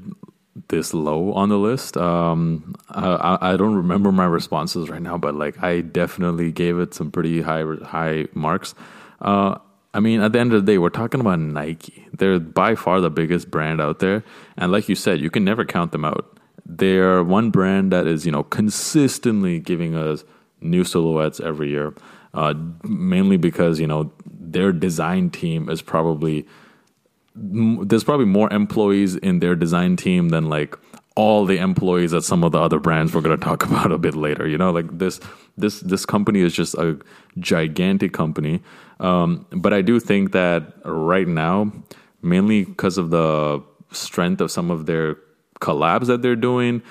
this 0.68 0.94
low 0.94 1.32
on 1.32 1.48
the 1.48 1.58
list. 1.58 1.96
Um, 1.96 2.74
I, 2.88 3.38
I 3.40 3.56
don't 3.56 3.74
remember 3.74 4.10
my 4.10 4.24
responses 4.24 4.88
right 4.88 5.02
now, 5.02 5.16
but 5.18 5.34
like 5.34 5.62
I 5.62 5.80
definitely 5.80 6.50
gave 6.50 6.78
it 6.78 6.94
some 6.94 7.10
pretty 7.10 7.42
high 7.42 7.64
high 7.84 8.26
marks. 8.34 8.74
Uh, 9.20 9.58
I 9.94 10.00
mean, 10.00 10.20
at 10.20 10.32
the 10.32 10.40
end 10.40 10.52
of 10.52 10.64
the 10.64 10.72
day, 10.72 10.78
we're 10.78 10.90
talking 10.90 11.20
about 11.20 11.38
Nike. 11.38 12.06
They're 12.12 12.38
by 12.38 12.74
far 12.74 13.00
the 13.00 13.10
biggest 13.10 13.50
brand 13.50 13.80
out 13.80 14.00
there, 14.00 14.24
and 14.56 14.72
like 14.72 14.88
you 14.88 14.94
said, 14.94 15.20
you 15.20 15.30
can 15.30 15.44
never 15.44 15.64
count 15.64 15.92
them 15.92 16.04
out. 16.04 16.38
They're 16.64 17.22
one 17.22 17.50
brand 17.50 17.92
that 17.92 18.06
is 18.06 18.26
you 18.26 18.32
know 18.32 18.42
consistently 18.42 19.60
giving 19.60 19.94
us 19.94 20.24
new 20.60 20.84
silhouettes 20.84 21.38
every 21.38 21.70
year, 21.70 21.94
uh, 22.34 22.54
mainly 22.82 23.36
because 23.36 23.78
you 23.78 23.86
know 23.86 24.10
their 24.26 24.72
design 24.72 25.30
team 25.30 25.68
is 25.68 25.80
probably 25.80 26.46
there's 27.36 28.04
probably 28.04 28.26
more 28.26 28.52
employees 28.52 29.16
in 29.16 29.40
their 29.40 29.54
design 29.54 29.96
team 29.96 30.30
than 30.30 30.48
like 30.48 30.76
all 31.14 31.46
the 31.46 31.58
employees 31.58 32.12
at 32.12 32.22
some 32.22 32.44
of 32.44 32.52
the 32.52 32.58
other 32.58 32.78
brands 32.78 33.14
we're 33.14 33.22
going 33.22 33.38
to 33.38 33.44
talk 33.44 33.64
about 33.70 33.92
a 33.92 33.98
bit 33.98 34.14
later 34.14 34.46
you 34.46 34.58
know? 34.58 34.70
Like 34.70 34.98
this 34.98 35.20
this 35.56 35.80
this 35.80 36.06
company 36.06 36.40
is 36.40 36.54
just 36.54 36.74
a 36.74 36.98
gigantic 37.38 38.12
company. 38.12 38.62
Um, 39.00 39.46
but 39.50 39.74
i 39.74 39.82
do 39.82 40.00
think 40.00 40.32
that 40.32 40.72
right 40.84 41.28
now 41.28 41.70
mainly 42.22 42.64
because 42.64 42.96
of 42.96 43.10
the 43.10 43.62
strength 43.92 44.40
of 44.40 44.50
some 44.50 44.70
of 44.70 44.86
their 44.86 45.16
collabs 45.60 46.06
that 46.06 46.22
they're 46.22 46.36
doing 46.36 46.82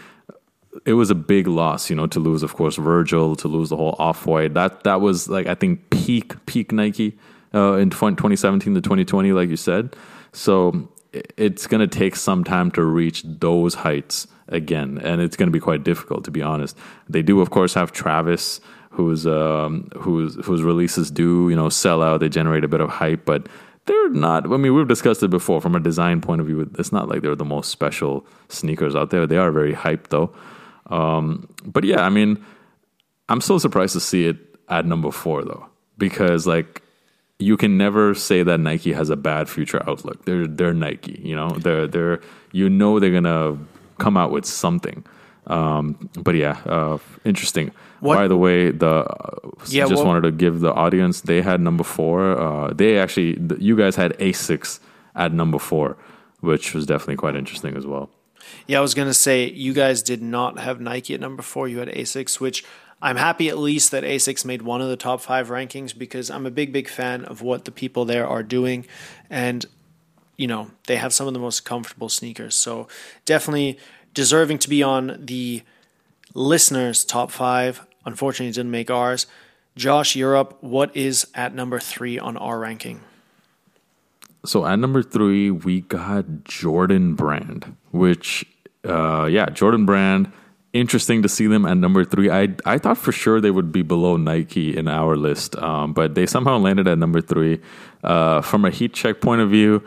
it 0.85 0.93
was 0.93 1.09
a 1.09 1.15
big 1.15 1.47
loss 1.47 1.89
you 1.89 1.95
know 1.95 2.07
to 2.07 2.19
lose 2.19 2.43
of 2.43 2.53
course 2.53 2.75
virgil 2.75 3.35
to 3.35 3.47
lose 3.47 3.69
the 3.69 3.77
whole 3.77 3.95
off-white. 3.97 4.53
That 4.53 4.83
that 4.83 5.01
was 5.01 5.27
like 5.29 5.47
i 5.47 5.55
think 5.55 5.89
peak 5.89 6.33
peak 6.45 6.71
nike 6.71 7.17
uh, 7.53 7.73
in 7.73 7.89
2017 7.89 8.75
to 8.75 8.81
2020 8.81 9.31
like 9.31 9.49
you 9.49 9.57
said 9.57 9.95
so 10.35 10.89
it's 11.37 11.65
going 11.65 11.87
to 11.87 11.87
take 11.87 12.15
some 12.15 12.43
time 12.43 12.69
to 12.71 12.83
reach 12.83 13.23
those 13.23 13.73
heights 13.73 14.27
again, 14.49 14.99
and 15.03 15.21
it's 15.21 15.37
going 15.37 15.47
to 15.47 15.51
be 15.51 15.59
quite 15.59 15.83
difficult, 15.83 16.25
to 16.25 16.31
be 16.31 16.41
honest. 16.41 16.77
They 17.09 17.21
do, 17.21 17.39
of 17.39 17.49
course, 17.51 17.73
have 17.73 17.91
Travis, 17.91 18.59
whose 18.89 19.25
um, 19.25 19.89
whose 19.97 20.35
whose 20.45 20.61
releases 20.61 21.09
do 21.09 21.49
you 21.49 21.55
know 21.55 21.69
sell 21.69 22.03
out. 22.03 22.19
They 22.19 22.29
generate 22.29 22.63
a 22.63 22.67
bit 22.67 22.81
of 22.81 22.89
hype, 22.89 23.25
but 23.25 23.47
they're 23.85 24.09
not. 24.09 24.51
I 24.51 24.57
mean, 24.57 24.75
we've 24.75 24.87
discussed 24.87 25.23
it 25.23 25.29
before 25.29 25.61
from 25.61 25.75
a 25.75 25.79
design 25.79 26.21
point 26.21 26.41
of 26.41 26.47
view. 26.47 26.69
It's 26.77 26.91
not 26.91 27.07
like 27.07 27.21
they're 27.21 27.35
the 27.35 27.45
most 27.45 27.69
special 27.69 28.25
sneakers 28.49 28.95
out 28.95 29.09
there. 29.11 29.25
They 29.25 29.37
are 29.37 29.51
very 29.51 29.73
hyped 29.73 30.09
though. 30.09 30.35
Um, 30.87 31.47
but 31.65 31.83
yeah, 31.83 32.01
I 32.01 32.09
mean, 32.09 32.43
I'm 33.29 33.41
so 33.41 33.57
surprised 33.57 33.93
to 33.93 33.99
see 33.99 34.27
it 34.27 34.37
at 34.69 34.85
number 34.85 35.11
four 35.11 35.43
though, 35.43 35.65
because 35.97 36.45
like 36.45 36.81
you 37.39 37.57
can 37.57 37.77
never 37.77 38.13
say 38.13 38.43
that 38.43 38.59
Nike 38.59 38.93
has 38.93 39.09
a 39.09 39.15
bad 39.15 39.49
future 39.49 39.81
outlook. 39.87 40.25
They're 40.25 40.47
they're 40.47 40.73
Nike, 40.73 41.19
you 41.23 41.35
know. 41.35 41.49
They're 41.49 41.87
they're 41.87 42.21
you 42.51 42.69
know 42.69 42.99
they're 42.99 43.11
gonna 43.11 43.57
come 43.97 44.17
out 44.17 44.31
with 44.31 44.45
something. 44.45 45.05
Um, 45.47 46.09
but 46.17 46.35
yeah, 46.35 46.61
uh, 46.65 46.97
interesting. 47.23 47.71
What? 47.99 48.15
By 48.15 48.27
the 48.27 48.37
way, 48.37 48.71
the 48.71 49.05
uh, 49.05 49.49
yeah, 49.67 49.83
just 49.85 49.97
well, 49.97 50.05
wanted 50.05 50.21
to 50.21 50.31
give 50.31 50.59
the 50.61 50.73
audience 50.73 51.21
they 51.21 51.41
had 51.41 51.59
number 51.59 51.83
four. 51.83 52.39
Uh, 52.39 52.73
they 52.73 52.97
actually 52.97 53.37
you 53.59 53.75
guys 53.75 53.95
had 53.95 54.13
Asics 54.17 54.79
at 55.15 55.33
number 55.33 55.59
four, 55.59 55.97
which 56.39 56.73
was 56.73 56.85
definitely 56.85 57.17
quite 57.17 57.35
interesting 57.35 57.75
as 57.75 57.85
well. 57.85 58.09
Yeah, 58.67 58.79
I 58.79 58.81
was 58.81 58.93
gonna 58.93 59.13
say 59.13 59.49
you 59.49 59.73
guys 59.73 60.01
did 60.01 60.21
not 60.21 60.59
have 60.59 60.79
Nike 60.79 61.13
at 61.13 61.19
number 61.19 61.43
four. 61.43 61.67
You 61.67 61.79
had 61.79 61.89
Asics, 61.89 62.39
which 62.39 62.63
I'm 63.01 63.17
happy 63.17 63.49
at 63.49 63.57
least 63.57 63.91
that 63.91 64.03
ASICS 64.03 64.45
made 64.45 64.61
one 64.61 64.81
of 64.81 64.89
the 64.89 64.95
top 64.95 65.21
five 65.21 65.49
rankings 65.49 65.97
because 65.97 66.31
I'm 66.31 66.45
a 66.45 66.51
big, 66.51 66.71
big 66.71 66.87
fan 66.87 67.25
of 67.25 67.41
what 67.41 67.65
the 67.65 67.71
people 67.71 68.05
there 68.05 68.27
are 68.27 68.41
doing. 68.41 68.85
And, 69.29 69.65
you 70.37 70.47
know, 70.47 70.71
they 70.87 70.95
have 70.95 71.13
some 71.13 71.27
of 71.27 71.33
the 71.33 71.39
most 71.39 71.65
comfortable 71.65 72.09
sneakers. 72.09 72.55
So 72.55 72.87
definitely 73.25 73.77
deserving 74.13 74.59
to 74.59 74.69
be 74.69 74.81
on 74.81 75.19
the 75.19 75.63
listeners' 76.33 77.05
top 77.05 77.31
five. 77.31 77.85
Unfortunately, 78.05 78.51
didn't 78.51 78.71
make 78.71 78.89
ours. 78.89 79.27
Josh 79.75 80.15
Europe, 80.15 80.57
what 80.61 80.95
is 80.95 81.27
at 81.35 81.53
number 81.53 81.79
three 81.79 82.17
on 82.17 82.37
our 82.37 82.59
ranking? 82.59 83.01
So 84.45 84.65
at 84.65 84.79
number 84.79 85.03
three, 85.03 85.51
we 85.51 85.81
got 85.81 86.45
Jordan 86.45 87.15
Brand, 87.15 87.75
which, 87.91 88.45
uh, 88.87 89.25
yeah, 89.25 89.49
Jordan 89.49 89.85
Brand 89.85 90.31
interesting 90.75 91.23
to 91.23 91.29
see 91.29 91.47
them 91.47 91.65
at 91.65 91.77
number 91.77 92.05
three. 92.05 92.29
I 92.29 92.49
I 92.65 92.77
thought 92.77 92.97
for 92.97 93.11
sure 93.11 93.41
they 93.41 93.51
would 93.51 93.71
be 93.71 93.81
below 93.81 94.17
Nike 94.17 94.75
in 94.75 94.87
our 94.87 95.15
list, 95.15 95.55
um, 95.55 95.93
but 95.93 96.15
they 96.15 96.25
somehow 96.25 96.57
landed 96.57 96.87
at 96.87 96.97
number 96.97 97.21
three. 97.21 97.61
Uh, 98.03 98.41
from 98.41 98.65
a 98.65 98.69
heat 98.69 98.93
check 98.93 99.19
point 99.21 99.41
of 99.41 99.49
view, 99.49 99.81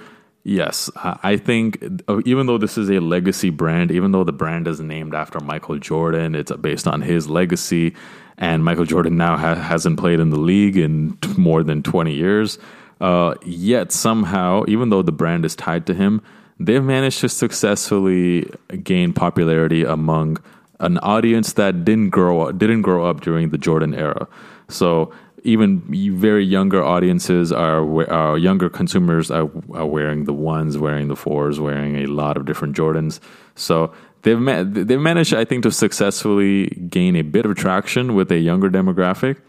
Yes, 0.48 0.88
I 0.96 1.36
think 1.36 1.78
uh, 2.08 2.22
even 2.24 2.46
though 2.46 2.56
this 2.56 2.78
is 2.78 2.88
a 2.88 3.00
legacy 3.00 3.50
brand, 3.50 3.90
even 3.90 4.12
though 4.12 4.24
the 4.24 4.32
brand 4.32 4.66
is 4.66 4.80
named 4.80 5.14
after 5.14 5.40
Michael 5.40 5.78
Jordan, 5.78 6.34
it's 6.34 6.50
based 6.52 6.88
on 6.88 7.02
his 7.02 7.28
legacy. 7.28 7.94
And 8.38 8.64
Michael 8.64 8.86
Jordan 8.86 9.18
now 9.18 9.36
ha- 9.36 9.56
hasn't 9.56 9.98
played 9.98 10.20
in 10.20 10.30
the 10.30 10.38
league 10.38 10.78
in 10.78 11.18
t- 11.18 11.34
more 11.36 11.62
than 11.62 11.82
20 11.82 12.14
years. 12.14 12.58
Uh, 12.98 13.34
yet 13.44 13.92
somehow, 13.92 14.64
even 14.68 14.88
though 14.88 15.02
the 15.02 15.12
brand 15.12 15.44
is 15.44 15.54
tied 15.54 15.84
to 15.86 15.92
him, 15.92 16.22
they've 16.58 16.82
managed 16.82 17.20
to 17.20 17.28
successfully 17.28 18.50
gain 18.82 19.12
popularity 19.12 19.84
among 19.84 20.38
an 20.80 20.98
audience 20.98 21.54
that 21.54 21.84
didn't 21.84 22.10
grow 22.10 22.42
up, 22.42 22.58
didn't 22.58 22.82
grow 22.82 23.08
up 23.08 23.20
during 23.20 23.50
the 23.50 23.58
Jordan 23.58 23.94
era. 23.94 24.28
So 24.68 25.12
even 25.44 25.82
very 26.18 26.44
younger 26.44 26.82
audiences 26.82 27.52
are, 27.52 28.10
are 28.10 28.38
younger 28.38 28.68
consumers 28.68 29.30
are, 29.30 29.50
are 29.72 29.86
wearing 29.86 30.24
the 30.24 30.32
ones, 30.32 30.78
wearing 30.78 31.08
the 31.08 31.16
fours, 31.16 31.60
wearing 31.60 31.96
a 31.96 32.06
lot 32.06 32.36
of 32.36 32.44
different 32.44 32.76
Jordans. 32.76 33.20
So 33.54 33.92
they've 34.22 34.38
ma- 34.38 34.64
they've 34.64 35.00
managed, 35.00 35.34
I 35.34 35.44
think, 35.44 35.62
to 35.64 35.70
successfully 35.70 36.66
gain 36.66 37.16
a 37.16 37.22
bit 37.22 37.46
of 37.46 37.56
traction 37.56 38.14
with 38.14 38.30
a 38.32 38.38
younger 38.38 38.70
demographic. 38.70 39.40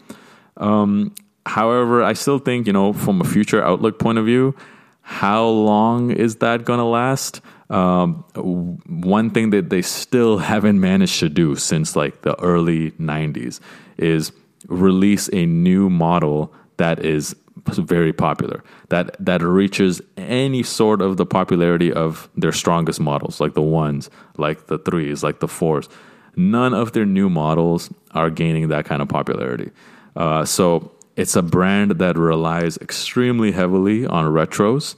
Um, 0.56 1.14
however, 1.46 2.02
I 2.02 2.12
still 2.12 2.38
think 2.38 2.66
you 2.66 2.72
know 2.72 2.92
from 2.92 3.20
a 3.20 3.24
future 3.24 3.62
outlook 3.62 3.98
point 3.98 4.18
of 4.18 4.24
view, 4.24 4.54
how 5.02 5.46
long 5.46 6.10
is 6.10 6.36
that 6.36 6.64
going 6.64 6.78
to 6.78 6.84
last? 6.84 7.40
Um, 7.70 8.24
one 8.34 9.30
thing 9.30 9.50
that 9.50 9.70
they 9.70 9.80
still 9.80 10.38
haven't 10.38 10.80
managed 10.80 11.20
to 11.20 11.28
do 11.28 11.54
since 11.54 11.94
like 11.94 12.22
the 12.22 12.38
early 12.40 12.90
90s 12.92 13.60
is 13.96 14.32
release 14.66 15.30
a 15.32 15.46
new 15.46 15.88
model 15.88 16.52
that 16.78 17.04
is 17.04 17.36
very 17.66 18.12
popular 18.12 18.64
that 18.88 19.14
that 19.24 19.42
reaches 19.42 20.00
any 20.16 20.62
sort 20.62 21.02
of 21.02 21.16
the 21.16 21.26
popularity 21.26 21.92
of 21.92 22.28
their 22.36 22.52
strongest 22.52 22.98
models 22.98 23.40
like 23.40 23.54
the 23.54 23.62
ones 23.62 24.10
like 24.36 24.66
the 24.66 24.78
threes 24.78 25.22
like 25.22 25.40
the 25.40 25.48
fours. 25.48 25.88
None 26.36 26.74
of 26.74 26.92
their 26.92 27.04
new 27.04 27.28
models 27.28 27.90
are 28.12 28.30
gaining 28.30 28.68
that 28.68 28.84
kind 28.84 29.02
of 29.02 29.08
popularity. 29.08 29.70
Uh, 30.16 30.44
so 30.44 30.90
it's 31.16 31.36
a 31.36 31.42
brand 31.42 31.92
that 31.92 32.16
relies 32.16 32.76
extremely 32.78 33.52
heavily 33.52 34.06
on 34.06 34.24
retros 34.26 34.94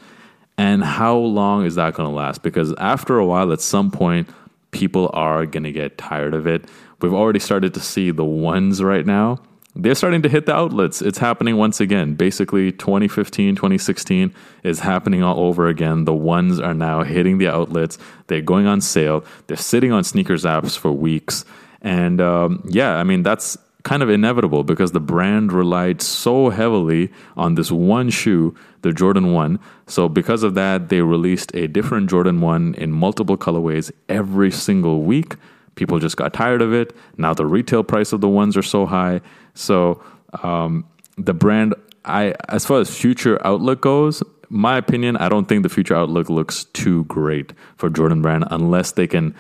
and 0.59 0.84
how 0.84 1.16
long 1.16 1.64
is 1.64 1.76
that 1.76 1.94
going 1.94 2.09
to 2.09 2.14
last 2.14 2.42
because 2.42 2.74
after 2.78 3.18
a 3.18 3.26
while 3.26 3.53
at 3.53 3.61
some 3.61 3.90
point 3.90 4.28
people 4.70 5.11
are 5.12 5.46
going 5.46 5.64
to 5.64 5.72
get 5.72 5.98
tired 5.98 6.34
of 6.34 6.46
it 6.46 6.64
we've 7.00 7.14
already 7.14 7.40
started 7.40 7.74
to 7.74 7.80
see 7.80 8.11
the 8.11 8.24
ones 8.24 8.82
right 8.82 9.07
now 9.07 9.38
they're 9.74 9.94
starting 9.94 10.20
to 10.22 10.28
hit 10.28 10.46
the 10.46 10.55
outlets. 10.55 11.00
It's 11.00 11.18
happening 11.18 11.57
once 11.57 11.80
again. 11.80 12.14
Basically, 12.14 12.72
2015, 12.72 13.57
2016 13.57 14.34
is 14.64 14.80
happening 14.80 15.22
all 15.22 15.40
over 15.40 15.66
again. 15.66 16.05
The 16.05 16.12
ones 16.12 16.61
are 16.61 16.74
now 16.74 17.03
hitting 17.05 17.38
the 17.38 17.48
outlets. 17.48 17.96
They're 18.26 18.42
going 18.42 18.66
on 18.66 18.82
sale. 18.82 19.24
They're 19.46 19.57
sitting 19.57 19.90
on 19.90 20.05
sneakers 20.05 20.44
apps 20.44 20.76
for 20.76 20.92
weeks. 20.92 21.46
And 21.80 22.20
um, 22.20 22.62
yeah, 22.68 22.96
I 22.96 23.05
mean, 23.05 23.22
that's 23.22 23.57
kind 23.83 24.03
of 24.03 24.11
inevitable 24.11 24.64
because 24.64 24.93
the 24.93 25.01
brand 25.01 25.53
relied 25.53 26.01
so 26.01 26.51
heavily 26.51 27.11
on 27.37 27.55
this 27.57 27.70
one 27.70 28.11
shoe, 28.11 28.55
the 28.83 28.93
Jordan 28.93 29.33
1. 29.33 29.59
So, 29.87 30.09
because 30.09 30.43
of 30.43 30.55
that, 30.55 30.89
they 30.89 31.01
released 31.01 31.55
a 31.55 31.66
different 31.66 32.09
Jordan 32.09 32.41
1 32.41 32.74
in 32.74 32.93
multiple 32.93 33.37
colorways 33.37 33.91
every 34.09 34.51
single 34.51 35.03
week. 35.03 35.37
People 35.74 35.99
just 35.99 36.16
got 36.16 36.33
tired 36.33 36.62
of 36.62 36.72
it. 36.72 36.95
Now 37.16 37.35
the 37.35 37.47
retail 37.47 37.83
price 37.83 38.12
of 38.12 38.20
the 38.20 38.28
ones 38.28 38.57
are 38.57 38.62
so 38.62 38.87
high. 38.87 39.20
So 39.55 40.03
um, 40.43 40.85
the 41.16 41.35
brand, 41.35 41.74
I 42.05 42.35
as 42.49 42.66
far 42.66 42.80
as 42.80 42.95
future 42.95 43.45
outlook 43.47 43.80
goes, 43.80 44.22
my 44.49 44.76
opinion, 44.76 45.16
I 45.16 45.30
don't 45.30 45.49
think 45.49 45.62
the 45.62 45.70
future 45.70 45.97
outlook 45.97 46.28
looks 46.28 46.64
too 46.74 47.05
great 47.05 47.55
for 47.76 47.89
Jordan 47.89 48.20
Brand 48.20 48.45
unless 48.51 48.93
they 48.93 49.07
can 49.07 49.35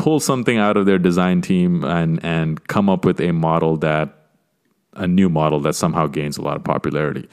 pull 0.00 0.18
something 0.18 0.56
out 0.56 0.78
of 0.78 0.86
their 0.86 0.98
design 0.98 1.42
team 1.42 1.84
and 1.84 2.24
and 2.24 2.66
come 2.68 2.88
up 2.88 3.04
with 3.04 3.20
a 3.20 3.32
model 3.32 3.76
that 3.76 4.08
a 4.94 5.06
new 5.06 5.28
model 5.28 5.60
that 5.60 5.74
somehow 5.74 6.06
gains 6.06 6.38
a 6.38 6.42
lot 6.42 6.56
of 6.56 6.64
popularity. 6.64 7.28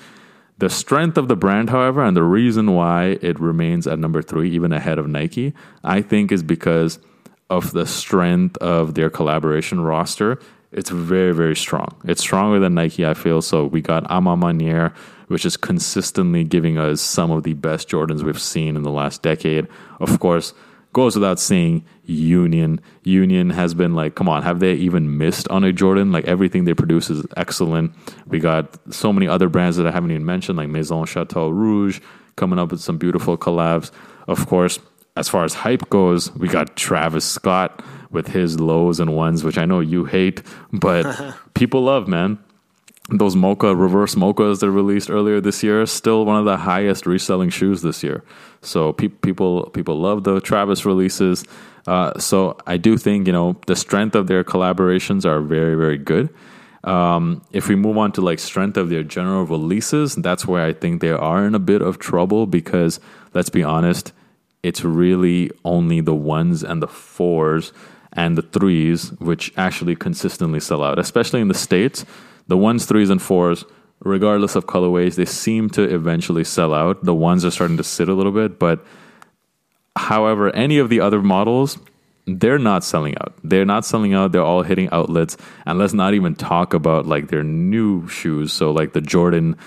The 0.58 0.70
strength 0.70 1.18
of 1.18 1.28
the 1.28 1.36
brand, 1.36 1.70
however, 1.70 2.04
and 2.04 2.18
the 2.18 2.24
reason 2.24 2.74
why 2.74 3.20
it 3.22 3.40
remains 3.40 3.88
at 3.88 4.00
number 4.00 4.22
three, 4.22 4.52
even 4.52 4.74
ahead 4.74 5.00
of 5.00 5.08
Nike, 5.08 5.54
I 5.84 6.02
think 6.02 6.32
is 6.32 6.44
because 6.44 7.00
of 7.50 7.72
the 7.72 7.86
strength 7.86 8.58
of 8.58 8.96
their 8.96 9.10
collaboration 9.10 9.80
roster, 9.80 10.40
it's 10.72 10.90
very, 10.90 11.34
very 11.34 11.56
strong. 11.56 11.96
It's 12.04 12.22
stronger 12.22 12.60
than 12.60 12.74
Nike, 12.74 13.06
I 13.06 13.14
feel. 13.14 13.42
So 13.42 13.66
we 13.66 13.82
got 13.82 14.06
A 14.10 14.20
Ma 14.20 14.36
Maniére, 14.36 14.94
which 15.28 15.46
is 15.46 15.56
consistently 15.56 16.44
giving 16.44 16.78
us 16.78 17.02
some 17.02 17.32
of 17.32 17.44
the 17.44 17.54
best 17.54 17.88
Jordans 17.88 18.24
we've 18.24 18.42
seen 18.42 18.76
in 18.76 18.84
the 18.84 18.92
last 18.92 19.22
decade. 19.22 19.68
Of 20.02 20.20
course, 20.20 20.54
goes 20.94 21.16
without 21.16 21.40
saying, 21.40 21.86
Union. 22.08 22.80
Union 23.04 23.50
has 23.50 23.74
been 23.74 23.94
like, 23.94 24.16
come 24.16 24.30
on, 24.30 24.42
have 24.44 24.60
they 24.60 24.74
even 24.74 25.18
missed 25.18 25.48
on 25.50 25.64
a 25.64 25.74
Jordan? 25.74 26.12
Like 26.12 26.26
everything 26.26 26.64
they 26.64 26.74
produce 26.74 27.10
is 27.10 27.26
excellent. 27.36 27.94
We 28.26 28.40
got 28.40 28.78
so 28.94 29.12
many 29.14 29.28
other 29.28 29.50
brands 29.50 29.78
that 29.78 29.86
I 29.86 29.92
haven't 29.92 30.12
even 30.12 30.26
mentioned, 30.26 30.58
like 30.58 30.70
Maison 30.70 31.06
Chateau 31.06 31.50
Rouge, 31.50 32.00
coming 32.36 32.60
up 32.60 32.72
with 32.72 32.82
some 32.82 32.98
beautiful 32.98 33.38
collabs. 33.38 33.92
Of 34.28 34.48
course, 34.48 34.80
as 35.16 35.28
far 35.28 35.44
as 35.44 35.54
hype 35.54 35.90
goes, 35.90 36.34
we 36.36 36.48
got 36.48 36.76
Travis 36.76 37.26
Scott 37.26 37.84
with 38.12 38.28
his 38.28 38.60
lows 38.60 39.00
and 39.00 39.16
ones, 39.16 39.44
which 39.44 39.58
I 39.58 39.66
know 39.66 39.80
you 39.80 40.06
hate, 40.06 40.42
but 40.72 41.36
people 41.54 41.82
love, 41.84 42.08
man. 42.08 42.40
Those 43.10 43.36
mocha 43.36 43.74
reverse 43.74 44.16
mochas 44.16 44.60
that 44.60 44.70
released 44.70 45.10
earlier 45.10 45.40
this 45.40 45.64
year 45.64 45.86
still 45.86 46.26
one 46.26 46.38
of 46.38 46.46
the 46.46 46.58
highest 46.58 47.06
reselling 47.06 47.50
shoes 47.50 47.82
this 47.82 48.04
year. 48.04 48.24
So 48.62 48.92
pe- 48.94 49.08
people 49.08 49.70
people 49.70 50.00
love 50.00 50.24
the 50.24 50.42
Travis 50.42 50.86
releases. 50.86 51.46
Uh, 51.86 52.20
so 52.20 52.58
I 52.68 52.76
do 52.76 52.98
think 52.98 53.28
you 53.28 53.34
know 53.34 53.56
the 53.66 53.76
strength 53.76 54.16
of 54.16 54.28
their 54.28 54.44
collaborations 54.44 55.26
are 55.26 55.40
very 55.40 55.76
very 55.76 55.98
good. 55.98 56.30
Um, 56.84 57.42
if 57.52 57.68
we 57.68 57.76
move 57.76 57.98
on 57.98 58.12
to 58.14 58.22
like 58.22 58.40
strength 58.40 58.78
of 58.78 58.90
their 58.90 59.04
general 59.04 59.46
releases, 59.46 60.16
that's 60.16 60.46
where 60.46 60.66
I 60.66 60.74
think 60.74 61.02
they 61.02 61.12
are 61.12 61.46
in 61.46 61.56
a 61.56 61.60
bit 61.60 61.82
of 61.82 62.00
trouble 62.00 62.46
because 62.46 63.00
let's 63.34 63.50
be 63.50 63.64
honest, 63.64 64.12
it's 64.64 64.84
really 64.84 65.52
only 65.64 66.02
the 66.02 66.14
ones 66.16 66.64
and 66.64 66.82
the 66.82 66.88
fours 66.88 67.72
and 68.14 68.38
the 68.38 68.42
threes 68.42 69.12
which 69.20 69.54
actually 69.58 69.96
consistently 69.96 70.60
sell 70.60 70.84
out, 70.84 71.00
especially 71.00 71.42
in 71.42 71.48
the 71.48 71.54
States. 71.54 72.06
The 72.48 72.58
ones, 72.58 72.86
threes, 72.86 73.10
and 73.10 73.22
fours, 73.22 73.66
regardless 74.00 74.56
of 74.56 74.68
colorways, 74.68 75.16
they 75.16 75.26
seem 75.26 75.70
to 75.72 75.84
eventually 75.84 76.44
sell 76.44 76.74
out. 76.74 77.04
The 77.04 77.14
ones 77.14 77.44
are 77.46 77.52
starting 77.52 77.78
to 77.78 77.84
sit 77.84 78.10
a 78.10 78.14
little 78.14 78.32
bit, 78.32 78.60
but 78.60 78.86
however, 79.96 80.50
any 80.56 80.78
of 80.78 80.90
the 80.90 81.00
other 81.00 81.22
models, 81.22 81.78
they're 82.26 82.60
not 82.60 82.84
selling 82.84 83.16
out. 83.18 83.34
They're 83.44 83.66
not 83.66 83.86
selling 83.86 84.14
out. 84.14 84.32
They're 84.32 84.44
all 84.44 84.64
hitting 84.64 84.90
outlets. 84.92 85.38
And 85.66 85.80
let's 85.80 85.94
not 85.94 86.14
even 86.14 86.36
talk 86.36 86.74
about 86.74 87.06
like 87.06 87.30
their 87.30 87.44
new 87.44 88.08
shoes. 88.08 88.54
So, 88.54 88.72
like 88.72 88.94
the 88.94 89.02
Jordan 89.02 89.58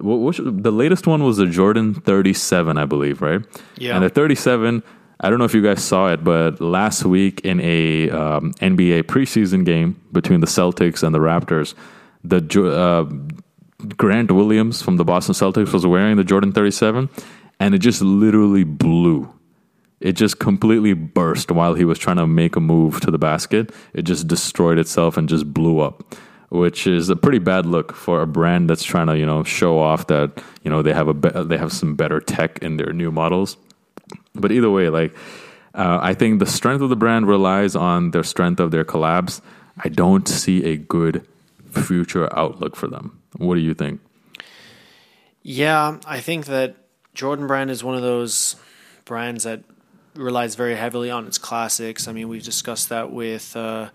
which, 0.00 0.38
the 0.42 0.70
latest 0.70 1.06
one 1.06 1.24
was 1.24 1.38
the 1.38 1.46
Jordan 1.46 1.94
37, 1.94 2.76
I 2.76 2.84
believe, 2.84 3.22
right? 3.22 3.40
Yeah. 3.76 3.94
And 3.94 4.04
the 4.04 4.10
37, 4.10 4.82
I 5.20 5.30
don't 5.30 5.38
know 5.38 5.44
if 5.44 5.54
you 5.54 5.62
guys 5.62 5.82
saw 5.82 6.12
it, 6.12 6.22
but 6.22 6.60
last 6.60 7.04
week 7.04 7.40
in 7.40 7.60
a 7.60 8.10
um, 8.10 8.52
NBA 8.54 9.04
preseason 9.04 9.64
game 9.64 10.00
between 10.12 10.40
the 10.40 10.46
Celtics 10.46 11.02
and 11.02 11.14
the 11.14 11.18
Raptors, 11.18 11.74
the 12.28 12.40
uh, 12.72 13.04
Grant 13.96 14.30
Williams 14.30 14.82
from 14.82 14.96
the 14.96 15.04
Boston 15.04 15.34
Celtics 15.34 15.72
was 15.72 15.86
wearing 15.86 16.16
the 16.16 16.24
Jordan 16.24 16.52
37, 16.52 17.08
and 17.60 17.74
it 17.74 17.78
just 17.78 18.02
literally 18.02 18.64
blew. 18.64 19.32
It 20.00 20.12
just 20.12 20.38
completely 20.38 20.92
burst 20.92 21.50
while 21.50 21.74
he 21.74 21.84
was 21.84 21.98
trying 21.98 22.16
to 22.16 22.26
make 22.26 22.54
a 22.54 22.60
move 22.60 23.00
to 23.00 23.10
the 23.10 23.18
basket. 23.18 23.72
It 23.92 24.02
just 24.02 24.28
destroyed 24.28 24.78
itself 24.78 25.16
and 25.16 25.28
just 25.28 25.52
blew 25.52 25.80
up 25.80 26.14
which 26.50 26.86
is 26.86 27.08
a 27.10 27.16
pretty 27.16 27.38
bad 27.38 27.66
look 27.66 27.92
for 27.92 28.22
a 28.22 28.26
brand 28.26 28.70
that's 28.70 28.82
trying 28.82 29.06
to 29.06 29.18
you 29.18 29.26
know 29.26 29.44
show 29.44 29.78
off 29.78 30.06
that 30.06 30.42
you 30.62 30.70
know 30.70 30.82
they 30.82 30.92
have 30.92 31.08
a 31.08 31.14
be- 31.14 31.44
they 31.44 31.58
have 31.58 31.72
some 31.72 31.94
better 31.94 32.20
tech 32.20 32.58
in 32.62 32.76
their 32.76 32.92
new 32.92 33.10
models. 33.10 33.56
But 34.34 34.52
either 34.52 34.70
way, 34.70 34.88
like 34.88 35.14
uh, 35.74 35.98
I 36.00 36.14
think 36.14 36.38
the 36.38 36.46
strength 36.46 36.80
of 36.80 36.88
the 36.88 36.96
brand 36.96 37.26
relies 37.26 37.76
on 37.76 38.12
their 38.12 38.22
strength 38.22 38.60
of 38.60 38.70
their 38.70 38.84
collabs. 38.84 39.40
I 39.78 39.88
don't 39.88 40.26
see 40.26 40.64
a 40.64 40.76
good 40.76 41.26
future 41.82 42.28
outlook 42.36 42.76
for 42.76 42.88
them. 42.88 43.20
What 43.36 43.54
do 43.54 43.60
you 43.60 43.74
think? 43.74 44.00
Yeah, 45.42 45.98
I 46.06 46.20
think 46.20 46.46
that 46.46 46.76
Jordan 47.14 47.46
Brand 47.46 47.70
is 47.70 47.82
one 47.82 47.94
of 47.94 48.02
those 48.02 48.56
brands 49.04 49.44
that 49.44 49.64
relies 50.14 50.54
very 50.54 50.74
heavily 50.74 51.10
on 51.10 51.26
its 51.26 51.38
classics. 51.38 52.08
I 52.08 52.12
mean, 52.12 52.28
we've 52.28 52.42
discussed 52.42 52.88
that 52.88 53.10
with. 53.10 53.56
Uh, 53.56 53.90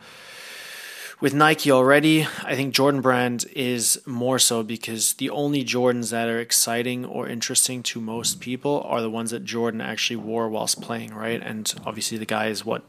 with 1.23 1.33
Nike 1.33 1.71
already, 1.71 2.27
I 2.43 2.53
think 2.55 2.73
Jordan 2.73 2.99
Brand 2.99 3.45
is 3.55 3.97
more 4.05 4.37
so 4.39 4.61
because 4.61 5.13
the 5.13 5.29
only 5.29 5.63
Jordans 5.63 6.11
that 6.11 6.27
are 6.27 6.39
exciting 6.39 7.05
or 7.05 7.29
interesting 7.29 7.81
to 7.83 8.01
most 8.01 8.41
people 8.41 8.81
are 8.85 8.99
the 8.99 9.09
ones 9.09 9.31
that 9.31 9.45
Jordan 9.45 9.79
actually 9.79 10.17
wore 10.17 10.49
whilst 10.49 10.81
playing, 10.81 11.13
right? 11.13 11.41
And 11.41 11.73
obviously, 11.85 12.17
the 12.17 12.25
guy 12.25 12.47
is 12.47 12.65
what 12.65 12.83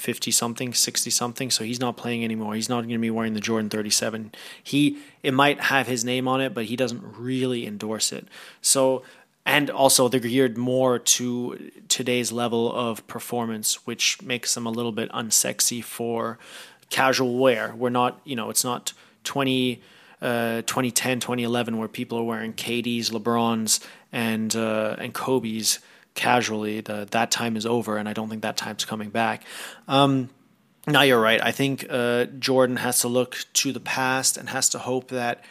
50 0.00 0.30
something, 0.30 0.72
60 0.72 1.10
something, 1.10 1.50
so 1.50 1.62
he's 1.62 1.78
not 1.78 1.96
playing 1.96 2.24
anymore. 2.24 2.54
He's 2.54 2.68
not 2.68 2.80
going 2.80 2.90
to 2.90 2.98
be 2.98 3.10
wearing 3.10 3.34
the 3.34 3.40
Jordan 3.40 3.68
37. 3.68 4.32
He 4.62 4.98
it 5.22 5.34
might 5.34 5.60
have 5.60 5.86
his 5.86 6.04
name 6.04 6.26
on 6.26 6.40
it, 6.40 6.54
but 6.54 6.64
he 6.64 6.76
doesn't 6.76 7.02
really 7.18 7.66
endorse 7.66 8.10
it. 8.10 8.26
So 8.62 9.02
and 9.44 9.70
also 9.70 10.08
they're 10.08 10.20
geared 10.20 10.56
more 10.56 10.98
to 10.98 11.70
today's 11.88 12.32
level 12.32 12.72
of 12.72 13.06
performance, 13.06 13.86
which 13.86 14.22
makes 14.22 14.54
them 14.54 14.66
a 14.66 14.70
little 14.70 14.92
bit 14.92 15.10
unsexy 15.12 15.82
for 15.82 16.38
casual 16.88 17.38
wear. 17.38 17.74
We're 17.76 17.90
not, 17.90 18.20
you 18.24 18.36
know, 18.36 18.50
it's 18.50 18.64
not 18.64 18.92
20, 19.24 19.80
uh, 20.22 20.62
2010, 20.62 21.20
2011 21.20 21.78
where 21.78 21.88
people 21.88 22.18
are 22.18 22.24
wearing 22.24 22.52
KDs, 22.52 23.10
LeBrons, 23.10 23.84
and 24.12 24.54
uh, 24.56 24.96
and 24.98 25.14
Kobe's 25.14 25.78
casually. 26.14 26.80
That 26.80 27.30
time 27.30 27.56
is 27.56 27.66
over, 27.66 27.96
and 27.96 28.08
I 28.08 28.12
don't 28.12 28.28
think 28.28 28.42
that 28.42 28.56
time's 28.56 28.84
coming 28.84 29.10
back. 29.10 29.44
Um, 29.88 30.30
now 30.86 31.02
you're 31.02 31.20
right. 31.20 31.42
I 31.42 31.52
think 31.52 31.86
uh, 31.90 32.24
Jordan 32.24 32.76
has 32.76 33.00
to 33.00 33.08
look 33.08 33.44
to 33.54 33.72
the 33.72 33.80
past 33.80 34.36
and 34.36 34.48
has 34.48 34.68
to 34.70 34.78
hope 34.78 35.08
that 35.08 35.44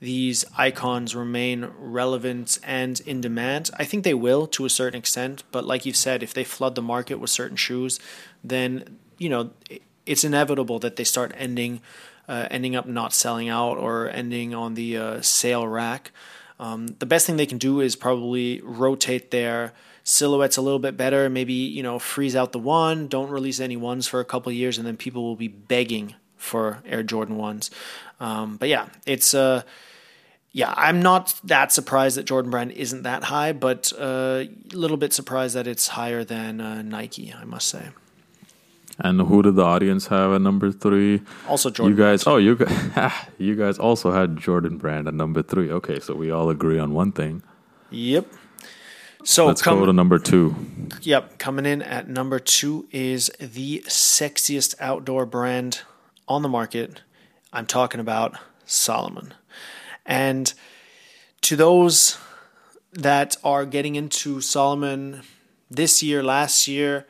these 0.00 0.44
icons 0.58 1.14
remain 1.14 1.70
relevant 1.78 2.58
and 2.64 2.98
in 3.06 3.20
demand. 3.20 3.70
I 3.78 3.84
think 3.84 4.02
they 4.02 4.14
will 4.14 4.48
to 4.48 4.64
a 4.64 4.70
certain 4.70 4.98
extent, 4.98 5.44
but 5.52 5.64
like 5.64 5.86
you've 5.86 5.96
said, 5.96 6.24
if 6.24 6.34
they 6.34 6.42
flood 6.42 6.74
the 6.74 6.82
market 6.82 7.20
with 7.20 7.30
certain 7.30 7.56
shoes, 7.56 8.00
then 8.42 8.98
you 9.18 9.28
know 9.28 9.50
it's 10.04 10.24
inevitable 10.24 10.80
that 10.80 10.96
they 10.96 11.04
start 11.04 11.32
ending 11.36 11.80
uh, 12.28 12.48
ending 12.50 12.74
up 12.74 12.86
not 12.86 13.12
selling 13.12 13.48
out 13.48 13.78
or 13.78 14.08
ending 14.08 14.54
on 14.54 14.74
the 14.74 14.96
uh, 14.96 15.20
sale 15.20 15.68
rack. 15.68 16.10
Um, 16.58 16.88
the 16.98 17.06
best 17.06 17.26
thing 17.26 17.36
they 17.36 17.46
can 17.46 17.58
do 17.58 17.80
is 17.80 17.94
probably 17.94 18.60
rotate 18.62 19.30
their 19.30 19.72
silhouettes 20.04 20.56
a 20.56 20.62
little 20.62 20.78
bit 20.78 20.96
better. 20.96 21.28
Maybe 21.28 21.52
you 21.52 21.82
know 21.82 21.98
freeze 21.98 22.36
out 22.36 22.52
the 22.52 22.58
one, 22.58 23.08
don't 23.08 23.30
release 23.30 23.60
any 23.60 23.76
ones 23.76 24.06
for 24.06 24.20
a 24.20 24.24
couple 24.24 24.52
years, 24.52 24.78
and 24.78 24.86
then 24.86 24.96
people 24.96 25.22
will 25.22 25.36
be 25.36 25.48
begging 25.48 26.14
for 26.36 26.82
Air 26.86 27.02
Jordan 27.02 27.36
ones. 27.36 27.70
Um, 28.20 28.56
but 28.56 28.68
yeah, 28.68 28.88
it's 29.06 29.34
uh, 29.34 29.62
yeah, 30.52 30.74
I'm 30.76 31.00
not 31.00 31.40
that 31.44 31.72
surprised 31.72 32.16
that 32.18 32.24
Jordan 32.24 32.50
Brand 32.50 32.72
isn't 32.72 33.02
that 33.02 33.24
high, 33.24 33.52
but 33.52 33.92
uh, 33.98 34.44
a 34.44 34.76
little 34.76 34.98
bit 34.98 35.12
surprised 35.12 35.54
that 35.56 35.66
it's 35.66 35.88
higher 35.88 36.24
than 36.24 36.60
uh, 36.60 36.82
Nike, 36.82 37.32
I 37.32 37.44
must 37.44 37.68
say. 37.68 37.88
And 38.98 39.22
who 39.22 39.42
did 39.42 39.56
the 39.56 39.64
audience 39.64 40.08
have 40.08 40.32
at 40.32 40.42
number 40.42 40.70
three? 40.70 41.22
Also 41.48 41.70
Jordan. 41.70 41.96
You 41.96 42.04
guys, 42.04 42.26
oh, 42.26 42.36
you 42.36 42.56
guys, 42.56 43.12
you 43.38 43.56
guys 43.56 43.78
also 43.78 44.12
had 44.12 44.36
Jordan 44.36 44.76
Brand 44.76 45.08
at 45.08 45.14
number 45.14 45.42
three. 45.42 45.70
Okay, 45.70 45.98
so 45.98 46.14
we 46.14 46.30
all 46.30 46.50
agree 46.50 46.78
on 46.78 46.92
one 46.92 47.12
thing. 47.12 47.42
Yep. 47.90 48.26
So 49.24 49.46
let's 49.46 49.62
come, 49.62 49.78
go 49.78 49.86
to 49.86 49.92
number 49.92 50.18
two. 50.18 50.54
Yep, 51.02 51.38
coming 51.38 51.66
in 51.66 51.82
at 51.82 52.08
number 52.08 52.38
two 52.38 52.88
is 52.90 53.30
the 53.38 53.80
sexiest 53.86 54.74
outdoor 54.80 55.26
brand 55.26 55.82
on 56.26 56.42
the 56.42 56.48
market. 56.48 57.02
I'm 57.52 57.66
talking 57.66 58.00
about 58.00 58.36
Salomon. 58.64 59.34
And 60.04 60.52
to 61.42 61.56
those 61.56 62.18
that 62.92 63.36
are 63.44 63.64
getting 63.64 63.94
into 63.94 64.40
Salomon 64.40 65.22
this 65.70 66.02
year, 66.02 66.22
last 66.22 66.66
year, 66.66 67.06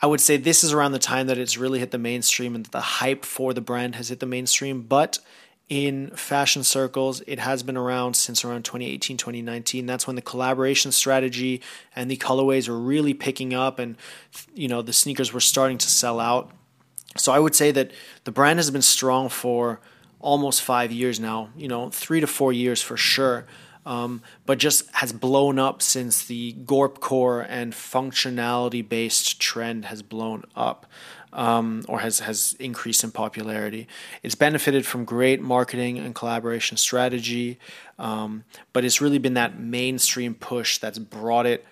I 0.00 0.06
would 0.06 0.20
say 0.20 0.36
this 0.36 0.62
is 0.62 0.72
around 0.72 0.92
the 0.92 0.98
time 0.98 1.26
that 1.28 1.38
it's 1.38 1.56
really 1.56 1.78
hit 1.78 1.90
the 1.90 1.98
mainstream 1.98 2.54
and 2.54 2.66
the 2.66 2.80
hype 2.80 3.24
for 3.24 3.54
the 3.54 3.60
brand 3.60 3.94
has 3.94 4.10
hit 4.10 4.20
the 4.20 4.26
mainstream. 4.26 4.82
But 4.82 5.18
in 5.70 6.10
fashion 6.16 6.64
circles, 6.64 7.22
it 7.28 7.38
has 7.38 7.62
been 7.62 7.76
around 7.76 8.14
since 8.14 8.44
around 8.44 8.64
2018, 8.64 9.16
2019. 9.16 9.86
That's 9.86 10.04
when 10.04 10.16
the 10.16 10.22
collaboration 10.22 10.90
strategy 10.90 11.62
and 11.94 12.10
the 12.10 12.16
colorways 12.16 12.68
were 12.68 12.78
really 12.78 13.14
picking 13.14 13.54
up 13.54 13.78
and 13.78 13.96
you 14.52 14.66
know 14.66 14.82
the 14.82 14.92
sneakers 14.92 15.32
were 15.32 15.40
starting 15.40 15.78
to 15.78 15.88
sell 15.88 16.18
out. 16.18 16.50
So 17.16 17.32
I 17.32 17.38
would 17.38 17.54
say 17.54 17.70
that 17.70 17.92
the 18.24 18.32
brand 18.32 18.58
has 18.58 18.70
been 18.70 18.82
strong 18.82 19.28
for 19.28 19.80
almost 20.18 20.60
five 20.60 20.90
years 20.90 21.20
now, 21.20 21.50
you 21.56 21.68
know, 21.68 21.88
three 21.88 22.20
to 22.20 22.26
four 22.26 22.52
years 22.52 22.82
for 22.82 22.96
sure. 22.96 23.46
Um, 23.86 24.22
but 24.44 24.58
just 24.58 24.90
has 24.96 25.12
blown 25.12 25.58
up 25.58 25.80
since 25.80 26.26
the 26.26 26.52
Gorp 26.52 27.00
core 27.00 27.40
and 27.40 27.72
functionality 27.72 28.86
based 28.86 29.40
trend 29.40 29.86
has 29.86 30.02
blown 30.02 30.44
up 30.54 30.86
um, 31.32 31.84
or 31.88 32.00
has, 32.00 32.20
has 32.20 32.54
increased 32.58 33.04
in 33.04 33.10
popularity. 33.10 33.86
It's 34.22 34.34
benefited 34.34 34.86
from 34.86 35.04
great 35.04 35.40
marketing 35.40 35.98
and 35.98 36.14
collaboration 36.14 36.76
strategy, 36.76 37.58
um, 37.98 38.44
but 38.72 38.84
it's 38.84 39.00
really 39.00 39.18
been 39.18 39.34
that 39.34 39.58
mainstream 39.58 40.34
push 40.34 40.78
that's 40.78 40.98
brought 40.98 41.46
it 41.46 41.64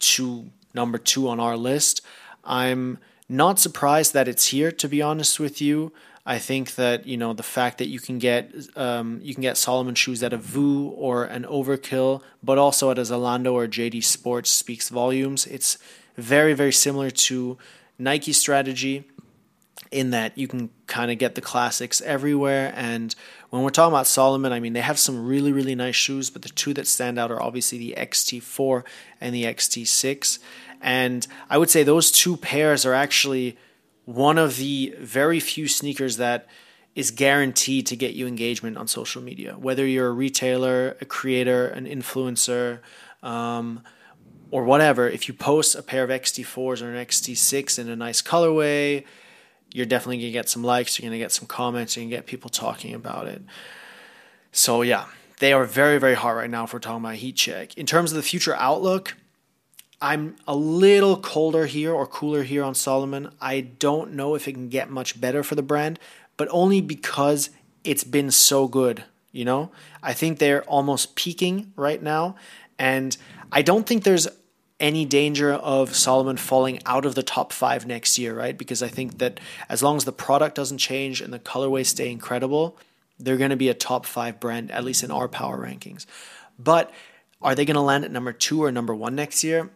to 0.00 0.50
number 0.74 0.98
two 0.98 1.28
on 1.28 1.40
our 1.40 1.56
list. 1.56 2.02
I'm 2.44 2.98
not 3.28 3.58
surprised 3.58 4.12
that 4.14 4.28
it's 4.28 4.48
here, 4.48 4.72
to 4.72 4.88
be 4.88 5.02
honest 5.02 5.38
with 5.38 5.60
you. 5.60 5.92
I 6.26 6.38
think 6.38 6.74
that 6.74 7.06
you 7.06 7.16
know 7.16 7.32
the 7.32 7.42
fact 7.42 7.78
that 7.78 7.88
you 7.88 7.98
can 7.98 8.18
get 8.18 8.52
um, 8.76 9.20
you 9.22 9.34
can 9.34 9.42
get 9.42 9.56
Salomon 9.56 9.94
shoes 9.94 10.22
at 10.22 10.32
a 10.32 10.36
Voo 10.36 10.88
or 10.90 11.24
an 11.24 11.44
Overkill, 11.44 12.22
but 12.42 12.58
also 12.58 12.90
at 12.90 12.98
a 12.98 13.02
Zalando 13.02 13.52
or 13.52 13.66
JD 13.66 14.04
Sports 14.04 14.50
speaks 14.50 14.90
volumes. 14.90 15.46
It's 15.46 15.78
very 16.16 16.52
very 16.52 16.72
similar 16.72 17.10
to 17.10 17.56
Nike 18.00 18.32
strategy 18.32 19.04
in 19.90 20.10
that 20.10 20.36
you 20.38 20.46
can 20.46 20.70
kind 20.86 21.10
of 21.10 21.18
get 21.18 21.34
the 21.34 21.40
classics 21.40 22.00
everywhere. 22.00 22.72
And 22.76 23.14
when 23.50 23.62
we're 23.62 23.70
talking 23.70 23.92
about 23.92 24.06
Salomon, 24.06 24.52
I 24.52 24.60
mean 24.60 24.72
they 24.72 24.80
have 24.80 24.98
some 24.98 25.26
really 25.26 25.52
really 25.52 25.74
nice 25.74 25.96
shoes, 25.96 26.30
but 26.30 26.42
the 26.42 26.48
two 26.48 26.74
that 26.74 26.86
stand 26.86 27.18
out 27.18 27.30
are 27.30 27.42
obviously 27.42 27.78
the 27.78 27.94
XT4 27.96 28.84
and 29.20 29.34
the 29.34 29.44
XT6. 29.44 30.38
And 30.80 31.26
I 31.48 31.58
would 31.58 31.70
say 31.70 31.82
those 31.82 32.10
two 32.10 32.36
pairs 32.36 32.86
are 32.86 32.94
actually 32.94 33.58
one 34.04 34.38
of 34.38 34.56
the 34.56 34.94
very 34.98 35.40
few 35.40 35.68
sneakers 35.68 36.16
that 36.16 36.46
is 36.94 37.10
guaranteed 37.10 37.86
to 37.86 37.96
get 37.96 38.14
you 38.14 38.26
engagement 38.26 38.76
on 38.76 38.88
social 38.88 39.22
media, 39.22 39.54
whether 39.54 39.86
you're 39.86 40.08
a 40.08 40.12
retailer, 40.12 40.96
a 41.00 41.04
creator, 41.04 41.68
an 41.68 41.86
influencer, 41.86 42.80
um, 43.22 43.82
or 44.50 44.64
whatever. 44.64 45.08
If 45.08 45.28
you 45.28 45.34
post 45.34 45.74
a 45.74 45.82
pair 45.82 46.04
of 46.04 46.10
XT4s 46.10 46.82
or 46.82 46.90
an 46.92 47.06
XT6 47.06 47.78
in 47.78 47.88
a 47.88 47.96
nice 47.96 48.22
colorway, 48.22 49.04
you're 49.72 49.86
definitely 49.86 50.16
going 50.16 50.28
to 50.28 50.32
get 50.32 50.48
some 50.48 50.64
likes, 50.64 50.98
you're 50.98 51.08
going 51.08 51.18
to 51.18 51.22
get 51.22 51.32
some 51.32 51.46
comments, 51.46 51.96
you're 51.96 52.02
going 52.02 52.10
to 52.10 52.16
get 52.16 52.26
people 52.26 52.50
talking 52.50 52.94
about 52.94 53.28
it. 53.28 53.42
So, 54.52 54.82
yeah, 54.82 55.06
they 55.38 55.52
are 55.52 55.64
very, 55.64 55.98
very 55.98 56.14
hot 56.14 56.32
right 56.32 56.50
now 56.50 56.64
if 56.64 56.72
we're 56.72 56.80
talking 56.80 57.04
about 57.04 57.16
heat 57.16 57.36
check. 57.36 57.76
In 57.78 57.86
terms 57.86 58.10
of 58.12 58.16
the 58.16 58.22
future 58.22 58.54
outlook, 58.56 59.16
I'm 60.02 60.36
a 60.46 60.56
little 60.56 61.18
colder 61.18 61.66
here 61.66 61.92
or 61.92 62.06
cooler 62.06 62.42
here 62.42 62.64
on 62.64 62.74
Salomon. 62.74 63.32
I 63.40 63.60
don't 63.60 64.14
know 64.14 64.34
if 64.34 64.48
it 64.48 64.52
can 64.52 64.68
get 64.68 64.90
much 64.90 65.20
better 65.20 65.42
for 65.42 65.54
the 65.54 65.62
brand, 65.62 65.98
but 66.36 66.48
only 66.50 66.80
because 66.80 67.50
it's 67.84 68.04
been 68.04 68.30
so 68.30 68.66
good. 68.66 69.04
You 69.32 69.44
know, 69.44 69.70
I 70.02 70.12
think 70.12 70.38
they're 70.38 70.64
almost 70.64 71.14
peaking 71.14 71.72
right 71.76 72.02
now, 72.02 72.34
and 72.78 73.16
I 73.52 73.62
don't 73.62 73.86
think 73.86 74.02
there's 74.02 74.26
any 74.80 75.04
danger 75.04 75.52
of 75.52 75.94
Salomon 75.94 76.36
falling 76.36 76.80
out 76.86 77.04
of 77.04 77.14
the 77.14 77.22
top 77.22 77.52
five 77.52 77.86
next 77.86 78.18
year, 78.18 78.34
right? 78.34 78.56
Because 78.56 78.82
I 78.82 78.88
think 78.88 79.18
that 79.18 79.38
as 79.68 79.82
long 79.82 79.96
as 79.96 80.04
the 80.04 80.12
product 80.12 80.56
doesn't 80.56 80.78
change 80.78 81.20
and 81.20 81.32
the 81.32 81.38
colorways 81.38 81.86
stay 81.86 82.10
incredible, 82.10 82.76
they're 83.18 83.36
going 83.36 83.50
to 83.50 83.56
be 83.56 83.68
a 83.68 83.74
top 83.74 84.06
five 84.06 84.40
brand, 84.40 84.70
at 84.70 84.84
least 84.84 85.04
in 85.04 85.10
our 85.10 85.28
power 85.28 85.58
rankings. 85.58 86.06
But 86.58 86.90
are 87.42 87.54
they 87.54 87.64
going 87.64 87.74
to 87.74 87.80
land 87.80 88.04
at 88.04 88.10
number 88.10 88.32
two 88.32 88.62
or 88.64 88.72
number 88.72 88.94
one 88.94 89.14
next 89.14 89.44
year? 89.44 89.70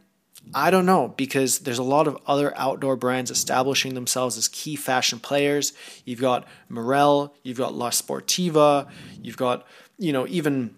I 0.52 0.70
don't 0.70 0.84
know 0.84 1.08
because 1.08 1.60
there's 1.60 1.78
a 1.78 1.84
lot 1.84 2.06
of 2.06 2.18
other 2.26 2.52
outdoor 2.56 2.96
brands 2.96 3.30
establishing 3.30 3.94
themselves 3.94 4.36
as 4.36 4.48
key 4.48 4.76
fashion 4.76 5.18
players. 5.18 5.72
You've 6.04 6.20
got 6.20 6.46
Merrell, 6.70 7.30
you've 7.42 7.56
got 7.56 7.74
La 7.74 7.90
Sportiva, 7.90 8.88
you've 9.22 9.36
got, 9.36 9.66
you 9.96 10.12
know, 10.12 10.26
even 10.26 10.74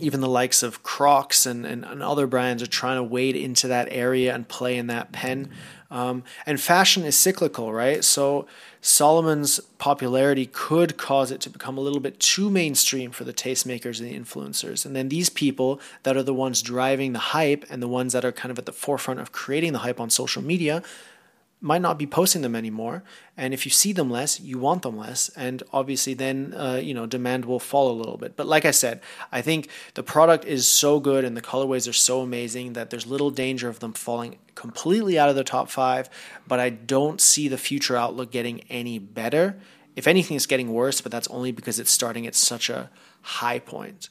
even 0.00 0.20
the 0.20 0.28
likes 0.28 0.62
of 0.62 0.82
Crocs 0.82 1.46
and, 1.46 1.66
and, 1.66 1.84
and 1.84 2.02
other 2.02 2.26
brands 2.26 2.62
are 2.62 2.66
trying 2.66 2.96
to 2.96 3.02
wade 3.02 3.36
into 3.36 3.68
that 3.68 3.88
area 3.90 4.34
and 4.34 4.48
play 4.48 4.76
in 4.76 4.86
that 4.88 5.12
pen. 5.12 5.50
Um, 5.90 6.22
and 6.46 6.60
fashion 6.60 7.02
is 7.04 7.18
cyclical, 7.18 7.72
right? 7.72 8.04
So 8.04 8.46
Salomon's 8.80 9.58
popularity 9.78 10.46
could 10.46 10.96
cause 10.96 11.30
it 11.30 11.40
to 11.42 11.50
become 11.50 11.76
a 11.76 11.80
little 11.80 12.00
bit 12.00 12.20
too 12.20 12.48
mainstream 12.48 13.10
for 13.10 13.24
the 13.24 13.32
tastemakers 13.32 14.00
and 14.00 14.08
the 14.08 14.18
influencers. 14.18 14.86
And 14.86 14.94
then 14.94 15.08
these 15.08 15.28
people 15.28 15.80
that 16.04 16.16
are 16.16 16.22
the 16.22 16.34
ones 16.34 16.62
driving 16.62 17.12
the 17.12 17.18
hype 17.18 17.66
and 17.68 17.82
the 17.82 17.88
ones 17.88 18.12
that 18.12 18.24
are 18.24 18.32
kind 18.32 18.50
of 18.52 18.58
at 18.58 18.66
the 18.66 18.72
forefront 18.72 19.20
of 19.20 19.32
creating 19.32 19.72
the 19.72 19.80
hype 19.80 20.00
on 20.00 20.10
social 20.10 20.42
media 20.42 20.82
might 21.60 21.82
not 21.82 21.98
be 21.98 22.06
posting 22.06 22.42
them 22.42 22.56
anymore 22.56 23.02
and 23.36 23.52
if 23.52 23.66
you 23.66 23.70
see 23.70 23.92
them 23.92 24.10
less 24.10 24.40
you 24.40 24.58
want 24.58 24.82
them 24.82 24.96
less 24.96 25.28
and 25.30 25.62
obviously 25.72 26.14
then 26.14 26.54
uh, 26.56 26.80
you 26.82 26.94
know 26.94 27.06
demand 27.06 27.44
will 27.44 27.60
fall 27.60 27.90
a 27.90 27.92
little 27.92 28.16
bit. 28.16 28.36
But 28.36 28.46
like 28.46 28.64
i 28.64 28.70
said 28.70 29.00
i 29.30 29.40
think 29.42 29.68
the 29.94 30.02
product 30.02 30.44
is 30.44 30.66
so 30.66 31.00
good 31.00 31.24
and 31.24 31.36
the 31.36 31.42
colorways 31.42 31.88
are 31.88 31.92
so 31.92 32.20
amazing 32.20 32.72
that 32.72 32.90
there's 32.90 33.06
little 33.06 33.30
danger 33.30 33.68
of 33.68 33.80
them 33.80 33.92
falling 33.92 34.38
completely 34.54 35.18
out 35.18 35.28
of 35.28 35.36
the 35.36 35.44
top 35.44 35.68
five 35.70 36.08
but 36.46 36.58
i 36.58 36.70
don't 36.70 37.20
see 37.20 37.48
the 37.48 37.58
future 37.58 37.96
outlook 37.96 38.30
getting 38.30 38.60
any 38.70 38.98
better. 38.98 39.58
If 39.96 40.06
anything 40.06 40.36
it's 40.36 40.46
getting 40.46 40.72
worse 40.72 41.00
but 41.00 41.12
that's 41.12 41.28
only 41.28 41.52
because 41.52 41.78
it's 41.78 41.90
starting 41.90 42.26
at 42.26 42.34
such 42.34 42.70
a 42.70 42.90
high 43.22 43.58
point 43.58 44.08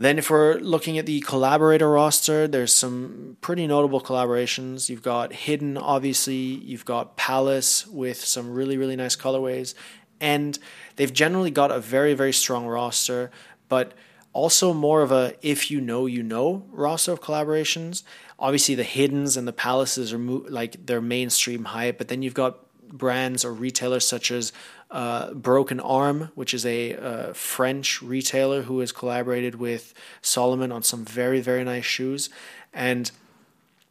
then, 0.00 0.16
if 0.18 0.30
we're 0.30 0.58
looking 0.60 0.96
at 0.96 1.06
the 1.06 1.20
collaborator 1.20 1.90
roster, 1.90 2.46
there's 2.46 2.72
some 2.72 3.36
pretty 3.40 3.66
notable 3.66 4.00
collaborations. 4.00 4.88
You've 4.88 5.02
got 5.02 5.32
Hidden, 5.32 5.76
obviously. 5.76 6.36
You've 6.36 6.84
got 6.84 7.16
Palace 7.16 7.84
with 7.88 8.24
some 8.24 8.50
really, 8.50 8.76
really 8.76 8.94
nice 8.94 9.16
colorways. 9.16 9.74
And 10.20 10.56
they've 10.94 11.12
generally 11.12 11.50
got 11.50 11.72
a 11.72 11.80
very, 11.80 12.14
very 12.14 12.32
strong 12.32 12.66
roster. 12.66 13.32
But 13.68 13.94
also 14.32 14.72
more 14.72 15.02
of 15.02 15.10
a 15.10 15.34
if 15.42 15.68
you 15.68 15.80
know 15.80 16.06
you 16.06 16.22
know 16.22 16.64
roster 16.70 17.12
of 17.12 17.20
collaborations. 17.20 18.04
Obviously, 18.38 18.76
the 18.76 18.84
hiddens 18.84 19.36
and 19.36 19.48
the 19.48 19.52
palaces 19.52 20.12
are 20.12 20.18
mo- 20.18 20.46
like 20.48 20.86
their 20.86 21.00
mainstream 21.00 21.64
hype, 21.64 21.98
but 21.98 22.06
then 22.06 22.22
you've 22.22 22.34
got 22.34 22.58
brands 22.88 23.44
or 23.44 23.52
retailers 23.52 24.06
such 24.06 24.30
as 24.30 24.52
uh, 24.90 25.34
Broken 25.34 25.80
Arm, 25.80 26.30
which 26.34 26.54
is 26.54 26.64
a 26.64 26.94
uh, 26.94 27.32
French 27.32 28.02
retailer 28.02 28.62
who 28.62 28.80
has 28.80 28.92
collaborated 28.92 29.56
with 29.56 29.94
Salomon 30.22 30.72
on 30.72 30.82
some 30.82 31.04
very 31.04 31.40
very 31.40 31.64
nice 31.64 31.84
shoes, 31.84 32.30
and 32.72 33.10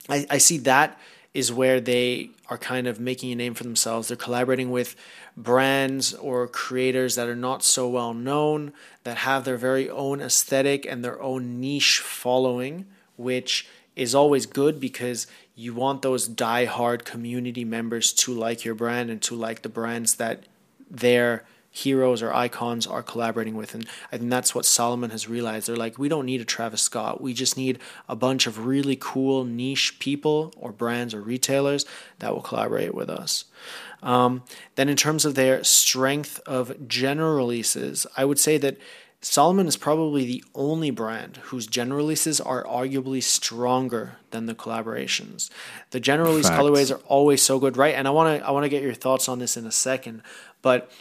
I, 0.10 0.26
I 0.30 0.38
see 0.38 0.58
that 0.60 0.98
is 1.34 1.52
where 1.52 1.80
they 1.80 2.32
are 2.50 2.58
kind 2.58 2.88
of 2.88 3.00
making 3.00 3.32
a 3.32 3.36
name 3.36 3.54
for 3.54 3.64
themselves. 3.64 4.08
They're 4.08 4.18
collaborating 4.18 4.72
with 4.72 4.96
brands 5.36 6.14
or 6.16 6.48
creators 6.48 7.16
that 7.16 7.28
are 7.28 7.36
not 7.36 7.64
so 7.64 7.88
well 7.88 8.14
known, 8.14 8.74
that 9.04 9.18
have 9.18 9.44
their 9.46 9.58
very 9.58 9.90
own 9.90 10.20
aesthetic 10.20 10.86
and 10.86 11.04
their 11.04 11.22
own 11.22 11.60
niche 11.60 12.00
following, 12.00 12.88
which 13.18 13.68
is 13.96 14.16
always 14.16 14.46
good 14.46 14.80
because 14.80 15.28
you 15.56 15.74
want 15.74 16.02
those 16.02 16.28
die-hard 16.28 17.04
community 17.06 17.66
members 17.66 18.14
to 18.14 18.34
like 18.34 18.64
your 18.64 18.76
brand 18.76 19.10
and 19.10 19.22
to 19.24 19.36
like 19.36 19.62
the 19.62 19.70
brands 19.70 20.16
that 20.16 20.44
they're 20.90 21.46
heroes 21.78 22.24
or 22.24 22.34
icons 22.34 22.88
are 22.88 23.04
collaborating 23.04 23.56
with. 23.56 23.76
And 23.76 23.88
I 24.12 24.18
think 24.18 24.32
that's 24.32 24.56
what 24.56 24.66
Salomon 24.66 25.12
has 25.12 25.30
realized. 25.30 25.68
They're 25.68 25.76
like, 25.76 26.00
we 26.00 26.10
don't 26.10 26.26
need 26.26 26.42
a 26.42 26.46
Travis 26.46 26.82
Scott. 26.82 27.22
We 27.22 27.34
just 27.34 27.56
need 27.56 27.80
a 28.10 28.16
bunch 28.16 28.48
of 28.48 28.66
really 28.66 28.98
cool 29.00 29.44
niche 29.44 30.00
people 30.00 30.54
or 30.58 30.72
brands 30.72 31.14
or 31.14 31.22
retailers 31.22 31.86
that 32.20 32.34
will 32.34 32.42
collaborate 32.42 32.96
with 32.96 33.10
us. 33.10 33.46
Um, 34.02 34.44
then, 34.76 34.90
in 34.90 34.96
terms 34.96 35.26
of 35.26 35.36
their 35.36 35.64
strength 35.64 36.40
of 36.46 36.88
general 36.88 37.36
releases, 37.36 38.06
I 38.16 38.26
would 38.26 38.40
say 38.40 38.58
that 38.60 38.78
Salomon 39.20 39.68
is 39.68 39.78
probably 39.78 40.26
the 40.26 40.44
only 40.54 40.92
brand 40.92 41.38
whose 41.46 41.66
general 41.66 41.98
releases 41.98 42.40
are 42.40 42.64
arguably 42.64 43.22
stronger 43.22 44.18
than 44.30 44.46
the 44.46 44.54
collaborations. 44.54 45.50
The 45.90 46.00
general 46.00 46.30
release 46.30 46.50
colorways 46.50 46.96
are 46.96 47.02
always 47.08 47.42
so 47.42 47.60
good, 47.60 47.78
right? 47.78 47.96
And 47.96 48.08
I 48.08 48.12
want 48.12 48.40
to 48.40 48.48
I 48.48 48.52
want 48.52 48.66
to 48.66 48.70
get 48.70 48.84
your 48.84 48.94
thoughts 48.94 49.28
on 49.28 49.40
this 49.40 49.58
in 49.58 49.66
a 49.66 49.72
second, 49.72 50.22
but 50.62 50.92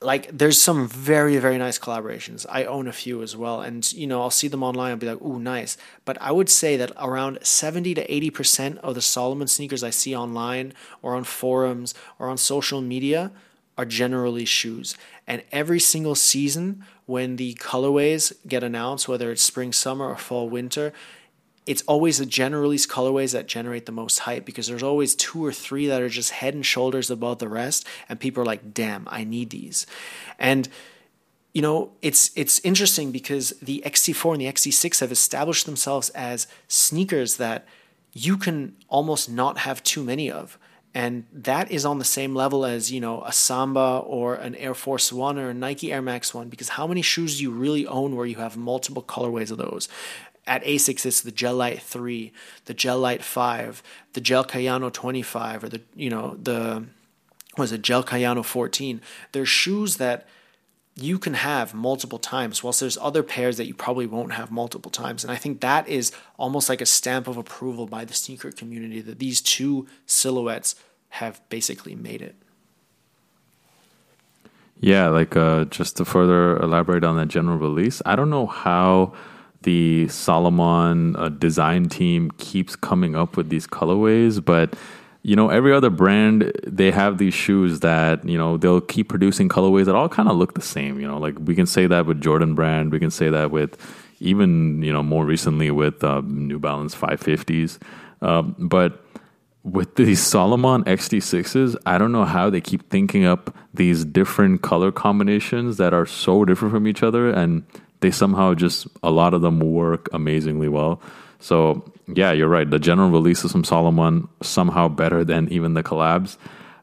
like 0.00 0.36
there's 0.36 0.60
some 0.60 0.88
very 0.88 1.38
very 1.38 1.58
nice 1.58 1.78
collaborations. 1.78 2.44
I 2.48 2.64
own 2.64 2.88
a 2.88 2.92
few 2.92 3.22
as 3.22 3.36
well. 3.36 3.60
And 3.60 3.90
you 3.92 4.06
know 4.06 4.20
i'll 4.22 4.30
see 4.30 4.48
them 4.48 4.62
online 4.62 4.92
and 4.92 5.00
be 5.00 5.06
like 5.06 5.22
ooh 5.22 5.38
nice. 5.38 5.76
But 6.04 6.20
i 6.20 6.30
would 6.32 6.48
say 6.48 6.76
that 6.76 6.92
around 6.96 7.38
70 7.42 7.94
to 7.94 8.12
80 8.12 8.30
percent 8.30 8.78
of 8.78 8.94
the 8.94 9.02
salomon 9.02 9.48
sneakers 9.48 9.82
i 9.82 9.90
see 9.90 10.14
online 10.14 10.74
or 11.02 11.14
on 11.14 11.24
forums 11.24 11.94
or 12.18 12.28
on 12.28 12.36
social 12.36 12.80
media 12.80 13.30
are 13.78 13.86
generally 13.86 14.44
shoes. 14.44 14.96
And 15.26 15.42
every 15.50 15.80
single 15.80 16.14
season 16.14 16.84
when 17.06 17.36
the 17.36 17.54
colorways 17.54 18.32
get 18.46 18.62
announced 18.62 19.08
whether 19.08 19.30
it's 19.30 19.42
spring 19.42 19.72
summer 19.72 20.06
or 20.08 20.16
fall 20.16 20.48
winter 20.48 20.92
it's 21.66 21.82
always 21.82 22.18
the 22.18 22.26
general 22.26 22.62
release 22.62 22.86
colorways 22.86 23.32
that 23.32 23.46
generate 23.46 23.86
the 23.86 23.92
most 23.92 24.20
hype 24.20 24.44
because 24.44 24.66
there's 24.66 24.82
always 24.82 25.14
two 25.14 25.44
or 25.44 25.52
three 25.52 25.86
that 25.86 26.02
are 26.02 26.08
just 26.08 26.30
head 26.30 26.54
and 26.54 26.66
shoulders 26.66 27.10
above 27.10 27.38
the 27.38 27.48
rest 27.48 27.86
and 28.08 28.18
people 28.18 28.42
are 28.42 28.46
like 28.46 28.74
damn 28.74 29.06
i 29.10 29.24
need 29.24 29.50
these. 29.50 29.86
And 30.38 30.68
you 31.52 31.62
know 31.62 31.92
it's 32.00 32.30
it's 32.34 32.58
interesting 32.60 33.12
because 33.12 33.50
the 33.62 33.82
xt4 33.86 34.32
and 34.32 34.40
the 34.40 34.46
xt6 34.46 35.00
have 35.00 35.12
established 35.12 35.66
themselves 35.66 36.08
as 36.10 36.46
sneakers 36.66 37.36
that 37.36 37.66
you 38.12 38.36
can 38.36 38.76
almost 38.88 39.30
not 39.30 39.58
have 39.58 39.82
too 39.82 40.02
many 40.02 40.30
of. 40.30 40.58
And 40.94 41.24
that 41.32 41.70
is 41.70 41.86
on 41.86 41.98
the 41.98 42.04
same 42.04 42.34
level 42.34 42.66
as 42.66 42.92
you 42.92 43.00
know 43.00 43.22
a 43.24 43.32
samba 43.32 44.02
or 44.04 44.34
an 44.34 44.54
air 44.56 44.74
force 44.74 45.12
one 45.12 45.38
or 45.38 45.50
a 45.50 45.54
nike 45.54 45.92
air 45.92 46.02
max 46.02 46.34
one 46.34 46.48
because 46.48 46.70
how 46.70 46.86
many 46.86 47.02
shoes 47.02 47.38
do 47.38 47.44
you 47.44 47.50
really 47.50 47.86
own 47.86 48.14
where 48.16 48.26
you 48.26 48.36
have 48.36 48.56
multiple 48.56 49.02
colorways 49.02 49.50
of 49.50 49.58
those 49.58 49.88
at 50.46 50.64
Asics, 50.64 51.06
it's 51.06 51.20
the 51.20 51.30
Gel 51.30 51.54
Lyte 51.54 51.82
3, 51.82 52.32
the 52.64 52.74
Gel 52.74 52.98
Lyte 52.98 53.22
5, 53.22 53.82
the 54.12 54.20
Gel 54.20 54.44
Kayano 54.44 54.92
25, 54.92 55.64
or 55.64 55.68
the, 55.68 55.80
you 55.94 56.10
know, 56.10 56.36
the, 56.42 56.84
was 57.56 57.72
it 57.72 57.82
Gel 57.82 58.02
Kayano 58.02 58.44
14. 58.44 59.00
They're 59.32 59.46
shoes 59.46 59.98
that 59.98 60.26
you 60.94 61.18
can 61.18 61.34
have 61.34 61.72
multiple 61.72 62.18
times, 62.18 62.62
whilst 62.62 62.80
there's 62.80 62.98
other 62.98 63.22
pairs 63.22 63.56
that 63.56 63.66
you 63.66 63.74
probably 63.74 64.06
won't 64.06 64.32
have 64.32 64.50
multiple 64.50 64.90
times. 64.90 65.24
And 65.24 65.32
I 65.32 65.36
think 65.36 65.60
that 65.60 65.88
is 65.88 66.12
almost 66.36 66.68
like 66.68 66.80
a 66.80 66.86
stamp 66.86 67.28
of 67.28 67.36
approval 67.36 67.86
by 67.86 68.04
the 68.04 68.12
sneaker 68.12 68.50
community 68.50 69.00
that 69.00 69.18
these 69.18 69.40
two 69.40 69.86
silhouettes 70.06 70.74
have 71.10 71.40
basically 71.48 71.94
made 71.94 72.20
it. 72.20 72.34
Yeah, 74.80 75.08
like 75.08 75.36
uh, 75.36 75.66
just 75.66 75.96
to 75.98 76.04
further 76.04 76.56
elaborate 76.56 77.04
on 77.04 77.16
that 77.16 77.28
general 77.28 77.56
release, 77.56 78.02
I 78.04 78.16
don't 78.16 78.30
know 78.30 78.46
how 78.46 79.14
the 79.62 80.08
Salomon 80.08 81.16
uh, 81.16 81.28
design 81.28 81.88
team 81.88 82.30
keeps 82.38 82.76
coming 82.76 83.14
up 83.14 83.36
with 83.36 83.48
these 83.48 83.66
colorways, 83.66 84.44
but 84.44 84.74
you 85.22 85.36
know, 85.36 85.50
every 85.50 85.72
other 85.72 85.90
brand 85.90 86.52
they 86.66 86.90
have 86.90 87.18
these 87.18 87.34
shoes 87.34 87.80
that 87.80 88.26
you 88.28 88.36
know 88.36 88.56
they'll 88.56 88.80
keep 88.80 89.08
producing 89.08 89.48
colorways 89.48 89.86
that 89.86 89.94
all 89.94 90.08
kind 90.08 90.28
of 90.28 90.36
look 90.36 90.54
the 90.54 90.62
same. 90.62 90.98
You 90.98 91.06
know, 91.06 91.18
like 91.18 91.36
we 91.38 91.54
can 91.54 91.66
say 91.66 91.86
that 91.86 92.06
with 92.06 92.20
Jordan 92.20 92.54
brand, 92.54 92.90
we 92.90 92.98
can 92.98 93.10
say 93.10 93.28
that 93.28 93.50
with 93.50 93.76
even 94.20 94.82
you 94.82 94.92
know 94.92 95.02
more 95.02 95.24
recently 95.24 95.70
with 95.70 96.02
uh, 96.02 96.22
New 96.24 96.58
Balance 96.58 96.94
550s, 96.94 97.78
um, 98.20 98.56
but 98.58 99.04
with 99.62 99.94
these 99.96 100.20
Salomon 100.20 100.82
XT6s, 100.84 101.76
I 101.86 101.98
don't 101.98 102.10
know 102.12 102.24
how 102.24 102.50
they 102.50 102.60
keep 102.60 102.90
thinking 102.90 103.24
up 103.24 103.54
these 103.72 104.04
different 104.04 104.62
color 104.62 104.90
combinations 104.90 105.76
that 105.76 105.94
are 105.94 106.06
so 106.06 106.44
different 106.44 106.74
from 106.74 106.88
each 106.88 107.02
other 107.02 107.30
and 107.30 107.64
they 108.02 108.10
somehow 108.10 108.52
just 108.52 108.86
a 109.02 109.10
lot 109.10 109.32
of 109.32 109.40
them 109.40 109.58
work 109.60 110.08
amazingly 110.12 110.68
well. 110.68 111.00
So 111.40 111.90
yeah, 112.06 112.32
you're 112.32 112.48
right. 112.48 112.68
The 112.68 112.78
general 112.78 113.10
releases 113.10 113.52
from 113.52 113.64
Salomon 113.64 114.28
somehow 114.42 114.88
better 114.88 115.24
than 115.24 115.48
even 115.50 115.74
the 115.74 115.82
collabs. 115.82 116.36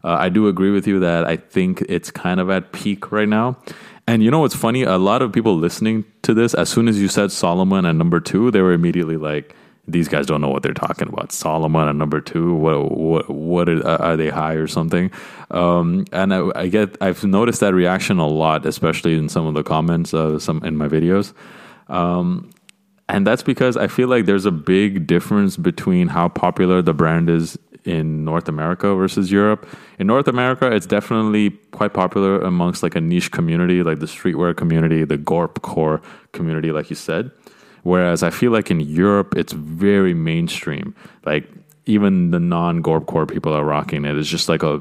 Uh, 0.04 0.16
I 0.20 0.30
do 0.30 0.48
agree 0.48 0.72
with 0.72 0.88
you 0.88 1.00
that 1.02 1.26
I 1.26 1.38
think 1.38 1.82
it's 1.88 2.10
kind 2.10 2.40
of 2.40 2.50
at 2.50 2.72
peak 2.72 3.12
right 3.12 3.28
now. 3.28 3.58
And 4.08 4.24
you 4.24 4.32
know 4.32 4.40
what's 4.40 4.56
funny? 4.56 4.84
A 4.84 4.98
lot 4.98 5.22
of 5.22 5.32
people 5.32 5.56
listening 5.56 6.04
to 6.24 6.34
this, 6.34 6.54
as 6.56 6.70
soon 6.70 6.88
as 6.88 7.00
you 7.00 7.08
said 7.08 7.32
Salomon 7.32 7.86
and 7.86 7.98
number 7.98 8.20
two, 8.20 8.50
they 8.50 8.62
were 8.62 8.74
immediately 8.74 9.18
like, 9.18 9.56
"These 9.92 10.08
guys 10.08 10.26
don't 10.26 10.42
know 10.42 10.50
what 10.50 10.64
they're 10.64 10.74
talking 10.74 11.08
about." 11.08 11.32
Salomon 11.32 11.88
and 11.88 12.00
number 12.00 12.22
two, 12.22 12.54
what 12.54 12.92
what 12.92 13.30
what 13.30 13.70
are, 13.70 14.02
are 14.02 14.18
they 14.18 14.30
high 14.30 14.54
or 14.54 14.68
something? 14.68 15.12
Um, 15.52 16.06
and 16.12 16.34
I, 16.34 16.50
I, 16.56 16.68
get 16.68 16.98
I've 17.02 17.24
noticed 17.24 17.60
that 17.62 17.74
reaction 17.74 18.20
a 18.20 18.28
lot, 18.28 18.66
especially 18.66 19.18
in 19.18 19.30
some 19.30 19.48
of 19.48 19.54
the 19.54 19.64
comments, 19.64 20.14
uh, 20.14 20.40
some 20.40 20.64
in 20.64 20.78
my 20.78 20.88
videos. 20.88 21.34
Um, 21.88 22.52
and 23.08 23.26
that's 23.26 23.42
because 23.42 23.76
I 23.76 23.88
feel 23.88 24.08
like 24.08 24.26
there's 24.26 24.46
a 24.46 24.52
big 24.52 25.08
difference 25.08 25.58
between 25.58 26.08
how 26.08 26.30
popular 26.30 26.84
the 26.84 26.94
brand 26.94 27.28
is 27.28 27.58
in 27.84 28.24
North 28.24 28.48
America 28.48 28.94
versus 28.94 29.32
Europe. 29.32 29.68
In 29.98 30.06
North 30.06 30.28
America, 30.28 30.72
it's 30.72 30.86
definitely 30.86 31.52
quite 31.72 31.94
popular 31.94 32.40
amongst 32.42 32.84
like 32.84 32.96
a 32.96 33.02
niche 33.02 33.32
community, 33.32 33.82
like 33.82 34.00
the 34.00 34.06
streetwear 34.06 34.56
community, 34.56 35.04
the 35.06 35.18
Gorp 35.18 35.62
core 35.64 36.02
community, 36.34 36.72
like 36.72 36.90
you 36.92 36.96
said. 36.96 37.32
Whereas 37.90 38.22
I 38.22 38.30
feel 38.30 38.52
like 38.52 38.70
in 38.70 38.82
Europe, 38.82 39.34
it's 39.36 39.52
very 39.52 40.14
mainstream. 40.14 40.94
Like 41.26 41.50
even 41.88 42.30
the 42.30 42.40
non 42.40 42.84
Gorp 42.84 43.08
core 43.08 43.26
people 43.26 43.52
are 43.52 43.64
rocking 43.64 44.06
it. 44.06 44.16
It's 44.16 44.30
just 44.30 44.48
like 44.48 44.62
a, 44.62 44.80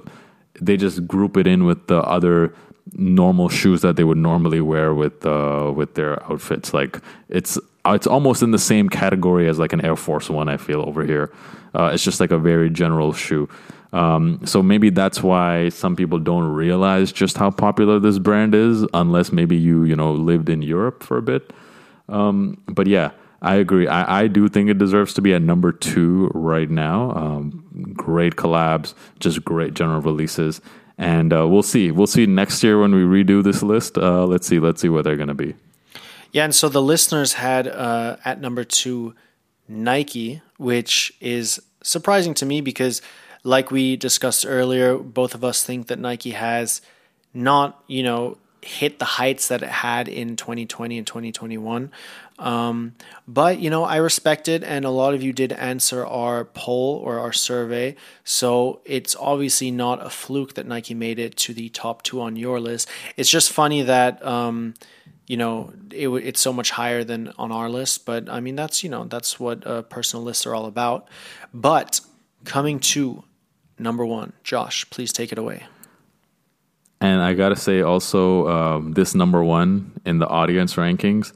they 0.61 0.76
just 0.76 1.06
group 1.06 1.38
it 1.38 1.46
in 1.46 1.64
with 1.64 1.86
the 1.86 2.02
other 2.02 2.54
normal 2.92 3.48
shoes 3.48 3.80
that 3.80 3.96
they 3.96 4.04
would 4.04 4.18
normally 4.18 4.61
wear 4.61 4.92
with 4.92 5.24
uh, 5.24 5.72
with 5.74 5.94
their 5.94 6.22
outfits. 6.30 6.74
Like 6.74 7.00
it's 7.30 7.59
it's 7.86 8.06
almost 8.06 8.42
in 8.42 8.50
the 8.50 8.59
same 8.59 8.90
category 8.90 9.48
as 9.48 9.59
like 9.59 9.72
an 9.72 9.82
Air 9.82 9.96
Force 9.96 10.28
One. 10.28 10.50
I 10.50 10.59
feel 10.59 10.82
over 10.82 11.02
here, 11.02 11.32
uh, 11.74 11.90
it's 11.94 12.04
just 12.04 12.20
like 12.20 12.30
a 12.30 12.38
very 12.38 12.68
general 12.68 13.14
shoe. 13.14 13.48
Um, 13.94 14.40
so 14.44 14.62
maybe 14.62 14.90
that's 14.90 15.22
why 15.22 15.70
some 15.70 15.96
people 15.96 16.18
don't 16.18 16.48
realize 16.48 17.11
just 17.11 17.38
how 17.38 17.50
popular 17.50 17.98
this 17.98 18.18
brand 18.18 18.54
is, 18.54 18.84
unless 18.92 19.32
maybe 19.32 19.56
you 19.56 19.84
you 19.84 19.96
know 19.96 20.12
lived 20.12 20.50
in 20.50 20.61
Europe 20.61 21.02
for 21.02 21.16
a 21.16 21.22
bit. 21.22 21.54
Um, 22.09 22.62
but 22.66 22.86
yeah, 22.86 23.11
I 23.40 23.56
agree. 23.56 23.86
I, 23.86 24.22
I 24.22 24.26
do 24.26 24.48
think 24.48 24.68
it 24.68 24.78
deserves 24.78 25.14
to 25.14 25.22
be 25.22 25.32
at 25.32 25.42
number 25.42 25.72
two 25.72 26.30
right 26.34 26.68
now. 26.68 27.12
Um, 27.12 27.92
great 27.96 28.36
collabs, 28.36 28.94
just 29.20 29.44
great 29.44 29.74
general 29.74 30.00
releases, 30.00 30.61
and 30.96 31.32
uh, 31.32 31.46
we'll 31.46 31.62
see. 31.62 31.90
We'll 31.90 32.06
see 32.09 32.26
next 32.26 32.62
year 32.62 32.80
when 32.80 32.94
we 32.94 33.02
redo 33.02 33.44
this 33.44 33.62
list. 33.62 33.96
Uh, 33.96 34.26
let's 34.26 34.46
see. 34.46 34.59
Let's 34.59 34.80
see 34.80 34.88
what 34.88 35.04
they're 35.04 35.16
going 35.16 35.28
to 35.28 35.34
be. 35.34 35.54
Yeah, 36.32 36.44
and 36.44 36.54
so 36.54 36.68
the 36.68 36.82
listeners 36.82 37.34
had 37.34 37.68
uh, 37.68 38.16
at 38.24 38.40
number 38.40 38.64
two 38.64 39.14
Nike, 39.68 40.42
which 40.56 41.12
is 41.20 41.61
surprising 41.82 42.34
to 42.34 42.46
me 42.46 42.61
because, 42.61 43.00
like 43.44 43.70
we 43.70 43.96
discussed 43.96 44.44
earlier, 44.46 44.98
both 44.98 45.34
of 45.34 45.44
us 45.44 45.64
think 45.64 45.86
that 45.86 45.98
Nike 45.98 46.32
has 46.32 46.82
not, 47.32 47.82
you 47.86 48.02
know, 48.02 48.36
hit 48.62 48.98
the 48.98 49.04
heights 49.04 49.48
that 49.48 49.62
it 49.62 49.68
had 49.68 50.09
in 50.09 50.36
2020 50.36 50.98
and 50.98 51.06
2021. 51.06 51.90
Um, 52.38 52.94
but, 53.26 53.59
you 53.59 53.70
know, 53.70 53.84
I 53.84 53.96
respect 53.96 54.48
it, 54.48 54.62
and 54.62 54.84
a 54.84 54.90
lot 54.90 55.14
of 55.14 55.22
you 55.22 55.32
did 55.32 55.52
answer 55.52 56.06
our 56.06 56.44
poll 56.44 56.96
or 57.04 57.18
our 57.18 57.32
survey. 57.32 57.96
So 58.24 58.80
it's 58.84 59.16
obviously 59.16 59.70
not 59.70 60.04
a 60.04 60.11
fluke 60.11 60.54
that 60.54 60.66
Nike 60.66 60.94
made 60.94 61.18
it 61.18 61.36
to 61.38 61.54
the 61.54 61.68
top 61.68 62.02
two 62.02 62.20
on 62.20 62.36
your 62.36 62.61
list. 62.61 62.88
It's 63.16 63.30
just 63.30 63.52
funny 63.52 63.82
that. 63.82 64.24
Um, 64.24 64.74
you 65.26 65.36
know, 65.36 65.74
it, 65.90 66.09
it's 66.09 66.40
so 66.40 66.54
much 66.54 66.70
higher 66.70 67.04
than 67.04 67.34
on 67.36 67.52
our 67.52 67.68
list. 67.68 68.06
But 68.06 68.30
I 68.30 68.40
mean, 68.40 68.56
that's 68.56 68.82
you 68.82 68.88
know, 68.88 69.04
that's 69.04 69.38
what 69.38 69.64
uh, 69.66 69.82
personal 69.82 70.24
lists 70.24 70.46
are 70.46 70.54
all 70.54 70.64
about. 70.64 71.06
But 71.52 72.00
coming 72.44 72.80
to 72.80 73.24
number 73.78 74.04
one, 74.06 74.32
Josh, 74.42 74.88
please 74.88 75.12
take 75.12 75.30
it 75.30 75.38
away. 75.38 75.64
And 77.01 77.20
I 77.22 77.34
gotta 77.34 77.57
say, 77.57 77.80
also, 77.80 78.49
um, 78.49 78.92
this 78.92 79.14
number 79.14 79.42
one 79.42 79.92
in 80.05 80.18
the 80.18 80.26
audience 80.26 80.74
rankings, 80.74 81.32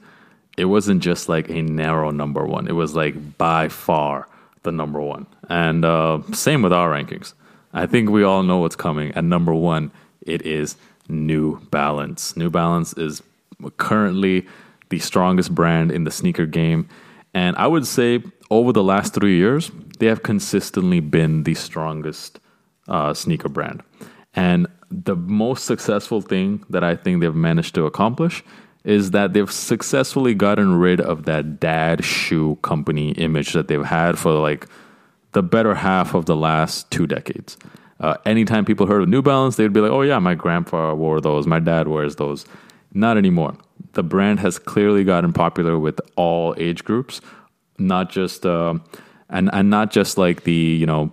it 0.57 0.65
wasn't 0.65 1.01
just 1.01 1.29
like 1.29 1.49
a 1.49 1.61
narrow 1.61 2.11
number 2.11 2.45
one. 2.45 2.67
It 2.67 2.73
was 2.73 2.95
like 2.95 3.37
by 3.37 3.69
far 3.69 4.27
the 4.63 4.71
number 4.71 5.01
one. 5.01 5.25
And 5.49 5.85
uh, 5.85 6.21
same 6.33 6.61
with 6.61 6.73
our 6.73 6.89
rankings. 6.89 7.33
I 7.73 7.85
think 7.85 8.09
we 8.09 8.23
all 8.23 8.43
know 8.43 8.57
what's 8.57 8.75
coming. 8.75 9.11
At 9.13 9.23
number 9.23 9.53
one, 9.53 9.91
it 10.21 10.43
is 10.43 10.75
New 11.07 11.59
Balance. 11.71 12.37
New 12.37 12.49
Balance 12.49 12.93
is 12.93 13.23
currently 13.77 14.45
the 14.89 14.99
strongest 14.99 15.55
brand 15.55 15.91
in 15.91 16.03
the 16.03 16.11
sneaker 16.11 16.45
game. 16.45 16.87
And 17.33 17.55
I 17.55 17.67
would 17.67 17.87
say 17.87 18.21
over 18.51 18.71
the 18.71 18.83
last 18.83 19.13
three 19.13 19.37
years, 19.37 19.71
they 19.99 20.05
have 20.05 20.21
consistently 20.23 20.99
been 20.99 21.43
the 21.43 21.55
strongest 21.55 22.39
uh, 22.87 23.13
sneaker 23.13 23.49
brand. 23.49 23.81
And 24.35 24.67
the 24.93 25.15
most 25.15 25.65
successful 25.65 26.21
thing 26.21 26.63
that 26.69 26.83
I 26.83 26.95
think 26.95 27.21
they've 27.21 27.33
managed 27.33 27.75
to 27.75 27.85
accomplish 27.85 28.43
is 28.83 29.11
that 29.11 29.33
they've 29.33 29.51
successfully 29.51 30.33
gotten 30.33 30.75
rid 30.75 30.99
of 30.99 31.25
that 31.25 31.59
dad 31.59 32.03
shoe 32.03 32.57
company 32.61 33.11
image 33.11 33.53
that 33.53 33.67
they've 33.67 33.85
had 33.85 34.19
for 34.19 34.33
like 34.33 34.67
the 35.31 35.41
better 35.41 35.73
half 35.73 36.13
of 36.13 36.25
the 36.25 36.35
last 36.35 36.91
two 36.91 37.07
decades. 37.07 37.57
Uh, 37.99 38.17
anytime 38.25 38.65
people 38.65 38.85
heard 38.85 39.01
of 39.01 39.09
New 39.09 39.21
Balance, 39.21 39.55
they'd 39.55 39.71
be 39.71 39.79
like, 39.79 39.91
oh, 39.91 40.01
yeah, 40.01 40.19
my 40.19 40.35
grandpa 40.35 40.93
wore 40.93 41.21
those, 41.21 41.47
my 41.47 41.59
dad 41.59 41.87
wears 41.87 42.17
those. 42.17 42.45
Not 42.93 43.17
anymore. 43.17 43.55
The 43.93 44.03
brand 44.03 44.39
has 44.41 44.59
clearly 44.59 45.03
gotten 45.03 45.33
popular 45.33 45.79
with 45.79 46.01
all 46.15 46.53
age 46.57 46.83
groups, 46.83 47.21
not 47.79 48.11
just, 48.11 48.45
uh, 48.45 48.75
and, 49.29 49.49
and 49.53 49.69
not 49.69 49.91
just 49.91 50.17
like 50.17 50.43
the, 50.43 50.51
you 50.51 50.85
know, 50.85 51.11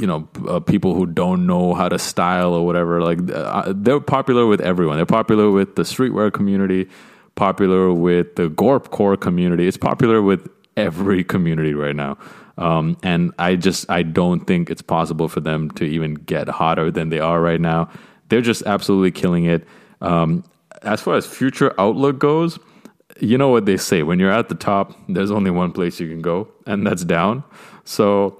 you 0.00 0.06
know 0.06 0.28
uh, 0.48 0.60
people 0.60 0.94
who 0.94 1.06
don't 1.06 1.46
know 1.46 1.74
how 1.74 1.88
to 1.88 1.98
style 1.98 2.54
or 2.54 2.64
whatever 2.64 3.02
like 3.02 3.18
uh, 3.32 3.72
they're 3.76 4.00
popular 4.00 4.46
with 4.46 4.60
everyone. 4.60 4.96
They're 4.96 5.06
popular 5.06 5.50
with 5.50 5.76
the 5.76 5.82
streetwear 5.82 6.32
community 6.32 6.88
popular 7.40 7.90
with 7.90 8.36
the 8.36 8.50
gorp 8.50 8.90
core 8.90 9.16
community. 9.16 9.66
It's 9.66 9.78
popular 9.78 10.20
with 10.20 10.46
every 10.76 11.24
community 11.34 11.72
right 11.72 11.96
now. 11.96 12.18
Um, 12.58 12.98
and 13.02 13.32
i 13.38 13.56
just 13.56 13.88
i 13.88 14.02
don't 14.02 14.40
think 14.40 14.68
it's 14.68 14.82
possible 14.82 15.28
for 15.28 15.40
them 15.40 15.70
to 15.72 15.84
even 15.84 16.12
get 16.12 16.46
hotter 16.46 16.90
than 16.90 17.08
they 17.08 17.18
are 17.18 17.40
right 17.40 17.60
now. 17.60 17.88
They're 18.28 18.42
just 18.42 18.62
absolutely 18.64 19.10
killing 19.10 19.46
it. 19.46 19.66
Um, 20.02 20.44
as 20.82 21.00
far 21.00 21.14
as 21.14 21.26
future 21.26 21.72
outlook 21.78 22.18
goes 22.18 22.58
you 23.18 23.36
know 23.36 23.48
what 23.48 23.66
they 23.66 23.76
say 23.76 24.02
when 24.02 24.18
you're 24.18 24.32
at 24.32 24.48
the 24.48 24.54
top 24.54 24.94
there's 25.08 25.30
only 25.30 25.50
one 25.50 25.72
place 25.72 26.00
you 26.00 26.08
can 26.08 26.20
go 26.20 26.48
and 26.66 26.86
that's 26.86 27.04
down. 27.04 27.42
So 27.84 28.38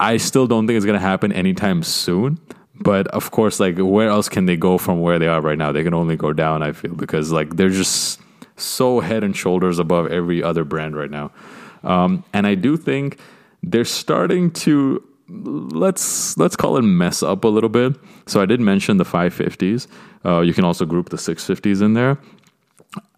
I 0.00 0.16
still 0.16 0.46
don't 0.46 0.66
think 0.66 0.78
it's 0.78 0.86
going 0.86 0.98
to 0.98 1.06
happen 1.06 1.30
anytime 1.30 1.82
soon. 1.82 2.40
But 2.80 3.06
of 3.08 3.30
course, 3.30 3.60
like 3.60 3.76
where 3.76 4.08
else 4.08 4.30
can 4.30 4.46
they 4.46 4.56
go 4.56 4.78
from 4.78 5.02
where 5.02 5.18
they 5.18 5.28
are 5.28 5.42
right 5.42 5.58
now? 5.58 5.70
They 5.70 5.84
can 5.84 5.92
only 5.92 6.16
go 6.16 6.32
down. 6.32 6.62
I 6.62 6.72
feel 6.72 6.94
because 6.94 7.30
like 7.30 7.56
they're 7.56 7.68
just 7.68 8.18
so 8.56 9.00
head 9.00 9.22
and 9.22 9.36
shoulders 9.36 9.78
above 9.78 10.06
every 10.06 10.42
other 10.42 10.64
brand 10.64 10.96
right 10.96 11.10
now. 11.10 11.30
Um, 11.84 12.24
and 12.32 12.46
I 12.46 12.54
do 12.54 12.78
think 12.78 13.18
they're 13.62 13.84
starting 13.84 14.50
to 14.64 15.04
let's 15.28 16.36
let's 16.38 16.56
call 16.56 16.78
it 16.78 16.82
mess 16.82 17.22
up 17.22 17.44
a 17.44 17.48
little 17.48 17.68
bit. 17.68 17.96
So 18.26 18.40
I 18.40 18.46
did 18.46 18.60
mention 18.60 18.96
the 18.96 19.04
550s. 19.04 19.86
Uh, 20.24 20.40
you 20.40 20.54
can 20.54 20.64
also 20.64 20.86
group 20.86 21.10
the 21.10 21.18
650s 21.18 21.82
in 21.82 21.92
there. 21.92 22.18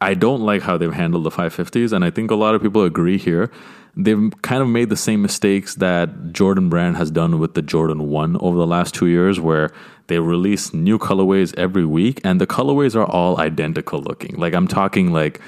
I 0.00 0.14
don't 0.14 0.42
like 0.42 0.62
how 0.62 0.76
they've 0.76 0.92
handled 0.92 1.24
the 1.24 1.30
550s, 1.30 1.92
and 1.92 2.04
I 2.04 2.10
think 2.10 2.30
a 2.30 2.34
lot 2.34 2.54
of 2.54 2.60
people 2.60 2.84
agree 2.84 3.16
here 3.16 3.50
they've 3.96 4.32
kind 4.42 4.62
of 4.62 4.68
made 4.68 4.88
the 4.88 4.96
same 4.96 5.22
mistakes 5.22 5.74
that 5.76 6.32
Jordan 6.32 6.68
Brand 6.68 6.96
has 6.96 7.10
done 7.10 7.38
with 7.38 7.54
the 7.54 7.62
Jordan 7.62 8.08
1 8.08 8.36
over 8.38 8.56
the 8.56 8.66
last 8.66 8.94
two 8.94 9.06
years, 9.06 9.38
where 9.38 9.70
they 10.06 10.18
release 10.18 10.72
new 10.72 10.98
colorways 10.98 11.56
every 11.56 11.84
week, 11.84 12.20
and 12.24 12.40
the 12.40 12.46
colorways 12.46 12.94
are 12.96 13.06
all 13.06 13.38
identical 13.40 14.00
looking. 14.00 14.36
Like, 14.36 14.54
I'm 14.54 14.68
talking 14.68 15.12
like 15.12 15.40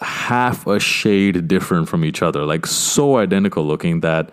half 0.00 0.66
a 0.66 0.78
shade 0.78 1.48
different 1.48 1.88
from 1.88 2.04
each 2.04 2.22
other, 2.22 2.44
like 2.44 2.66
so 2.66 3.16
identical 3.18 3.64
looking 3.64 4.00
that 4.00 4.30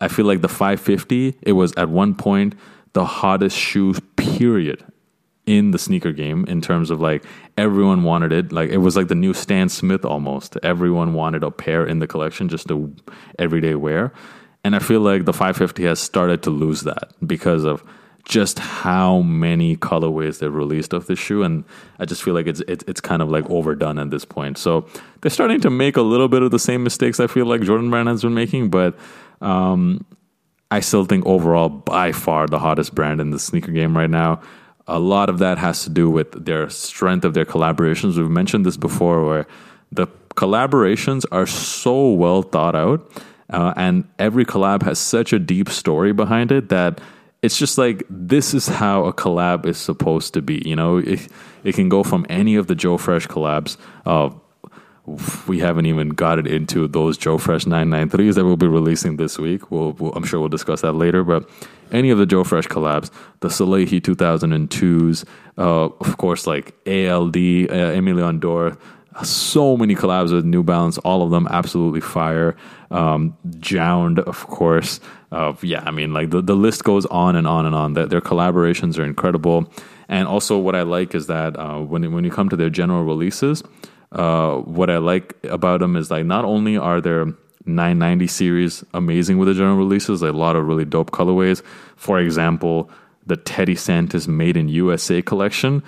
I 0.00 0.08
feel 0.08 0.24
like 0.24 0.40
the 0.40 0.48
550, 0.48 1.38
it 1.42 1.52
was 1.52 1.72
at 1.76 1.88
one 1.88 2.14
point 2.14 2.54
the 2.94 3.04
hottest 3.04 3.56
shoe, 3.56 3.94
period, 4.16 4.82
in 5.46 5.70
the 5.70 5.78
sneaker 5.78 6.12
game 6.12 6.44
in 6.48 6.60
terms 6.60 6.90
of 6.90 7.00
like 7.00 7.24
everyone 7.56 8.02
wanted 8.02 8.32
it. 8.32 8.52
Like 8.52 8.70
it 8.70 8.78
was 8.78 8.96
like 8.96 9.08
the 9.08 9.14
new 9.14 9.32
Stan 9.32 9.68
Smith 9.68 10.04
almost. 10.04 10.56
Everyone 10.62 11.14
wanted 11.14 11.44
a 11.44 11.50
pair 11.50 11.86
in 11.86 12.00
the 12.00 12.06
collection 12.06 12.48
just 12.48 12.66
to 12.68 12.94
everyday 13.38 13.76
wear. 13.76 14.12
And 14.64 14.74
I 14.74 14.80
feel 14.80 15.00
like 15.00 15.24
the 15.24 15.32
550 15.32 15.84
has 15.84 16.00
started 16.00 16.42
to 16.42 16.50
lose 16.50 16.80
that 16.82 17.12
because 17.24 17.64
of 17.64 17.84
just 18.24 18.58
how 18.58 19.20
many 19.20 19.76
colorways 19.76 20.40
they've 20.40 20.52
released 20.52 20.92
of 20.92 21.06
this 21.06 21.20
shoe, 21.20 21.44
and 21.44 21.62
I 22.00 22.06
just 22.06 22.24
feel 22.24 22.34
like 22.34 22.48
it's 22.48 22.58
it's, 22.66 22.84
it's 22.88 23.00
kind 23.00 23.22
of 23.22 23.30
like 23.30 23.48
overdone 23.48 24.00
at 24.00 24.10
this 24.10 24.24
point. 24.24 24.58
So 24.58 24.88
they're 25.20 25.30
starting 25.30 25.60
to 25.60 25.70
make 25.70 25.96
a 25.96 26.02
little 26.02 26.26
bit 26.26 26.42
of 26.42 26.50
the 26.50 26.58
same 26.58 26.82
mistakes 26.82 27.20
I 27.20 27.28
feel 27.28 27.46
like 27.46 27.60
Jordan 27.62 27.88
Brand 27.88 28.08
has 28.08 28.22
been 28.22 28.34
making, 28.34 28.70
but 28.70 28.98
um, 29.40 30.04
I 30.72 30.80
still 30.80 31.04
think 31.04 31.24
overall 31.24 31.68
by 31.68 32.10
far 32.10 32.48
the 32.48 32.58
hottest 32.58 32.96
brand 32.96 33.20
in 33.20 33.30
the 33.30 33.38
sneaker 33.38 33.70
game 33.70 33.96
right 33.96 34.10
now 34.10 34.42
a 34.88 34.98
lot 34.98 35.28
of 35.28 35.38
that 35.38 35.58
has 35.58 35.84
to 35.84 35.90
do 35.90 36.08
with 36.08 36.44
their 36.44 36.68
strength 36.70 37.24
of 37.24 37.34
their 37.34 37.44
collaborations. 37.44 38.16
We've 38.16 38.30
mentioned 38.30 38.64
this 38.64 38.76
before, 38.76 39.24
where 39.24 39.46
the 39.90 40.06
collaborations 40.36 41.24
are 41.32 41.46
so 41.46 42.10
well 42.10 42.42
thought 42.42 42.76
out, 42.76 43.10
uh, 43.50 43.74
and 43.76 44.08
every 44.18 44.44
collab 44.44 44.82
has 44.82 44.98
such 44.98 45.32
a 45.32 45.38
deep 45.38 45.68
story 45.68 46.12
behind 46.12 46.52
it 46.52 46.68
that 46.68 47.00
it's 47.42 47.58
just 47.58 47.78
like 47.78 48.04
this 48.08 48.54
is 48.54 48.66
how 48.66 49.04
a 49.04 49.12
collab 49.12 49.66
is 49.66 49.78
supposed 49.78 50.34
to 50.34 50.42
be. 50.42 50.62
You 50.64 50.76
know, 50.76 50.98
it, 50.98 51.28
it 51.64 51.74
can 51.74 51.88
go 51.88 52.02
from 52.02 52.26
any 52.28 52.56
of 52.56 52.66
the 52.66 52.74
Joe 52.74 52.98
Fresh 52.98 53.28
collabs. 53.28 53.76
Uh, 54.04 54.30
we 55.46 55.60
haven't 55.60 55.86
even 55.86 56.10
got 56.10 56.38
it 56.38 56.46
into 56.46 56.88
those 56.88 57.16
Joe 57.16 57.38
Fresh 57.38 57.64
993s 57.64 58.34
that 58.34 58.44
we'll 58.44 58.56
be 58.56 58.66
releasing 58.66 59.16
this 59.16 59.38
week. 59.38 59.70
We'll, 59.70 59.92
we'll, 59.92 60.12
I'm 60.12 60.24
sure 60.24 60.40
we'll 60.40 60.48
discuss 60.48 60.80
that 60.80 60.92
later. 60.92 61.22
But 61.22 61.48
any 61.92 62.10
of 62.10 62.18
the 62.18 62.26
Joe 62.26 62.44
Fresh 62.44 62.66
collabs, 62.66 63.10
the 63.40 63.48
Salehe 63.48 64.00
2002s, 64.00 65.24
uh, 65.58 65.84
of 65.84 66.16
course, 66.16 66.46
like 66.46 66.74
ALD, 66.86 67.36
uh, 67.36 67.94
Aimé 67.94 68.16
Leon 68.16 68.40
Dore, 68.40 68.76
so 69.22 69.76
many 69.76 69.94
collabs 69.94 70.32
with 70.32 70.44
New 70.44 70.62
Balance, 70.62 70.98
all 70.98 71.22
of 71.22 71.30
them 71.30 71.46
absolutely 71.50 72.00
fire. 72.00 72.56
Um, 72.90 73.36
JJJJound, 73.48 74.18
of 74.20 74.46
course. 74.46 75.00
Uh, 75.32 75.54
yeah, 75.62 75.82
I 75.86 75.90
mean, 75.90 76.12
like 76.12 76.30
the, 76.30 76.42
the 76.42 76.54
list 76.54 76.84
goes 76.84 77.06
on 77.06 77.36
and 77.36 77.46
on 77.46 77.66
and 77.66 77.74
on. 77.74 77.94
Their, 77.94 78.06
their 78.06 78.20
collaborations 78.20 78.98
are 78.98 79.04
incredible. 79.04 79.72
And 80.08 80.28
also, 80.28 80.58
what 80.58 80.76
I 80.76 80.82
like 80.82 81.14
is 81.14 81.26
that 81.26 81.58
uh, 81.58 81.80
when, 81.80 82.12
when 82.12 82.24
you 82.24 82.30
come 82.30 82.48
to 82.48 82.56
their 82.56 82.70
general 82.70 83.04
releases, 83.04 83.62
uh, 84.12 84.56
what 84.58 84.90
I 84.90 84.98
like 84.98 85.36
about 85.44 85.80
them 85.80 85.96
is 85.96 86.10
like 86.10 86.24
not 86.24 86.44
only 86.44 86.76
are 86.76 87.00
their 87.00 87.26
990 87.66 88.26
series 88.28 88.84
amazing 88.94 89.38
with 89.38 89.48
the 89.48 89.54
general 89.54 89.76
releases, 89.76 90.22
like 90.22 90.32
a 90.32 90.36
lot 90.36 90.56
of 90.56 90.66
really 90.66 90.84
dope 90.84 91.10
colorways. 91.10 91.62
For 91.96 92.20
example, 92.20 92.90
the 93.26 93.36
Teddy 93.36 93.74
Santis 93.74 94.28
Made 94.28 94.56
in 94.56 94.68
USA 94.68 95.20
collection. 95.20 95.82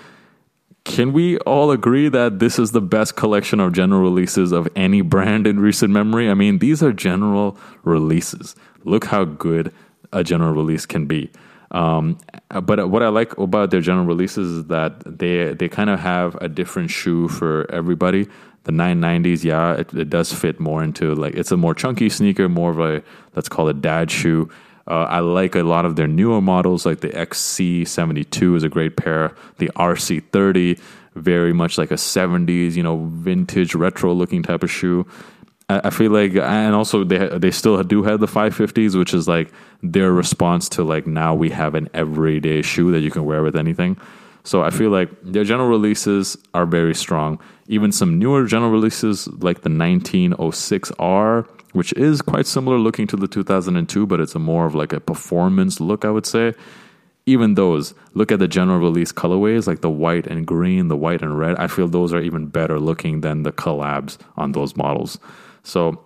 Can 0.84 1.12
we 1.12 1.38
all 1.38 1.70
agree 1.70 2.08
that 2.08 2.38
this 2.38 2.58
is 2.58 2.72
the 2.72 2.80
best 2.80 3.14
collection 3.14 3.60
of 3.60 3.72
general 3.72 4.00
releases 4.00 4.52
of 4.52 4.68
any 4.74 5.02
brand 5.02 5.46
in 5.46 5.60
recent 5.60 5.92
memory? 5.92 6.30
I 6.30 6.34
mean, 6.34 6.58
these 6.58 6.82
are 6.82 6.92
general 6.92 7.56
releases. 7.84 8.56
Look 8.84 9.04
how 9.06 9.24
good 9.24 9.72
a 10.12 10.24
general 10.24 10.54
release 10.54 10.86
can 10.86 11.06
be. 11.06 11.30
Um, 11.70 12.18
but 12.62 12.88
what 12.88 13.02
I 13.02 13.08
like 13.08 13.36
about 13.36 13.70
their 13.70 13.80
general 13.80 14.06
releases 14.06 14.58
is 14.58 14.64
that 14.66 15.00
they 15.04 15.52
they 15.54 15.68
kind 15.68 15.90
of 15.90 16.00
have 16.00 16.34
a 16.36 16.48
different 16.48 16.90
shoe 16.90 17.28
for 17.28 17.70
everybody. 17.70 18.26
The 18.64 18.72
990s, 18.72 19.44
yeah, 19.44 19.74
it, 19.74 19.94
it, 19.94 20.10
does 20.10 20.32
fit 20.32 20.60
more 20.60 20.82
into 20.82 21.14
like 21.14 21.34
it's 21.34 21.52
a 21.52 21.56
more 21.56 21.74
chunky 21.74 22.08
sneaker, 22.08 22.48
more 22.48 22.70
of 22.70 22.80
a 22.80 23.02
let's 23.34 23.48
call 23.48 23.68
it 23.68 23.80
dad 23.80 24.10
shoe. 24.10 24.50
Uh, 24.86 25.04
I 25.04 25.20
like 25.20 25.54
a 25.54 25.62
lot 25.62 25.84
of 25.84 25.96
their 25.96 26.06
newer 26.06 26.40
models, 26.40 26.86
like 26.86 27.00
the 27.00 27.10
XC72 27.10 28.56
is 28.56 28.62
a 28.62 28.70
great 28.70 28.96
pair. 28.96 29.34
The 29.58 29.70
RC30, 29.76 30.80
very 31.14 31.52
much 31.52 31.76
like 31.76 31.90
a 31.90 31.94
70s, 31.94 32.74
you 32.74 32.82
know, 32.82 33.04
vintage 33.12 33.74
retro 33.74 34.14
looking 34.14 34.42
type 34.42 34.62
of 34.62 34.70
shoe. 34.70 35.06
I 35.70 35.90
feel 35.90 36.10
like, 36.10 36.34
and 36.34 36.74
also 36.74 37.04
they 37.04 37.28
they 37.38 37.50
still 37.50 37.82
do 37.82 38.02
have 38.02 38.20
the 38.20 38.26
550s, 38.26 38.98
which 38.98 39.12
is 39.12 39.28
like 39.28 39.52
their 39.82 40.12
response 40.12 40.68
to 40.70 40.82
like 40.82 41.06
now 41.06 41.34
we 41.34 41.50
have 41.50 41.74
an 41.74 41.90
everyday 41.92 42.62
shoe 42.62 42.90
that 42.92 43.00
you 43.00 43.10
can 43.10 43.26
wear 43.26 43.42
with 43.42 43.54
anything. 43.54 43.98
So 44.44 44.62
I 44.62 44.70
feel 44.70 44.88
like 44.88 45.10
their 45.22 45.44
general 45.44 45.68
releases 45.68 46.38
are 46.54 46.64
very 46.64 46.94
strong. 46.94 47.38
Even 47.66 47.92
some 47.92 48.18
newer 48.18 48.46
general 48.46 48.70
releases 48.70 49.28
like 49.42 49.60
the 49.60 49.68
1906R, 49.68 51.46
which 51.72 51.92
is 51.94 52.22
quite 52.22 52.46
similar 52.46 52.78
looking 52.78 53.06
to 53.08 53.16
the 53.16 53.28
2002, 53.28 54.06
but 54.06 54.20
it's 54.20 54.34
a 54.34 54.38
more 54.38 54.64
of 54.64 54.74
like 54.74 54.94
a 54.94 55.00
performance 55.00 55.80
look, 55.80 56.06
I 56.06 56.10
would 56.10 56.24
say. 56.24 56.54
even 57.28 57.54
those, 57.54 57.92
look 58.14 58.32
at 58.32 58.38
the 58.38 58.48
general 58.48 58.78
release 58.78 59.12
colorways 59.12 59.66
like 59.66 59.82
the 59.82 59.90
white 59.90 60.26
and 60.26 60.46
green, 60.46 60.88
the 60.88 60.96
white 60.96 61.20
and 61.20 61.38
red. 61.38 61.56
I 61.56 61.66
feel 61.66 61.86
those 61.86 62.14
are 62.14 62.22
even 62.22 62.46
better 62.46 62.80
looking 62.80 63.20
than 63.20 63.42
the 63.42 63.52
collabs 63.52 64.16
on 64.36 64.52
those 64.52 64.74
models. 64.76 65.18
So 65.62 66.04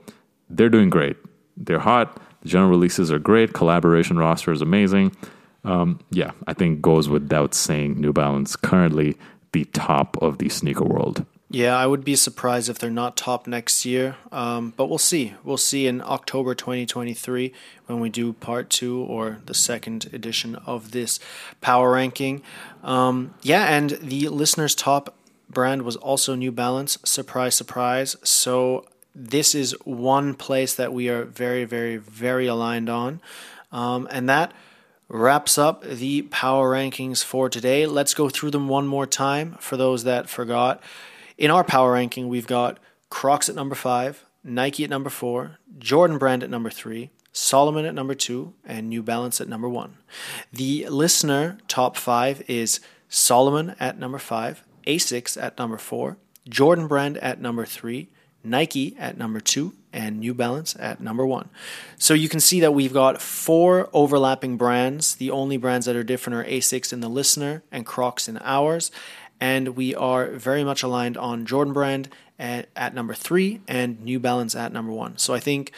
they're 0.50 0.68
doing 0.68 0.90
great. 0.90 1.16
They're 1.56 1.78
hot. 1.78 2.20
The 2.42 2.48
general 2.48 2.70
releases 2.70 3.10
are 3.10 3.18
great. 3.18 3.52
Collaboration 3.52 4.18
roster 4.18 4.52
is 4.52 4.62
amazing. 4.62 5.16
Um, 5.64 6.00
yeah, 6.10 6.32
I 6.46 6.54
think 6.54 6.80
goes 6.80 7.08
without 7.08 7.54
saying 7.54 8.00
New 8.00 8.12
Balance 8.12 8.56
currently 8.56 9.16
the 9.52 9.64
top 9.66 10.20
of 10.22 10.38
the 10.38 10.48
sneaker 10.48 10.84
world. 10.84 11.24
Yeah, 11.52 11.76
I 11.76 11.86
would 11.86 12.02
be 12.02 12.16
surprised 12.16 12.70
if 12.70 12.78
they're 12.78 12.90
not 12.90 13.14
top 13.14 13.46
next 13.46 13.84
year. 13.84 14.16
Um, 14.32 14.72
but 14.74 14.86
we'll 14.86 14.96
see. 14.96 15.34
We'll 15.44 15.58
see 15.58 15.86
in 15.86 16.00
October 16.00 16.54
2023 16.54 17.52
when 17.86 18.00
we 18.00 18.08
do 18.08 18.32
part 18.32 18.70
two 18.70 19.00
or 19.02 19.38
the 19.44 19.52
second 19.52 20.08
edition 20.14 20.54
of 20.54 20.92
this 20.92 21.20
power 21.60 21.92
ranking. 21.92 22.40
Um, 22.82 23.34
yeah, 23.42 23.66
and 23.66 23.90
the 23.90 24.28
listener's 24.28 24.74
top 24.74 25.14
brand 25.50 25.82
was 25.82 25.96
also 25.96 26.34
New 26.34 26.52
Balance. 26.52 26.96
Surprise, 27.04 27.54
surprise. 27.54 28.16
So 28.24 28.86
this 29.14 29.54
is 29.54 29.72
one 29.84 30.34
place 30.34 30.74
that 30.74 30.92
we 30.92 31.08
are 31.08 31.24
very, 31.24 31.64
very, 31.64 31.96
very 31.96 32.46
aligned 32.46 32.88
on. 32.88 33.20
Um, 33.70 34.08
and 34.10 34.28
that 34.28 34.52
wraps 35.08 35.58
up 35.58 35.84
the 35.84 36.22
power 36.22 36.72
rankings 36.72 37.22
for 37.22 37.48
today. 37.48 37.86
Let's 37.86 38.14
go 38.14 38.28
through 38.28 38.50
them 38.50 38.68
one 38.68 38.86
more 38.86 39.06
time 39.06 39.56
for 39.60 39.76
those 39.76 40.04
that 40.04 40.28
forgot. 40.28 40.82
In 41.36 41.50
our 41.50 41.64
power 41.64 41.92
ranking, 41.92 42.28
we've 42.28 42.46
got 42.46 42.78
Crocs 43.10 43.48
at 43.48 43.54
number 43.54 43.74
five, 43.74 44.24
Nike 44.42 44.84
at 44.84 44.90
number 44.90 45.10
four, 45.10 45.58
Jordan 45.78 46.16
Brand 46.16 46.42
at 46.42 46.50
number 46.50 46.70
three, 46.70 47.10
Salomon 47.32 47.84
at 47.84 47.94
number 47.94 48.14
two, 48.14 48.54
and 48.64 48.88
New 48.88 49.02
Balance 49.02 49.40
at 49.40 49.48
number 49.48 49.68
one. 49.68 49.98
The 50.52 50.86
listener 50.88 51.58
top 51.68 51.96
five 51.96 52.42
is 52.48 52.80
Salomon 53.08 53.74
at 53.78 53.98
number 53.98 54.18
five, 54.18 54.64
Asics 54.86 55.40
at 55.40 55.58
number 55.58 55.76
four, 55.76 56.16
Jordan 56.48 56.86
Brand 56.86 57.18
at 57.18 57.40
number 57.40 57.66
three, 57.66 58.08
Nike 58.44 58.96
at 58.98 59.16
number 59.16 59.40
two, 59.40 59.74
and 59.92 60.20
New 60.20 60.34
Balance 60.34 60.74
at 60.78 61.00
number 61.00 61.26
one. 61.26 61.48
So 61.98 62.14
you 62.14 62.28
can 62.28 62.40
see 62.40 62.60
that 62.60 62.72
we've 62.72 62.92
got 62.92 63.20
four 63.20 63.88
overlapping 63.92 64.56
brands. 64.56 65.16
The 65.16 65.30
only 65.30 65.56
brands 65.56 65.86
that 65.86 65.96
are 65.96 66.02
different 66.02 66.36
are 66.36 66.50
Asics 66.50 66.92
in 66.92 67.00
the 67.00 67.08
listener 67.08 67.62
and 67.70 67.84
Crocs 67.84 68.28
in 68.28 68.38
ours. 68.42 68.90
And 69.40 69.76
we 69.76 69.94
are 69.94 70.30
very 70.30 70.64
much 70.64 70.82
aligned 70.82 71.16
on 71.16 71.46
Jordan 71.46 71.72
Brand 71.72 72.08
at, 72.38 72.68
at 72.74 72.94
number 72.94 73.14
three 73.14 73.60
and 73.68 74.00
New 74.00 74.18
Balance 74.18 74.54
at 74.54 74.72
number 74.72 74.92
one. 74.92 75.18
So 75.18 75.34
I 75.34 75.40
think, 75.40 75.72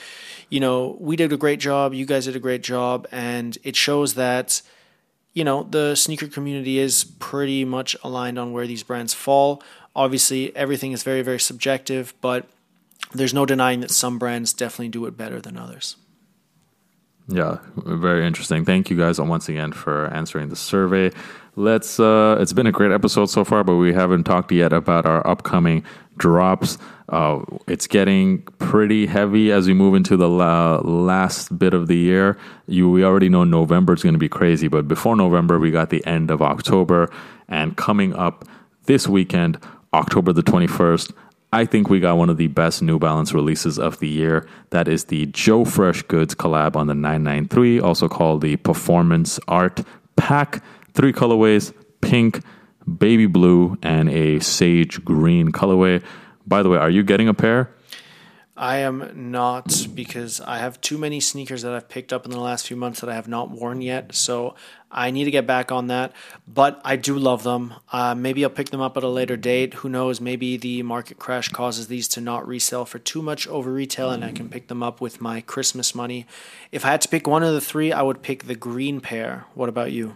you 0.48 0.60
know, 0.60 0.96
we 1.00 1.16
did 1.16 1.32
a 1.32 1.36
great 1.36 1.60
job. 1.60 1.94
You 1.94 2.06
guys 2.06 2.26
did 2.26 2.36
a 2.36 2.40
great 2.40 2.62
job. 2.62 3.08
And 3.10 3.58
it 3.64 3.74
shows 3.74 4.14
that 4.14 4.62
you 5.34 5.42
know, 5.42 5.64
the 5.64 5.96
sneaker 5.96 6.28
community 6.28 6.78
is 6.78 7.02
pretty 7.02 7.64
much 7.64 7.96
aligned 8.04 8.38
on 8.38 8.52
where 8.52 8.68
these 8.68 8.84
brands 8.84 9.12
fall. 9.12 9.60
Obviously, 9.96 10.54
everything 10.54 10.92
is 10.92 11.02
very, 11.02 11.22
very 11.22 11.40
subjective, 11.40 12.14
but 12.20 12.46
there's 13.14 13.34
no 13.34 13.46
denying 13.46 13.80
that 13.80 13.90
some 13.90 14.18
brands 14.18 14.52
definitely 14.52 14.88
do 14.88 15.06
it 15.06 15.16
better 15.16 15.40
than 15.40 15.56
others. 15.56 15.96
Yeah, 17.26 17.58
very 17.76 18.26
interesting. 18.26 18.66
Thank 18.66 18.90
you 18.90 18.98
guys 18.98 19.18
once 19.18 19.48
again 19.48 19.72
for 19.72 20.08
answering 20.08 20.50
the 20.50 20.56
survey. 20.56 21.10
Let's. 21.56 21.98
Uh, 21.98 22.36
it's 22.38 22.52
been 22.52 22.66
a 22.66 22.72
great 22.72 22.92
episode 22.92 23.26
so 23.26 23.44
far, 23.44 23.64
but 23.64 23.76
we 23.76 23.94
haven't 23.94 24.24
talked 24.24 24.52
yet 24.52 24.74
about 24.74 25.06
our 25.06 25.26
upcoming 25.26 25.84
drops. 26.18 26.76
Uh, 27.08 27.40
it's 27.66 27.86
getting 27.86 28.42
pretty 28.58 29.06
heavy 29.06 29.52
as 29.52 29.66
we 29.66 29.72
move 29.72 29.94
into 29.94 30.16
the 30.16 30.28
la- 30.28 30.80
last 30.80 31.56
bit 31.58 31.72
of 31.72 31.86
the 31.86 31.96
year. 31.96 32.36
You, 32.66 32.90
we 32.90 33.04
already 33.04 33.28
know 33.30 33.44
November 33.44 33.94
is 33.94 34.02
going 34.02 34.14
to 34.14 34.18
be 34.18 34.28
crazy, 34.28 34.68
but 34.68 34.86
before 34.88 35.16
November, 35.16 35.58
we 35.58 35.70
got 35.70 35.90
the 35.90 36.04
end 36.06 36.30
of 36.30 36.42
October, 36.42 37.10
and 37.48 37.76
coming 37.76 38.14
up 38.14 38.44
this 38.84 39.08
weekend, 39.08 39.58
October 39.94 40.32
the 40.34 40.42
twenty 40.42 40.66
first. 40.66 41.12
I 41.54 41.66
think 41.66 41.88
we 41.88 42.00
got 42.00 42.16
one 42.16 42.30
of 42.30 42.36
the 42.36 42.48
best 42.48 42.82
New 42.82 42.98
Balance 42.98 43.32
releases 43.32 43.78
of 43.78 44.00
the 44.00 44.08
year. 44.08 44.44
That 44.70 44.88
is 44.88 45.04
the 45.04 45.26
Joe 45.26 45.64
Fresh 45.64 46.02
Goods 46.02 46.34
collab 46.34 46.74
on 46.74 46.88
the 46.88 46.96
993, 46.96 47.78
also 47.78 48.08
called 48.08 48.40
the 48.40 48.56
Performance 48.56 49.38
Art 49.46 49.80
Pack. 50.16 50.64
Three 50.94 51.12
colorways 51.12 51.72
pink, 52.00 52.40
baby 52.98 53.26
blue, 53.26 53.78
and 53.84 54.08
a 54.08 54.40
sage 54.40 55.04
green 55.04 55.52
colorway. 55.52 56.02
By 56.44 56.64
the 56.64 56.70
way, 56.70 56.78
are 56.78 56.90
you 56.90 57.04
getting 57.04 57.28
a 57.28 57.34
pair? 57.34 57.70
I 58.56 58.76
am 58.78 59.30
not 59.32 59.88
because 59.94 60.40
I 60.40 60.58
have 60.58 60.80
too 60.80 60.96
many 60.96 61.18
sneakers 61.18 61.62
that 61.62 61.72
I've 61.72 61.88
picked 61.88 62.12
up 62.12 62.24
in 62.24 62.30
the 62.30 62.38
last 62.38 62.68
few 62.68 62.76
months 62.76 63.00
that 63.00 63.10
I 63.10 63.14
have 63.14 63.26
not 63.26 63.50
worn 63.50 63.82
yet. 63.82 64.14
So 64.14 64.54
I 64.92 65.10
need 65.10 65.24
to 65.24 65.32
get 65.32 65.44
back 65.44 65.72
on 65.72 65.88
that. 65.88 66.12
But 66.46 66.80
I 66.84 66.94
do 66.94 67.18
love 67.18 67.42
them. 67.42 67.74
Uh, 67.92 68.14
maybe 68.14 68.44
I'll 68.44 68.50
pick 68.50 68.70
them 68.70 68.80
up 68.80 68.96
at 68.96 69.02
a 69.02 69.08
later 69.08 69.36
date. 69.36 69.74
Who 69.74 69.88
knows? 69.88 70.20
Maybe 70.20 70.56
the 70.56 70.84
market 70.84 71.18
crash 71.18 71.48
causes 71.48 71.88
these 71.88 72.06
to 72.08 72.20
not 72.20 72.46
resell 72.46 72.84
for 72.84 73.00
too 73.00 73.22
much 73.22 73.48
over 73.48 73.72
retail 73.72 74.10
and 74.10 74.24
I 74.24 74.30
can 74.30 74.48
pick 74.48 74.68
them 74.68 74.84
up 74.84 75.00
with 75.00 75.20
my 75.20 75.40
Christmas 75.40 75.92
money. 75.92 76.24
If 76.70 76.84
I 76.84 76.90
had 76.92 77.00
to 77.00 77.08
pick 77.08 77.26
one 77.26 77.42
of 77.42 77.54
the 77.54 77.60
three, 77.60 77.90
I 77.90 78.02
would 78.02 78.22
pick 78.22 78.44
the 78.44 78.54
green 78.54 79.00
pair. 79.00 79.46
What 79.54 79.68
about 79.68 79.90
you? 79.90 80.14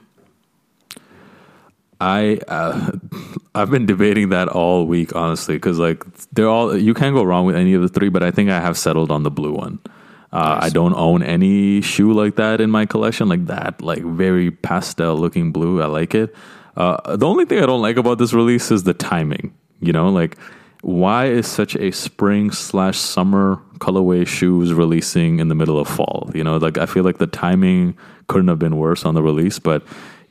I 2.00 2.40
uh, 2.48 2.92
I've 3.54 3.70
been 3.70 3.86
debating 3.86 4.28
that 4.30 4.48
all 4.48 4.86
week, 4.86 5.14
honestly, 5.14 5.56
because 5.56 5.78
like 5.78 6.04
they're 6.32 6.48
all 6.48 6.76
you 6.76 6.94
can't 6.94 7.14
go 7.14 7.22
wrong 7.22 7.46
with 7.46 7.56
any 7.56 7.74
of 7.74 7.82
the 7.82 7.88
three. 7.88 8.08
But 8.08 8.22
I 8.22 8.30
think 8.30 8.50
I 8.50 8.60
have 8.60 8.78
settled 8.78 9.10
on 9.10 9.22
the 9.22 9.30
blue 9.30 9.52
one. 9.52 9.80
Uh, 10.30 10.58
nice. 10.60 10.64
I 10.64 10.68
don't 10.68 10.94
own 10.94 11.22
any 11.22 11.80
shoe 11.80 12.12
like 12.12 12.36
that 12.36 12.60
in 12.60 12.70
my 12.70 12.84
collection, 12.84 13.28
like 13.28 13.46
that, 13.46 13.80
like 13.80 14.02
very 14.02 14.50
pastel 14.50 15.16
looking 15.16 15.52
blue. 15.52 15.80
I 15.82 15.86
like 15.86 16.14
it. 16.14 16.34
Uh, 16.76 17.16
the 17.16 17.26
only 17.26 17.44
thing 17.44 17.62
I 17.62 17.66
don't 17.66 17.82
like 17.82 17.96
about 17.96 18.18
this 18.18 18.32
release 18.32 18.70
is 18.70 18.84
the 18.84 18.94
timing. 18.94 19.54
You 19.80 19.92
know, 19.92 20.10
like 20.10 20.36
why 20.82 21.26
is 21.26 21.46
such 21.46 21.74
a 21.76 21.90
spring 21.90 22.50
slash 22.50 22.98
summer 22.98 23.60
colorway 23.78 24.26
shoes 24.26 24.72
releasing 24.72 25.40
in 25.40 25.48
the 25.48 25.54
middle 25.54 25.78
of 25.78 25.88
fall? 25.88 26.30
You 26.34 26.44
know, 26.44 26.56
like 26.58 26.78
I 26.78 26.86
feel 26.86 27.04
like 27.04 27.18
the 27.18 27.26
timing 27.26 27.96
couldn't 28.28 28.48
have 28.48 28.58
been 28.58 28.76
worse 28.76 29.04
on 29.04 29.14
the 29.14 29.22
release, 29.22 29.58
but 29.58 29.82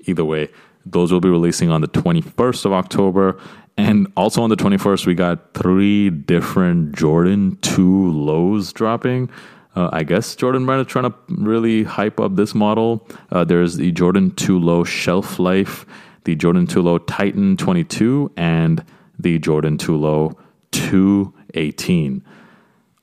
either 0.06 0.24
way, 0.24 0.50
those 0.92 1.12
will 1.12 1.22
be 1.22 1.30
releasing 1.30 1.70
on 1.70 1.82
the 1.82 1.88
21st 1.88 2.66
of 2.66 2.74
October. 2.74 3.40
And 3.78 4.12
also 4.18 4.42
on 4.42 4.50
the 4.50 4.56
21st, 4.56 5.06
we 5.06 5.14
got 5.14 5.54
three 5.54 6.10
different 6.10 6.96
Jordan 6.96 7.58
2 7.62 8.12
lows 8.12 8.74
dropping. 8.74 9.30
Uh, 9.76 9.90
I 9.94 10.04
guess 10.04 10.36
Jordan 10.36 10.66
Brand 10.66 10.82
is 10.82 10.88
trying 10.88 11.12
to 11.12 11.16
really 11.30 11.84
hype 11.84 12.20
up 12.20 12.36
this 12.36 12.56
model. 12.56 13.08
Uh, 13.32 13.44
there's 13.44 13.76
the 13.76 13.92
Jordan 13.92 14.32
2 14.32 14.60
Low 14.60 14.84
Shelf 14.84 15.38
Life, 15.38 15.86
the 16.24 16.36
Jordan 16.36 16.66
2 16.66 16.82
Low 16.82 16.98
Titan 16.98 17.56
22, 17.58 18.32
and 18.36 18.84
the 19.20 19.38
Jordan 19.38 19.78
2 19.78 19.96
Low 19.96 20.36
218. 20.72 22.24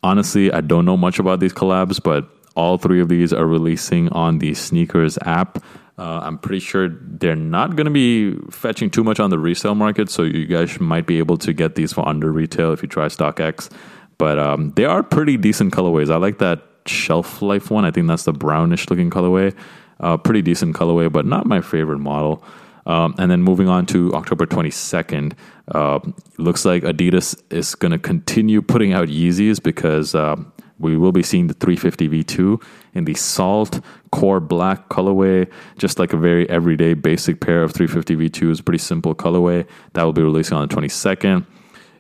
Honestly, 0.03 0.53
I 0.53 0.61
don't 0.61 0.85
know 0.85 0.97
much 0.97 1.21
about 1.21 1.39
these 1.39 1.53
collabs, 1.53 2.03
but 2.03 2.29
all 2.57 2.79
three 2.79 3.01
of 3.01 3.09
these 3.09 3.33
are 3.33 3.47
releasing 3.47 4.09
on 4.11 4.39
the 4.39 4.55
Sneakers 4.55 5.17
app. 5.23 5.63
Uh, 5.97 6.21
I'm 6.23 6.39
pretty 6.39 6.59
sure 6.59 6.89
they're 6.89 7.37
not 7.37 7.77
going 7.77 7.85
to 7.85 7.91
be 7.91 8.35
fetching 8.51 8.91
too 8.91 9.05
much 9.05 9.21
on 9.21 9.31
the 9.31 9.39
resale 9.39 9.77
market, 9.77 10.11
so 10.11 10.23
you 10.23 10.47
guys 10.47 10.81
might 10.81 11.07
be 11.07 11.19
able 11.19 11.37
to 11.39 11.53
get 11.53 11.77
these 11.77 11.93
for 11.93 12.07
under 12.09 12.33
retail 12.33 12.73
if 12.73 12.83
you 12.83 12.89
try 12.89 13.07
StockX. 13.07 13.71
But 14.19 14.39
um, 14.39 14.71
they 14.73 14.85
are 14.85 15.03
pretty 15.03 15.37
decent 15.37 15.73
colorways. 15.73 16.11
I 16.11 16.17
like 16.17 16.39
that 16.39 16.63
shelf 16.87 17.43
life 17.43 17.71
one. 17.71 17.85
I 17.85 17.91
think 17.91 18.09
that's 18.09 18.25
the 18.25 18.33
brownish 18.33 18.91
looking 18.91 19.11
colorway. 19.11 19.55
Uh, 20.01 20.17
pretty 20.17 20.43
decent 20.43 20.75
colorway, 20.75 21.11
but 21.11 21.27
not 21.27 21.47
my 21.47 21.61
favorite 21.61 22.01
model. 22.01 22.45
Um, 22.87 23.15
and 23.19 23.31
then 23.31 23.43
moving 23.43 23.69
on 23.69 23.87
to 23.87 24.13
October 24.15 24.47
22nd, 24.47 25.33
uh, 25.75 26.01
looks 26.37 26.65
like 26.65 26.83
Adidas 26.83 27.41
is 27.51 27.75
going 27.75 27.93
to 27.93 27.99
continue 27.99 28.61
putting 28.61 28.93
out 28.93 29.09
Yeezys 29.09 29.63
because 29.63 30.15
uh, 30.15 30.37
we 30.85 30.97
will 30.97 31.13
be 31.13 31.23
seeing 31.23 31.47
the 31.47 31.55
350 31.55 32.09
V2 32.09 32.63
in 32.95 33.05
the 33.05 33.15
salt 33.15 33.81
core 34.13 34.41
black 34.41 34.89
colorway, 34.89 35.51
just 35.79 35.99
like 35.99 36.13
a 36.13 36.17
very 36.17 36.49
everyday 36.49 36.95
basic 36.95 37.41
pair 37.41 37.63
of 37.63 37.73
350 37.73 38.17
V2s, 38.17 38.65
pretty 38.65 38.79
simple 38.79 39.15
colorway. 39.15 39.67
That 39.95 40.05
will 40.05 40.13
be 40.13 40.23
releasing 40.23 40.57
on 40.57 40.69
the 40.69 40.75
22nd. 40.75 41.47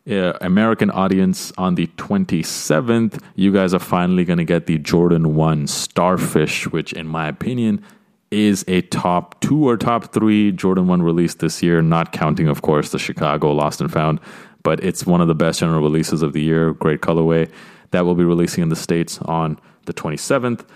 Uh, 0.08 0.36
American 0.42 0.90
audience 0.90 1.50
on 1.56 1.76
the 1.76 1.86
27th, 1.96 3.22
you 3.36 3.50
guys 3.50 3.72
are 3.72 3.78
finally 3.78 4.24
going 4.24 4.36
to 4.36 4.44
get 4.44 4.66
the 4.66 4.78
Jordan 4.78 5.34
1 5.34 5.66
Starfish, 5.66 6.66
which, 6.66 6.92
in 6.92 7.08
my 7.08 7.26
opinion, 7.26 7.82
is 8.30 8.64
a 8.68 8.82
top 8.82 9.40
two 9.40 9.66
or 9.66 9.78
top 9.78 10.12
three 10.12 10.52
Jordan 10.52 10.88
1 10.88 11.00
release 11.02 11.34
this 11.34 11.62
year, 11.62 11.80
not 11.80 12.12
counting, 12.12 12.48
of 12.48 12.60
course, 12.60 12.90
the 12.90 12.98
Chicago 12.98 13.52
Lost 13.52 13.80
and 13.80 13.90
Found, 13.92 14.20
but 14.62 14.84
it's 14.84 15.06
one 15.06 15.22
of 15.22 15.28
the 15.28 15.34
best 15.34 15.60
general 15.60 15.80
releases 15.80 16.20
of 16.20 16.34
the 16.34 16.42
year. 16.42 16.74
Great 16.74 17.00
colorway. 17.00 17.50
That 17.94 18.04
we'll 18.04 18.16
be 18.16 18.24
releasing 18.24 18.60
in 18.60 18.70
the 18.70 18.76
States 18.76 19.20
on 19.20 19.56
the 19.86 19.94
27th. 19.94 20.66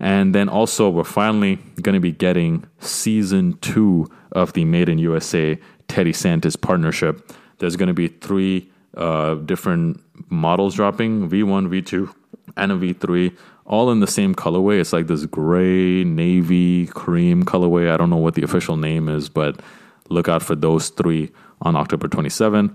And 0.00 0.34
then 0.34 0.48
also, 0.48 0.90
we're 0.90 1.04
finally 1.04 1.60
going 1.80 1.94
to 1.94 2.00
be 2.00 2.10
getting 2.10 2.64
season 2.80 3.56
two 3.60 4.10
of 4.32 4.54
the 4.54 4.64
Made 4.64 4.88
in 4.88 4.98
USA 4.98 5.56
Teddy 5.86 6.12
Santis 6.12 6.60
partnership. 6.60 7.32
There's 7.58 7.76
going 7.76 7.86
to 7.86 7.94
be 7.94 8.08
three 8.08 8.72
uh, 8.96 9.36
different 9.36 10.02
models 10.30 10.74
dropping 10.74 11.30
V1, 11.30 11.68
V2, 11.68 12.12
and 12.56 12.72
a 12.72 12.74
V3, 12.74 13.36
all 13.64 13.92
in 13.92 14.00
the 14.00 14.08
same 14.08 14.34
colorway. 14.34 14.80
It's 14.80 14.92
like 14.92 15.06
this 15.06 15.26
gray, 15.26 16.02
navy, 16.02 16.88
cream 16.88 17.44
colorway. 17.44 17.88
I 17.88 17.96
don't 17.96 18.10
know 18.10 18.16
what 18.16 18.34
the 18.34 18.42
official 18.42 18.76
name 18.76 19.08
is, 19.08 19.28
but 19.28 19.60
look 20.08 20.28
out 20.28 20.42
for 20.42 20.56
those 20.56 20.88
three 20.88 21.30
on 21.62 21.76
October 21.76 22.08
27th. 22.08 22.74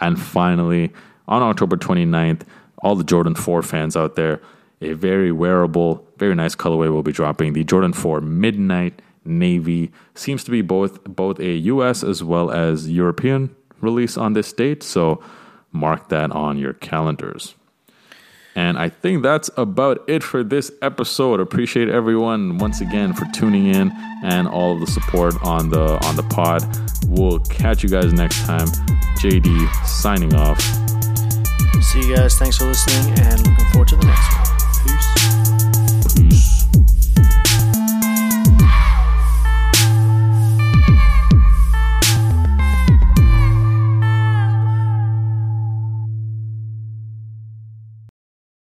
And 0.00 0.20
finally, 0.20 0.92
on 1.28 1.42
October 1.42 1.76
29th, 1.76 2.42
all 2.82 2.94
the 2.94 3.04
Jordan 3.04 3.34
4 3.34 3.62
fans 3.62 3.96
out 3.96 4.16
there, 4.16 4.40
a 4.80 4.94
very 4.94 5.32
wearable, 5.32 6.06
very 6.16 6.34
nice 6.34 6.54
colorway 6.54 6.90
will 6.90 7.02
be 7.02 7.12
dropping. 7.12 7.52
The 7.52 7.64
Jordan 7.64 7.92
4 7.92 8.20
Midnight 8.20 9.02
Navy 9.24 9.92
seems 10.14 10.44
to 10.44 10.50
be 10.50 10.62
both 10.62 11.04
both 11.04 11.38
a 11.40 11.52
US 11.52 12.02
as 12.02 12.24
well 12.24 12.50
as 12.50 12.90
European 12.90 13.54
release 13.80 14.16
on 14.16 14.32
this 14.32 14.52
date, 14.52 14.82
so 14.82 15.22
mark 15.72 16.08
that 16.08 16.32
on 16.32 16.58
your 16.58 16.72
calendars. 16.72 17.54
And 18.56 18.78
I 18.78 18.88
think 18.88 19.22
that's 19.22 19.48
about 19.56 20.02
it 20.08 20.22
for 20.22 20.42
this 20.42 20.72
episode. 20.82 21.38
Appreciate 21.38 21.88
everyone 21.88 22.58
once 22.58 22.80
again 22.80 23.12
for 23.12 23.24
tuning 23.32 23.66
in 23.66 23.92
and 24.24 24.48
all 24.48 24.74
of 24.74 24.80
the 24.80 24.86
support 24.86 25.34
on 25.42 25.70
the 25.70 26.04
on 26.04 26.16
the 26.16 26.24
pod. 26.24 26.62
We'll 27.06 27.38
catch 27.40 27.82
you 27.82 27.88
guys 27.88 28.12
next 28.12 28.44
time. 28.44 28.66
JD 29.20 29.86
signing 29.86 30.34
off. 30.34 30.89
See 31.80 32.00
you 32.08 32.16
guys. 32.16 32.38
Thanks 32.38 32.58
for 32.58 32.66
listening 32.66 33.18
and 33.20 33.38
looking 33.46 33.66
forward 33.72 33.88
to 33.88 33.96
the 33.96 34.06
next 34.06 34.48
one. 34.48 34.49